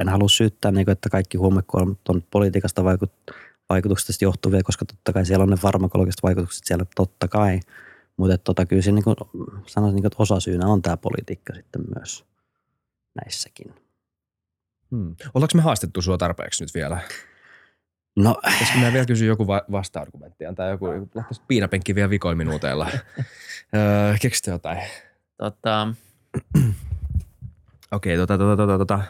en, 0.00 0.08
halua 0.08 0.28
syyttää, 0.28 0.70
niinku, 0.70 0.90
että 0.90 1.08
kaikki 1.08 1.38
huumekuolemat 1.38 2.08
on 2.08 2.22
politiikasta 2.30 2.84
vaikut, 2.84 3.12
vaikutuksesta 3.70 4.24
johtuvia, 4.24 4.62
koska 4.62 4.84
totta 4.84 5.12
kai 5.12 5.26
siellä 5.26 5.42
on 5.42 5.50
ne 5.50 5.56
farmakologiset 5.56 6.22
vaikutukset 6.22 6.64
siellä 6.64 6.84
totta 6.96 7.28
kai. 7.28 7.60
Mutta 8.16 8.38
tota, 8.38 8.66
kyllä 8.66 8.82
siinä 8.82 8.94
niinku, 8.94 9.14
sanoisin, 9.66 9.94
niinku, 9.94 10.06
että 10.06 10.22
osa 10.22 10.40
syynä 10.40 10.66
on 10.66 10.82
tämä 10.82 10.96
politiikka 10.96 11.54
sitten 11.54 11.82
myös 11.96 12.24
näissäkin. 13.24 13.74
Hmm. 14.90 15.16
Ollaanko 15.34 15.52
me 15.54 15.62
haastettu 15.62 16.02
sua 16.02 16.18
tarpeeksi 16.18 16.64
nyt 16.64 16.74
vielä? 16.74 17.00
No 18.16 18.36
Pitäisikö 18.44 18.78
mä 18.78 18.92
vielä 18.92 19.06
kysyä 19.06 19.26
joku 19.28 19.46
va- 19.46 19.64
vasta-argumenttia 19.72 20.52
tai 20.52 20.70
joku, 20.70 20.92
joku 20.92 21.08
piinapenkki 21.48 21.94
vielä 21.94 22.10
vikoin 22.10 22.38
minuuteilla? 22.38 22.86
öö, 23.76 24.14
keksitte 24.20 24.50
jotain? 24.50 24.78
Tota, 25.36 25.88
Okei, 27.92 28.16
tota, 28.16 28.38
tota, 28.38 28.56
tota, 28.56 28.78
tota. 28.78 29.02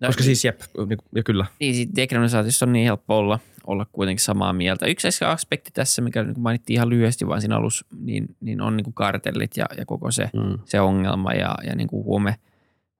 No, 0.00 0.08
Koska 0.08 0.22
siis 0.22 0.44
jep, 0.44 0.60
niin, 0.86 0.98
ja 1.14 1.22
kyllä. 1.22 1.46
Niin, 1.60 1.74
siitä 1.74 1.92
dekriminalisaatiossa 1.96 2.66
on 2.66 2.72
niin 2.72 2.84
helppo 2.84 3.18
olla, 3.18 3.38
olla 3.66 3.86
kuitenkin 3.92 4.24
samaa 4.24 4.52
mieltä. 4.52 4.86
Yksi 4.86 5.24
aspekti 5.24 5.70
tässä, 5.74 6.02
mikä 6.02 6.22
nyt 6.22 6.36
mainittiin 6.38 6.74
ihan 6.74 6.88
lyhyesti 6.88 7.26
vaan 7.26 7.40
siinä 7.40 7.56
alussa, 7.56 7.86
niin, 8.00 8.36
niin 8.40 8.60
on 8.60 8.76
niin 8.76 8.84
kuin 8.84 8.94
kartellit 8.94 9.56
ja, 9.56 9.66
ja 9.78 9.86
koko 9.86 10.10
se, 10.10 10.30
mm, 10.34 10.58
se 10.64 10.80
ongelma 10.80 11.32
ja, 11.32 11.54
ja 11.64 11.74
niin 11.74 11.88
kuin 11.88 12.04
huume, 12.04 12.36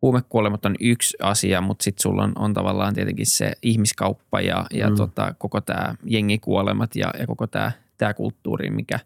huumekuolemat 0.03 0.65
on 0.65 0.77
yksi 0.81 1.17
asia, 1.23 1.61
mutta 1.61 1.83
sitten 1.83 2.03
sulla 2.03 2.25
on, 2.25 2.33
on 2.37 2.55
tavallaan 2.55 2.95
tietenkin 2.95 3.27
se 3.27 3.53
ihmiskauppa 3.63 4.41
ja, 4.41 4.67
ja 4.71 4.91
Mm. 4.91 4.97
tota, 4.97 5.35
koko 5.39 5.61
tämä 5.61 5.95
jengikuolemat 6.05 6.97
ja, 6.97 7.11
ja 7.19 7.27
koko 7.27 7.47
tämä 7.47 7.73
tää 7.99 8.15
kulttuuri, 8.15 8.71
mikä, 8.71 9.01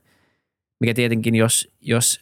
mikä 0.81 0.95
tietenkin 0.95 1.35
jos, 1.35 1.69
jos 1.81 2.21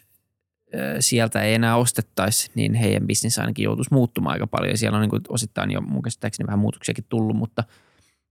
sieltä 1.01 1.43
ei 1.43 1.55
enää 1.55 1.77
ostettaisi, 1.77 2.51
niin 2.55 2.75
heidän 2.75 3.07
bisnes 3.07 3.39
ainakin 3.39 3.63
joutuisi 3.63 3.95
muuttumaan 3.95 4.33
aika 4.33 4.47
paljon. 4.47 4.71
Ja 4.71 4.77
siellä 4.77 4.97
on 4.97 5.03
niin 5.03 5.11
kuin 5.11 5.23
osittain 5.29 5.71
jo 5.71 5.81
mun 5.81 6.03
käsittääkseni 6.03 6.47
vähän 6.47 6.59
muutoksiakin 6.59 7.05
tullut, 7.09 7.37
mutta, 7.37 7.65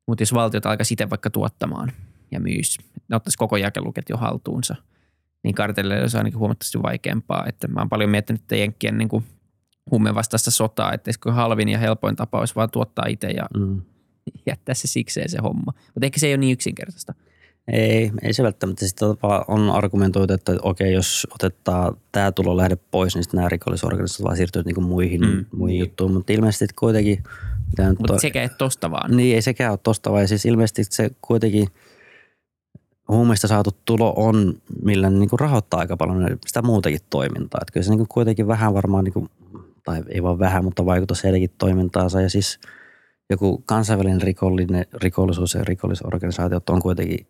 mutta 0.08 0.22
jos 0.22 0.34
valtiot 0.34 0.66
alkaisi 0.66 0.94
itse 0.94 1.10
vaikka 1.10 1.30
tuottamaan 1.30 1.92
ja 2.32 2.40
myys, 2.40 2.78
ne 3.10 3.16
ottaisi 3.16 3.38
koko 3.38 3.58
jakeluketju 3.58 4.18
haltuunsa, 4.18 4.76
niin 5.44 5.56
kartelleille 5.56 6.04
olisi 6.04 6.18
ainakin 6.18 6.40
huomattavasti 6.40 6.82
vaikeampaa. 6.82 7.46
Että 7.48 7.68
mä 7.68 7.80
oon 7.80 7.90
paljon 7.90 8.10
miettinyt, 8.10 8.42
että 8.42 8.56
Jenkkien 8.56 8.98
niin 8.98 9.10
kuin 9.10 9.24
huumeen 9.92 10.16
vastaista 10.16 10.52
sotaa, 10.52 10.94
että 10.94 11.12
eikö 11.12 11.32
halvin 11.32 11.70
ja 11.70 11.78
helpoin 11.78 12.16
tapa 12.16 12.40
olisi 12.40 12.56
vaan 12.56 12.70
tuottaa 12.70 13.06
itse 13.06 13.28
ja 13.28 13.48
mm. 13.58 13.82
jättää 14.46 14.76
se 14.76 14.88
sikseen 14.88 15.30
se 15.30 15.38
homma. 15.44 15.74
Mutta 15.86 16.06
ehkä 16.06 16.20
se 16.20 16.28
ei 16.28 16.34
ole 16.34 16.38
niin 16.38 16.54
yksinkertaista. 16.54 17.14
Ei, 17.68 18.12
ei 18.22 18.34
se 18.34 18.44
välttämättä. 18.44 18.88
Sitten 18.88 19.18
tavallaan 19.18 19.46
on 19.48 19.70
argumentoitu, 19.70 20.34
että 20.34 20.52
okei, 20.62 20.94
jos 20.94 21.28
otetaan 21.36 21.98
tämä 22.12 22.32
tulo 22.32 22.58
lähde 22.58 22.78
pois, 22.92 23.16
niin 23.16 23.24
sitten 23.24 23.38
nämä 23.38 23.50
rikollisorganisaatiot 23.50 24.26
vaan 24.26 24.38
siirtyy 24.38 24.64
niinku 24.64 24.82
muihin, 24.82 25.22
mm, 25.22 25.46
muihin 25.52 25.74
niin. 25.74 25.80
juttuihin. 25.80 26.16
Mutta 26.16 26.34
ilmeisesti 26.34 26.68
kuitenkin... 26.80 27.24
Mutta 28.00 28.14
on- 28.14 28.20
sekä 28.20 28.44
et 28.44 28.58
tosta 28.58 28.92
vaan. 28.92 29.18
Niin, 29.18 29.36
ei 29.36 29.42
sekään 29.42 29.72
ole 29.72 29.80
tosta 29.84 30.12
vai 30.12 30.28
siis 30.28 30.46
ilmeisesti 30.46 30.84
se 30.84 31.12
kuitenkin 31.22 31.68
huumeista 33.08 33.48
saatu 33.48 33.70
tulo 33.86 34.14
on, 34.18 34.54
millä 34.84 35.10
ne 35.10 35.20
niin 35.20 35.30
kuin 35.30 35.40
rahoittaa 35.40 35.80
aika 35.80 35.98
paljon 35.98 36.38
sitä 36.48 36.62
muutakin 36.62 37.00
toimintaa. 37.10 37.60
Että 37.62 37.74
kyllä 37.74 37.84
se 37.84 37.90
niin 37.90 38.00
kuin 38.00 38.08
kuitenkin 38.08 38.48
vähän 38.48 38.74
varmaan, 38.74 39.04
niin 39.04 39.14
kuin, 39.14 39.30
tai 39.84 40.04
ei 40.10 40.24
vaan 40.24 40.40
vähän, 40.40 40.64
mutta 40.64 40.86
vaikuttaa 40.86 41.18
heidänkin 41.24 41.52
toimintaansa. 41.58 42.22
Ja 42.22 42.30
siis 42.30 42.60
joku 43.32 43.64
kansainvälinen 43.66 44.22
rikollinen, 44.22 44.86
rikollisuus 44.94 45.54
ja 45.54 45.64
rikollisorganisaatiot 45.64 46.70
on 46.70 46.82
kuitenkin 46.82 47.28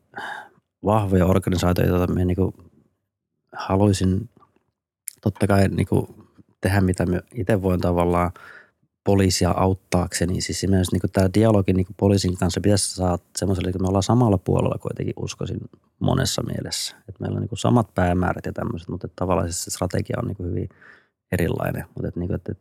vahvoja 0.86 1.26
organisaatioita, 1.26 1.96
joita 1.96 2.14
me 2.14 2.26
niin 2.26 2.38
haluaisin 3.54 4.30
totta 5.22 5.48
kai 5.48 5.68
niin 5.68 5.88
tehdä, 6.62 6.82
mitä 6.82 7.06
me 7.06 7.22
itse 7.34 7.62
voin 7.62 7.80
tavallaan 7.80 8.32
poliisia 9.04 9.52
auttaakseni. 9.52 10.42
Siis 10.42 10.66
myös 10.70 10.92
niin 10.92 11.02
tämä 11.14 11.30
dialogi 11.34 11.74
niin 11.74 11.88
poliisin 11.98 12.38
kanssa 12.38 12.62
pitäisi 12.62 12.96
saada 12.96 13.18
semmoiselle, 13.38 13.70
että 13.70 13.82
me 13.82 13.88
ollaan 13.88 14.04
samalla 14.04 14.38
puolella 14.38 14.78
kuitenkin 14.82 15.14
uskoisin 15.18 15.60
monessa 16.00 16.44
mielessä. 16.44 16.96
Että 16.96 17.20
meillä 17.20 17.36
on 17.36 17.42
niin 17.42 17.58
samat 17.58 17.96
päämäärät 17.96 18.46
ja 18.46 18.54
tämmöiset, 18.54 18.90
mutta 18.90 19.08
tavallaan 19.16 19.54
se 19.54 19.72
strategia 19.72 20.18
on 20.22 20.28
niin 20.28 20.50
hyvin 20.50 20.70
erilainen. 21.32 21.86
Mutta 21.96 22.08
että, 22.08 22.20
niin 22.20 22.28
kuin, 22.28 22.36
että 22.36 22.56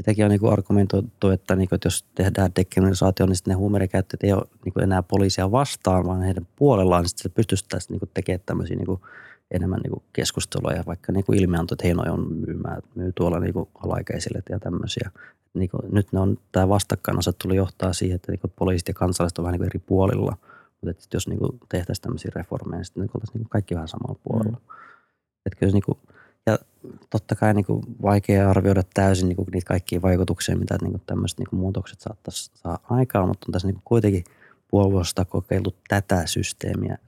sitäkin 0.00 0.24
on 0.24 0.30
niin 0.30 0.40
kuin 0.40 0.52
argumentoitu, 0.52 1.28
että, 1.28 1.56
niin 1.56 1.68
kuin, 1.68 1.76
että 1.76 1.86
jos 1.86 2.04
tehdään 2.14 2.50
dekriminalisaatio, 2.56 3.26
niin 3.26 3.36
sitten 3.36 3.52
ne 3.52 3.56
huumerikäyttäjät 3.56 4.24
ei 4.24 4.32
ole 4.32 4.42
niin 4.64 4.72
kuin 4.72 4.82
enää 4.82 5.02
poliisia 5.02 5.50
vastaan, 5.50 6.06
vaan 6.06 6.22
heidän 6.22 6.46
puolellaan, 6.56 7.02
niin 7.02 7.08
sitten 7.08 7.22
se 7.22 7.34
pystyttäisiin 7.34 7.92
niin 7.92 8.00
kuin 8.00 8.10
tekemään 8.14 8.42
tämmöisiä 8.46 8.76
niin 8.76 8.86
kuin 8.86 9.00
enemmän 9.50 9.80
niin 9.80 9.90
kuin 9.90 10.02
keskustelua 10.12 10.72
ja 10.72 10.82
vaikka 10.86 11.12
niin 11.12 11.24
kuin 11.24 11.38
ilmianto, 11.38 11.74
että 11.74 11.86
Heino 11.86 12.12
on 12.12 12.32
myymään, 12.32 12.82
myy 12.94 13.12
tuolla 13.12 13.40
niin 13.40 13.52
kuin 13.52 13.68
alaikäisille 13.74 14.42
ja 14.50 14.58
tämmöisiä. 14.58 15.10
Niin 15.54 15.70
kuin, 15.70 15.82
nyt 15.92 16.12
ne 16.12 16.20
on, 16.20 16.38
tämä 16.52 16.68
vastakkainasettelu 16.68 17.54
johtaa 17.54 17.92
siihen, 17.92 18.16
että 18.16 18.32
niin 18.32 18.40
kuin 18.40 18.52
poliisit 18.56 18.88
ja 18.88 18.94
kansalaiset 18.94 19.38
on 19.38 19.44
vähän 19.44 19.52
niin 19.52 19.60
kuin 19.60 19.66
eri 19.66 19.78
puolilla. 19.86 20.36
Mutta 20.80 20.90
että 20.90 21.16
jos 21.16 21.28
niin 21.28 21.38
kuin 21.38 21.60
tehtäisiin 21.68 22.02
tämmöisiä 22.02 22.30
reformeja, 22.34 22.78
niin 22.78 22.84
sitten 22.84 23.00
niin 23.00 23.10
oltaisiin 23.14 23.34
niin 23.34 23.44
kuin 23.44 23.50
kaikki 23.50 23.74
vähän 23.74 23.88
samalla 23.88 24.20
puolella. 24.24 24.58
Mm. 24.58 24.74
Että 25.46 25.58
kyllä 25.58 25.72
niin 25.72 25.82
kuin, 25.82 25.98
ja 26.50 26.58
totta 27.10 27.34
kai 27.34 27.54
niin 27.54 27.64
kuin 27.64 27.82
vaikea 28.02 28.50
arvioida 28.50 28.82
täysin 28.94 29.28
niin 29.28 29.36
kuin 29.36 29.48
niitä 29.52 29.68
kaikkia 29.68 30.02
vaikutuksia, 30.02 30.56
mitä 30.56 30.78
niin 30.80 30.90
kuin 30.90 31.02
tämmöiset 31.06 31.38
niin 31.38 31.48
kuin 31.50 31.60
muutokset 31.60 32.00
saattaisi 32.00 32.50
saa 32.54 32.78
aikaan, 32.90 33.28
mutta 33.28 33.46
on 33.48 33.52
tässä 33.52 33.68
niin 33.68 33.74
kuin 33.74 33.84
kuitenkin 33.84 34.24
puoli 34.70 35.04
kokeiltu 35.28 35.76
tätä 35.88 36.26
systeemiä 36.26 36.98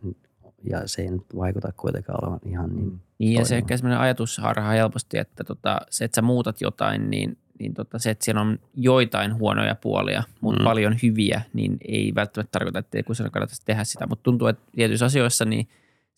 ja 0.71 0.89
se 0.89 1.03
ei 1.03 1.11
nyt 1.11 1.27
vaikuta 1.37 1.73
kuitenkaan 1.77 2.25
olevan 2.25 2.41
ihan 2.47 2.77
niin 2.77 3.01
Niin 3.19 3.33
ja 3.33 3.45
se 3.45 3.57
ehkä 3.57 3.77
semmoinen 3.77 4.01
ajatusharha 4.01 4.71
helposti, 4.71 5.19
että 5.19 5.45
tota, 5.45 5.81
se, 5.91 6.05
että 6.05 6.15
sä 6.17 6.23
muutat 6.23 6.61
jotain, 6.61 7.11
niin, 7.11 7.39
niin 7.59 7.75
tota, 7.75 7.99
se, 7.99 8.11
että 8.11 8.25
siellä 8.25 8.41
on 8.41 8.59
joitain 8.75 9.35
huonoja 9.35 9.75
puolia, 9.75 10.23
mutta 10.41 10.61
mm. 10.61 10.65
paljon 10.65 10.97
hyviä, 11.03 11.43
niin 11.53 11.77
ei 11.89 12.13
välttämättä 12.15 12.53
tarkoita, 12.53 12.79
että 12.79 12.99
ei 12.99 13.03
kun 13.03 13.17
kannattaisi 13.17 13.63
tehdä 13.65 13.85
sitä. 13.85 14.07
Mutta 14.07 14.23
tuntuu, 14.23 14.49
että 14.49 14.63
tietyissä 14.73 15.07
asioissa 15.07 15.45
niin 15.45 15.69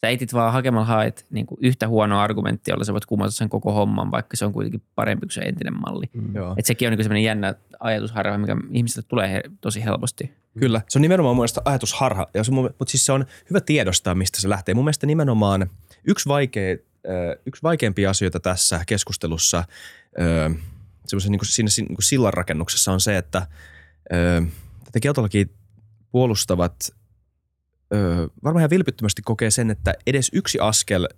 sä 0.00 0.08
etit 0.08 0.32
vaan 0.32 0.52
hakemalla 0.52 0.86
haet 0.86 1.26
niin 1.30 1.46
kuin 1.46 1.58
yhtä 1.62 1.88
huonoa 1.88 2.22
argumenttia, 2.22 2.72
jolla 2.72 2.84
sä 2.84 2.92
voit 2.92 3.06
kumota 3.06 3.30
sen 3.30 3.48
koko 3.48 3.72
homman, 3.72 4.10
vaikka 4.10 4.36
se 4.36 4.44
on 4.44 4.52
kuitenkin 4.52 4.82
parempi 4.94 5.26
kuin 5.26 5.32
se 5.32 5.40
entinen 5.40 5.80
malli. 5.80 6.10
Mm. 6.12 6.34
Et 6.56 6.66
sekin 6.66 6.88
on 6.88 6.92
niin 6.92 7.04
semmoinen 7.04 7.24
jännä 7.24 7.54
ajatusharha, 7.80 8.38
mikä 8.38 8.56
ihmisille 8.72 9.06
tulee 9.08 9.32
he, 9.32 9.42
tosi 9.60 9.84
helposti. 9.84 10.32
Kyllä, 10.58 10.80
se 10.88 10.98
on 10.98 11.02
nimenomaan 11.02 11.36
mun 11.36 11.40
mielestä 11.40 11.62
ajatusharha, 11.64 12.26
ja 12.34 12.44
se, 12.44 12.52
mutta 12.52 12.84
siis 12.86 13.06
se 13.06 13.12
on 13.12 13.26
hyvä 13.50 13.60
tiedostaa, 13.60 14.14
mistä 14.14 14.40
se 14.40 14.48
lähtee. 14.48 14.74
Mun 14.74 14.84
mielestä 14.84 15.06
nimenomaan 15.06 15.70
yksi, 16.04 16.28
vaikea, 16.28 16.76
yksi 17.46 17.62
vaikeimpia 17.62 18.10
asioita 18.10 18.40
tässä 18.40 18.80
keskustelussa 18.86 19.64
semmoisen 21.06 21.32
niin 21.32 21.40
siinä 21.44 21.68
niin 21.76 21.96
kuin 21.96 22.04
sillanrakennuksessa 22.04 22.92
on 22.92 23.00
se, 23.00 23.16
että 23.16 23.46
tätä 24.84 25.00
kieltolakia 25.00 25.44
puolustavat 26.10 26.94
varmaan 28.44 28.60
ihan 28.60 28.70
vilpittömästi 28.70 29.22
kokee 29.22 29.50
sen, 29.50 29.70
että 29.70 29.94
edes 30.06 30.30
yksi 30.32 30.58
askel 30.58 31.08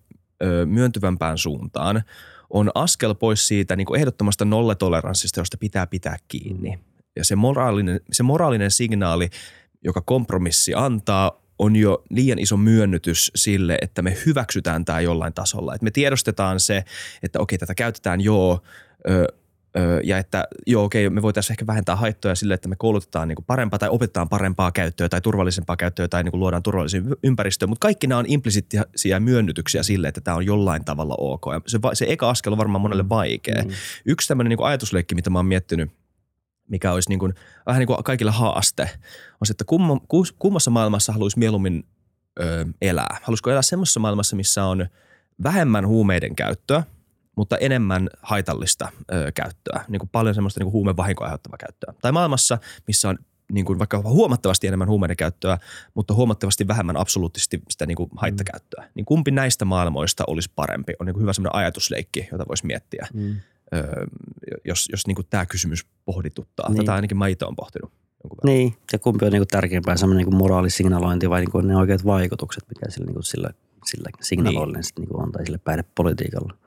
myöntyvämpään 0.67 1.39
suuntaan 1.39 2.03
on 2.51 2.71
askel 2.75 3.15
pois 3.15 3.49
siitä 3.49 3.77
niin 3.77 3.87
kuin 3.87 4.01
ehdottomasta 4.01 4.45
nollatoleranssista, 4.45 5.41
josta 5.41 5.57
pitää 5.57 5.87
pitää 5.87 6.17
kiinni. 6.29 6.79
Ja 7.17 7.25
se 7.25 7.37
moraalinen, 7.37 8.01
se 8.13 8.23
moraalinen 8.23 8.71
signaali, 8.71 9.31
joka 9.85 10.01
kompromissi 10.01 10.75
antaa, 10.75 11.43
on 11.59 11.77
jo 11.77 12.05
liian 12.11 12.39
iso 12.39 12.57
myönnytys 12.57 13.31
sille, 13.35 13.79
että 13.83 14.03
me 14.03 14.17
hyväksytään 14.27 14.85
tämä 14.85 15.01
jollain 15.01 15.33
tasolla. 15.33 15.75
Että 15.75 15.85
me 15.85 15.91
tiedostetaan 15.91 16.61
se, 16.61 16.85
että 17.23 17.41
okei, 17.41 17.59
tätä 17.59 17.75
käytetään 17.75 18.21
joo, 18.21 18.61
ja 20.05 20.19
että 20.19 20.49
joo, 20.67 20.85
okei, 20.85 21.11
me 21.11 21.23
voitaisiin 21.23 21.53
ehkä 21.53 21.67
vähentää 21.67 21.97
haittoja 21.97 22.35
sille, 22.35 22.55
että 22.55 22.69
me 22.69 22.77
koulutetaan 22.79 23.29
niin 23.29 23.37
kuin 23.37 23.45
parempaa 23.47 23.79
tai 23.79 23.89
opetetaan 23.89 24.29
parempaa 24.29 24.73
käyttöä 24.73 25.09
tai 25.09 25.21
turvallisempaa 25.21 25.77
käyttöä 25.77 26.09
tai 26.09 26.25
niin 26.25 26.31
kuin 26.31 26.41
luodaan 26.41 26.63
turvallisia 26.63 27.03
ympäristöä, 27.23 27.67
mutta 27.67 27.85
kaikki 27.85 28.07
nämä 28.07 28.19
on 28.19 28.25
implisiittisiä 28.29 29.21
myönnytyksiä 29.21 29.83
sille, 29.83 30.09
että 30.09 30.21
tämä 30.21 30.37
on 30.37 30.47
jollain 30.47 30.85
tavalla 30.85 31.15
ok. 31.19 31.43
Ja 31.53 31.61
se, 31.67 31.79
se 31.93 32.07
eka 32.09 32.31
askel 32.31 32.53
on 32.53 32.59
varmaan 32.59 32.81
monelle 32.81 33.09
vaikea. 33.09 33.63
Mm. 33.63 33.71
Yksi 34.07 34.29
tämmöinen 34.29 34.49
niin 34.49 34.57
kuin 34.57 34.67
ajatusleikki, 34.67 35.15
mitä 35.15 35.31
mä 35.31 35.39
oon 35.39 35.47
miettinyt, 35.47 35.91
mikä 36.69 36.93
olisi 36.93 37.09
niin 37.09 37.19
kuin, 37.19 37.35
vähän 37.67 37.79
niin 37.79 37.87
kuin 37.87 38.05
kaikille 38.05 38.33
haaste, 38.33 38.91
on 39.41 39.47
se, 39.47 39.51
että 39.51 39.65
kumma, 39.65 40.01
kummassa 40.39 40.71
maailmassa 40.71 41.13
haluaisi 41.13 41.39
mieluummin 41.39 41.85
ö, 42.41 42.67
elää. 42.83 43.19
Haluaisiko 43.23 43.51
elää 43.51 43.63
semmoisessa 43.63 44.01
maailmassa, 44.01 44.37
missä 44.37 44.65
on 44.65 44.87
vähemmän 45.43 45.87
huumeiden 45.87 46.37
käyttöä– 46.37 46.83
mutta 47.37 47.57
enemmän 47.57 48.09
haitallista 48.23 48.89
ö, 49.13 49.33
käyttöä, 49.33 49.85
niin 49.89 50.01
kuin 50.01 50.09
paljon 50.13 50.35
semmoista 50.35 50.61
niin 50.61 50.65
kuin 50.65 50.73
huumevahinkoa 50.73 51.27
aiheuttavaa 51.27 51.59
käyttöä. 51.59 51.95
Tai 52.03 52.13
maailmassa, 52.13 52.59
missä 52.87 53.09
on 53.09 53.19
niin 53.53 53.65
kuin 53.65 53.79
vaikka 53.79 54.03
huomattavasti 54.03 54.67
enemmän 54.67 54.89
huumeiden 54.89 55.17
käyttöä, 55.17 55.59
mutta 55.95 56.15
huomattavasti 56.15 56.69
vähemmän 56.69 56.97
absoluuttisesti 56.97 57.63
sitä 57.71 57.87
niin 57.87 57.97
kuin 57.97 58.11
haittakäyttöä. 58.17 58.85
Mm. 58.85 58.91
Niin 58.95 59.05
kumpi 59.05 59.31
näistä 59.31 59.65
maailmoista 59.65 60.25
olisi 60.27 60.51
parempi? 60.55 60.93
On 60.99 61.07
niin 61.07 61.15
kuin 61.15 61.23
hyvä 61.23 61.33
semmoinen 61.33 61.55
ajatusleikki, 61.55 62.29
jota 62.33 62.45
voisi 62.49 62.67
miettiä, 62.67 63.07
mm. 63.15 63.37
öö, 63.75 64.07
jos, 64.65 64.89
jos 64.93 65.07
niin 65.07 65.15
kuin 65.15 65.27
tämä 65.31 65.47
kysymys 65.47 65.87
pohdituttaa. 66.05 66.69
Niin. 66.69 66.77
Tätä 66.77 66.95
ainakin 66.95 67.17
mä 67.17 67.27
itse 67.27 67.45
olen 67.45 67.57
pohtinut. 67.57 67.93
Niin, 68.45 68.75
ja 68.93 68.99
kumpi 68.99 69.25
on 69.25 69.33
niin 69.33 69.41
kuin 69.41 69.49
tärkeämpää, 69.49 69.97
semmoinen 69.97 70.27
niin 70.27 70.37
moraalisignalointi 70.37 71.31
vai 71.31 71.41
niin 71.41 71.51
kuin 71.51 71.69
ne 71.69 71.77
oikeat 71.77 72.05
vaikutukset, 72.05 72.65
mikä 72.69 72.91
sillä, 72.91 73.07
niin 73.07 73.15
kuin 73.15 73.25
sillä, 73.25 73.51
sillä 73.85 74.11
signaloilla 74.21 74.79
niin. 74.79 74.85
niin 74.99 75.09
kuin 75.09 75.23
on 75.23 75.33
tai 75.33 75.45
sille 75.45 75.59
päihdepolitiikalla. 75.59 76.66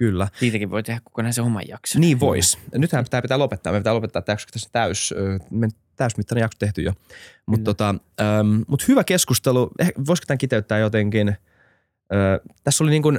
Kyllä. 0.00 0.28
Siitäkin 0.38 0.70
voi 0.70 0.82
tehdä 0.82 1.00
kokonaisen 1.04 1.44
oman 1.44 1.62
jakson. 1.68 2.00
Niin 2.00 2.20
vois. 2.20 2.58
Nythän 2.74 3.04
tämä 3.10 3.22
pitää 3.22 3.38
lopettaa. 3.38 3.72
Me 3.72 3.80
pitää 3.80 3.94
lopettaa 3.94 4.22
tämä, 4.22 4.36
koska 4.36 4.52
tässä 4.52 4.68
täys, 4.72 5.14
täysmittainen 5.96 6.42
jakso 6.42 6.56
tehty 6.58 6.82
jo. 6.82 6.92
Mutta 7.46 7.64
tota, 7.64 7.94
ähm, 8.20 8.62
mut 8.68 8.88
hyvä 8.88 9.04
keskustelu. 9.04 9.70
Eh, 9.78 9.92
voisiko 10.06 10.26
tämän 10.26 10.38
kiteyttää 10.38 10.78
jotenkin? 10.78 11.28
Äh, 11.28 11.36
tässä 12.64 12.84
oli 12.84 12.90
niin 12.90 13.02
kuin, 13.02 13.18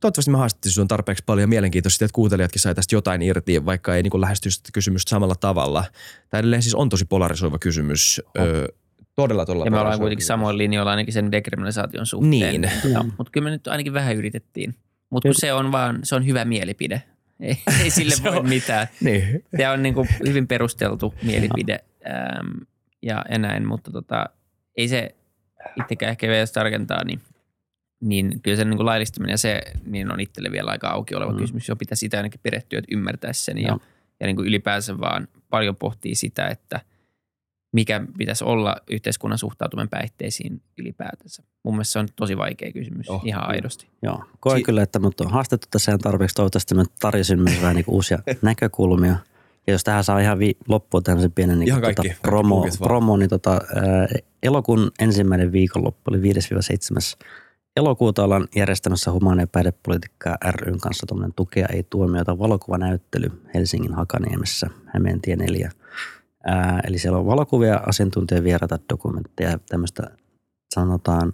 toivottavasti 0.00 0.30
me 0.30 0.38
haastettiin 0.38 0.72
sinun 0.72 0.88
tarpeeksi 0.88 1.24
paljon 1.26 1.48
mielenkiintoista, 1.48 2.04
että 2.04 2.14
kuuntelijatkin 2.14 2.60
sai 2.60 2.74
tästä 2.74 2.94
jotain 2.94 3.22
irti, 3.22 3.66
vaikka 3.66 3.96
ei 3.96 4.02
niin 4.02 4.10
kuin 4.10 4.20
lähestyisi 4.20 4.56
sitä 4.56 4.70
kysymystä 4.72 5.10
samalla 5.10 5.34
tavalla. 5.34 5.84
Tämä 6.30 6.38
edelleen 6.38 6.62
siis 6.62 6.74
on 6.74 6.88
tosi 6.88 7.04
polarisoiva 7.04 7.58
kysymys. 7.58 8.22
Oh. 8.38 8.44
Ö, 8.44 8.68
todella, 9.16 9.46
todella 9.46 9.64
Ja 9.64 9.70
me 9.70 9.80
ollaan 9.80 9.98
kuitenkin 9.98 10.26
samoin 10.26 10.58
linjoilla 10.58 10.90
ainakin 10.90 11.14
sen 11.14 11.32
dekriminalisaation 11.32 12.06
suhteen. 12.06 12.30
Niin. 12.60 12.70
Mutta 13.18 13.30
kyllä 13.30 13.44
me 13.44 13.50
nyt 13.50 13.66
ainakin 13.68 13.92
vähän 13.92 14.16
yritettiin. 14.16 14.74
Mutta 15.10 15.28
se 15.32 15.52
on 15.52 15.72
vaan, 15.72 15.98
se 16.02 16.14
on 16.14 16.26
hyvä 16.26 16.44
mielipide. 16.44 17.02
Ei, 17.40 17.62
ei 17.82 17.90
sille 18.00 18.14
voi 18.24 18.36
on, 18.36 18.48
mitään. 18.48 18.86
Niin. 19.00 19.44
Se 19.56 19.68
on 19.68 19.82
niin 19.82 19.94
kuin 19.94 20.08
hyvin 20.26 20.46
perusteltu 20.46 21.14
mielipide 21.22 21.78
ähm, 22.06 22.48
ja, 23.02 23.24
ja 23.30 23.38
näin, 23.38 23.68
mutta 23.68 23.90
tota, 23.90 24.26
ei 24.76 24.88
se 24.88 25.14
itsekään 25.80 26.10
ehkä 26.10 26.28
vielä 26.28 26.46
tarkentaa, 26.46 27.04
niin, 27.04 27.20
niin 28.00 28.42
kyllä 28.42 28.56
se 28.56 28.64
niin 28.64 28.76
kuin 28.76 28.86
laillistaminen 28.86 29.32
ja 29.32 29.38
se 29.38 29.62
niin 29.84 30.12
on 30.12 30.20
itselle 30.20 30.52
vielä 30.52 30.70
aika 30.70 30.88
auki 30.88 31.14
oleva 31.14 31.32
mm. 31.32 31.38
kysymys. 31.38 31.68
Jo 31.68 31.76
pitää 31.76 31.96
sitä 31.96 32.16
ainakin 32.16 32.40
perehtyä, 32.42 32.78
että 32.78 32.94
ymmärtäisi 32.94 33.44
sen 33.44 33.58
ja, 33.58 33.78
ja 34.20 34.26
niin 34.26 34.36
kuin 34.36 34.48
ylipäänsä 34.48 34.98
vaan 35.00 35.28
paljon 35.50 35.76
pohtii 35.76 36.14
sitä, 36.14 36.48
että– 36.48 36.80
mikä 37.72 38.00
pitäisi 38.18 38.44
olla 38.44 38.76
yhteiskunnan 38.90 39.38
suhtautuminen 39.38 39.88
päihteisiin 39.88 40.62
ylipäätänsä? 40.78 41.42
Mun 41.62 41.74
mielestä 41.74 41.92
se 41.92 41.98
on 41.98 42.08
tosi 42.16 42.36
vaikea 42.36 42.72
kysymys, 42.72 43.10
oh, 43.10 43.22
ihan 43.24 43.48
aidosti. 43.48 43.88
Joo, 44.02 44.24
koen 44.40 44.58
si- 44.58 44.62
kyllä, 44.62 44.82
että 44.82 44.98
mut 44.98 45.20
on 45.20 45.30
haastettu 45.30 45.66
tässä 45.70 45.98
tarpeeksi. 45.98 46.34
Toivottavasti 46.34 46.74
me 46.74 46.84
tarjosin 47.00 47.40
myös 47.40 47.60
vähän 47.62 47.76
niin 47.76 47.84
uusia 47.88 48.18
näkökulmia. 48.42 49.16
Ja 49.66 49.72
jos 49.74 49.84
tähän 49.84 50.04
saa 50.04 50.20
ihan 50.20 50.38
vi- 50.38 50.56
loppuun 50.68 51.02
tämmöisen 51.02 51.32
pienen 51.32 51.58
niin 51.58 51.68
ihan 51.68 51.82
tota, 51.82 52.02
promo, 52.22 52.66
promo, 52.78 53.16
niin 53.16 53.30
tota, 53.30 53.50
ää, 53.52 54.08
elokuun 54.42 54.90
ensimmäinen 54.98 55.52
viikonloppu 55.52 56.10
oli 56.10 56.18
5-7. 56.18 57.24
Elokuuta 57.76 58.24
ollaan 58.24 58.48
järjestämässä 58.56 59.12
humaneen 59.12 59.48
päihdepolitiikkaa 59.48 60.36
ryn 60.50 60.80
kanssa 60.80 61.06
tuommoinen 61.06 61.34
tukea 61.36 61.66
ei 61.66 61.82
tuomiota 61.82 62.38
valokuvanäyttely 62.38 63.42
Helsingin 63.54 63.94
Hakaniemessä, 63.94 64.70
Hämeentie 64.86 65.36
4 65.36 65.70
Ää, 66.44 66.80
eli 66.84 66.98
siellä 66.98 67.18
on 67.18 67.26
valokuvia, 67.26 67.80
asiantuntijavieraita, 67.86 68.78
dokumentteja 68.92 69.50
ja 69.50 69.58
tämmöistä 69.68 70.02
sanotaan 70.74 71.32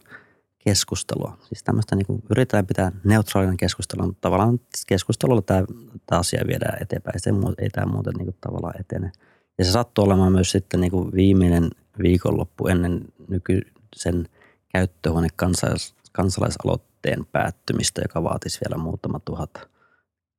keskustelua. 0.65 1.39
Siis 1.43 1.63
tämmöistä 1.63 1.97
niin 1.97 2.07
kuin 2.07 2.23
yritetään 2.31 2.67
pitää 2.67 2.93
neutraalinen 3.05 3.57
keskustelua, 3.57 4.07
mutta 4.07 4.21
tavallaan 4.21 4.61
keskustelulla 4.87 5.43
tämä, 5.43 5.65
tämä 6.07 6.19
asia 6.19 6.45
viedään 6.47 6.83
eteenpäin. 6.83 7.21
Se 7.21 7.31
ei 7.59 7.71
tämä 7.71 7.93
muuten 7.93 8.15
niin 8.15 8.27
kuin 8.27 8.37
tavallaan 8.41 8.81
etene. 8.81 9.13
Ja 9.59 9.65
se 9.65 9.71
sattuu 9.71 10.05
olemaan 10.05 10.33
myös 10.33 10.51
sitten 10.51 10.81
niin 10.81 10.91
kuin 10.91 11.13
viimeinen 11.13 11.71
viikonloppu 12.03 12.67
ennen 12.67 13.05
nykyisen 13.29 14.29
käyttöhuone 14.73 15.29
kansalais, 15.37 15.95
kansalaisaloitteen 16.13 17.27
päättymistä, 17.33 18.01
joka 18.05 18.23
vaatisi 18.23 18.61
vielä 18.69 18.83
muutama 18.83 19.21
tuhat 19.25 19.51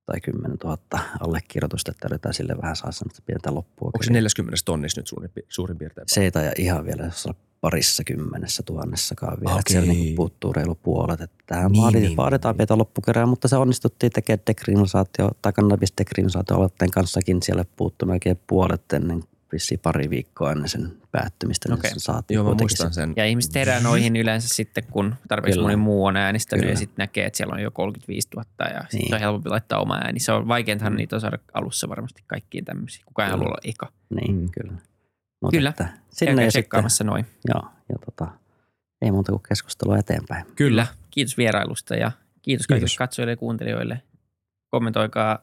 tai 0.08 0.20
kymmenen 0.20 0.58
tuhatta 0.58 0.98
allekirjoitusta, 1.20 1.90
että 1.90 2.08
yritetään 2.08 2.34
sille 2.34 2.56
vähän 2.62 2.76
saa 2.76 2.92
semmoista 2.92 3.22
pientä 3.26 3.54
loppua. 3.54 3.86
Onko 3.86 4.02
se 4.02 4.12
40 4.12 4.56
tonnissa 4.64 5.00
nyt 5.00 5.06
suurin, 5.06 5.30
suurin 5.48 5.78
piirtein? 5.78 6.04
Se 6.08 6.22
ei 6.22 6.30
taida 6.30 6.52
ihan 6.58 6.84
vielä 6.84 7.04
jos 7.04 7.26
olla 7.26 7.38
parissa 7.60 8.04
kymmenessä 8.04 8.62
tuhannessakaan 8.62 9.40
vielä. 9.40 9.50
Että 9.50 9.60
Okei. 9.60 9.72
siellä 9.72 9.92
niin 9.92 10.16
puuttuu 10.16 10.52
reilu 10.52 10.74
puolet. 10.74 11.20
Että 11.20 11.36
tähän 11.46 11.64
Niin, 11.64 11.72
niin, 11.72 11.82
vaadi, 11.82 11.96
niin, 11.96 12.08
niin, 12.08 12.16
vaaditaan 12.16 12.52
niin. 12.52 12.56
pientä 12.56 12.78
loppukerää, 12.78 13.26
mutta 13.26 13.48
se 13.48 13.56
onnistuttiin 13.56 14.12
tekemään 14.12 14.42
dekriminalisaatio 14.46 15.30
tai 15.42 15.52
kannabis 15.52 15.94
aloitteen 16.50 16.90
kanssakin 16.90 17.42
siellä 17.42 17.64
puuttu 17.76 18.06
melkein 18.06 18.40
puolet 18.46 18.92
ennen 18.92 19.22
vissiin 19.52 19.80
pari 19.80 20.10
viikkoa 20.10 20.52
ennen 20.52 20.68
sen 20.68 20.92
päättymistä. 21.12 21.74
Okei. 21.74 21.90
Niin 21.90 22.00
se 22.00 22.04
saatiin 22.04 22.36
Joo, 22.36 22.54
muistan 22.54 22.90
se- 22.92 22.94
sen. 22.94 23.12
Ja 23.16 23.24
ihmiset 23.24 23.54
herää 23.54 23.80
noihin 23.80 24.16
yleensä 24.16 24.48
sitten, 24.48 24.84
kun 24.90 25.14
tarpeeksi 25.28 25.56
Kyllä. 25.58 25.64
moni 25.66 25.76
muu 25.76 26.04
on 26.04 26.16
äänestänyt 26.16 26.60
Kyllä. 26.62 26.72
ja 26.72 26.76
sitten 26.78 26.94
näkee, 26.98 27.26
että 27.26 27.36
siellä 27.36 27.54
on 27.54 27.62
jo 27.62 27.70
35 27.70 28.28
000 28.36 28.46
ja 28.74 28.80
sitten 28.80 28.98
Niin. 29.00 29.14
on 29.14 29.20
helpompi 29.20 29.48
laittaa 29.50 29.80
oma 29.80 29.96
ääni. 29.96 30.20
Se 30.20 30.32
on 30.32 30.48
vaikeintahan 30.48 30.92
Mm. 30.92 30.96
niitä 30.96 31.16
on 31.16 31.20
saada 31.20 31.38
alussa 31.54 31.88
varmasti 31.88 32.22
kaikkiin 32.26 32.64
tämmöisiin. 32.64 33.04
Kukaan 33.06 33.26
ei 33.26 33.30
Kyllä. 33.30 33.38
halua 33.44 33.48
olla 33.50 33.70
eka. 33.70 33.92
Niin, 34.14 34.36
Mm. 34.40 34.48
kyllä. 34.50 34.72
Mut 35.42 35.50
Kyllä. 35.50 35.68
Että 35.70 35.88
Sinne 36.10 36.30
ja 36.32 36.36
sitten, 36.36 36.48
tsekkaamassa 36.48 37.04
noin. 37.04 37.26
joo, 37.48 37.62
ja 37.88 37.94
tota, 38.04 38.30
ei 39.02 39.10
muuta 39.10 39.32
kuin 39.32 39.42
keskustelua 39.48 39.98
eteenpäin. 39.98 40.44
Kyllä. 40.56 40.86
Kiitos 41.10 41.38
vierailusta 41.38 41.94
ja 41.94 42.12
kiitos 42.42 42.66
kaikille 42.66 42.94
katsojille 42.98 43.32
ja 43.32 43.36
kuuntelijoille. 43.36 44.02
Kommentoikaa, 44.70 45.38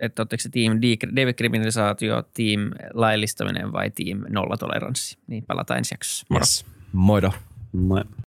että 0.00 0.22
oletteko 0.22 0.40
se 0.40 0.48
team 0.48 0.72
de- 0.82 1.26
dekriminalisaatio, 1.26 2.22
team 2.34 2.60
laillistaminen 2.94 3.72
vai 3.72 3.90
team 3.90 4.24
nollatoleranssi. 4.28 5.18
Niin 5.26 5.44
palataan 5.46 5.78
ensi 5.78 5.94
jaksossa. 5.94 6.26
Moro. 6.30 6.40
Yes. 6.40 6.66
Moido. 6.92 7.32
Moi. 7.72 8.04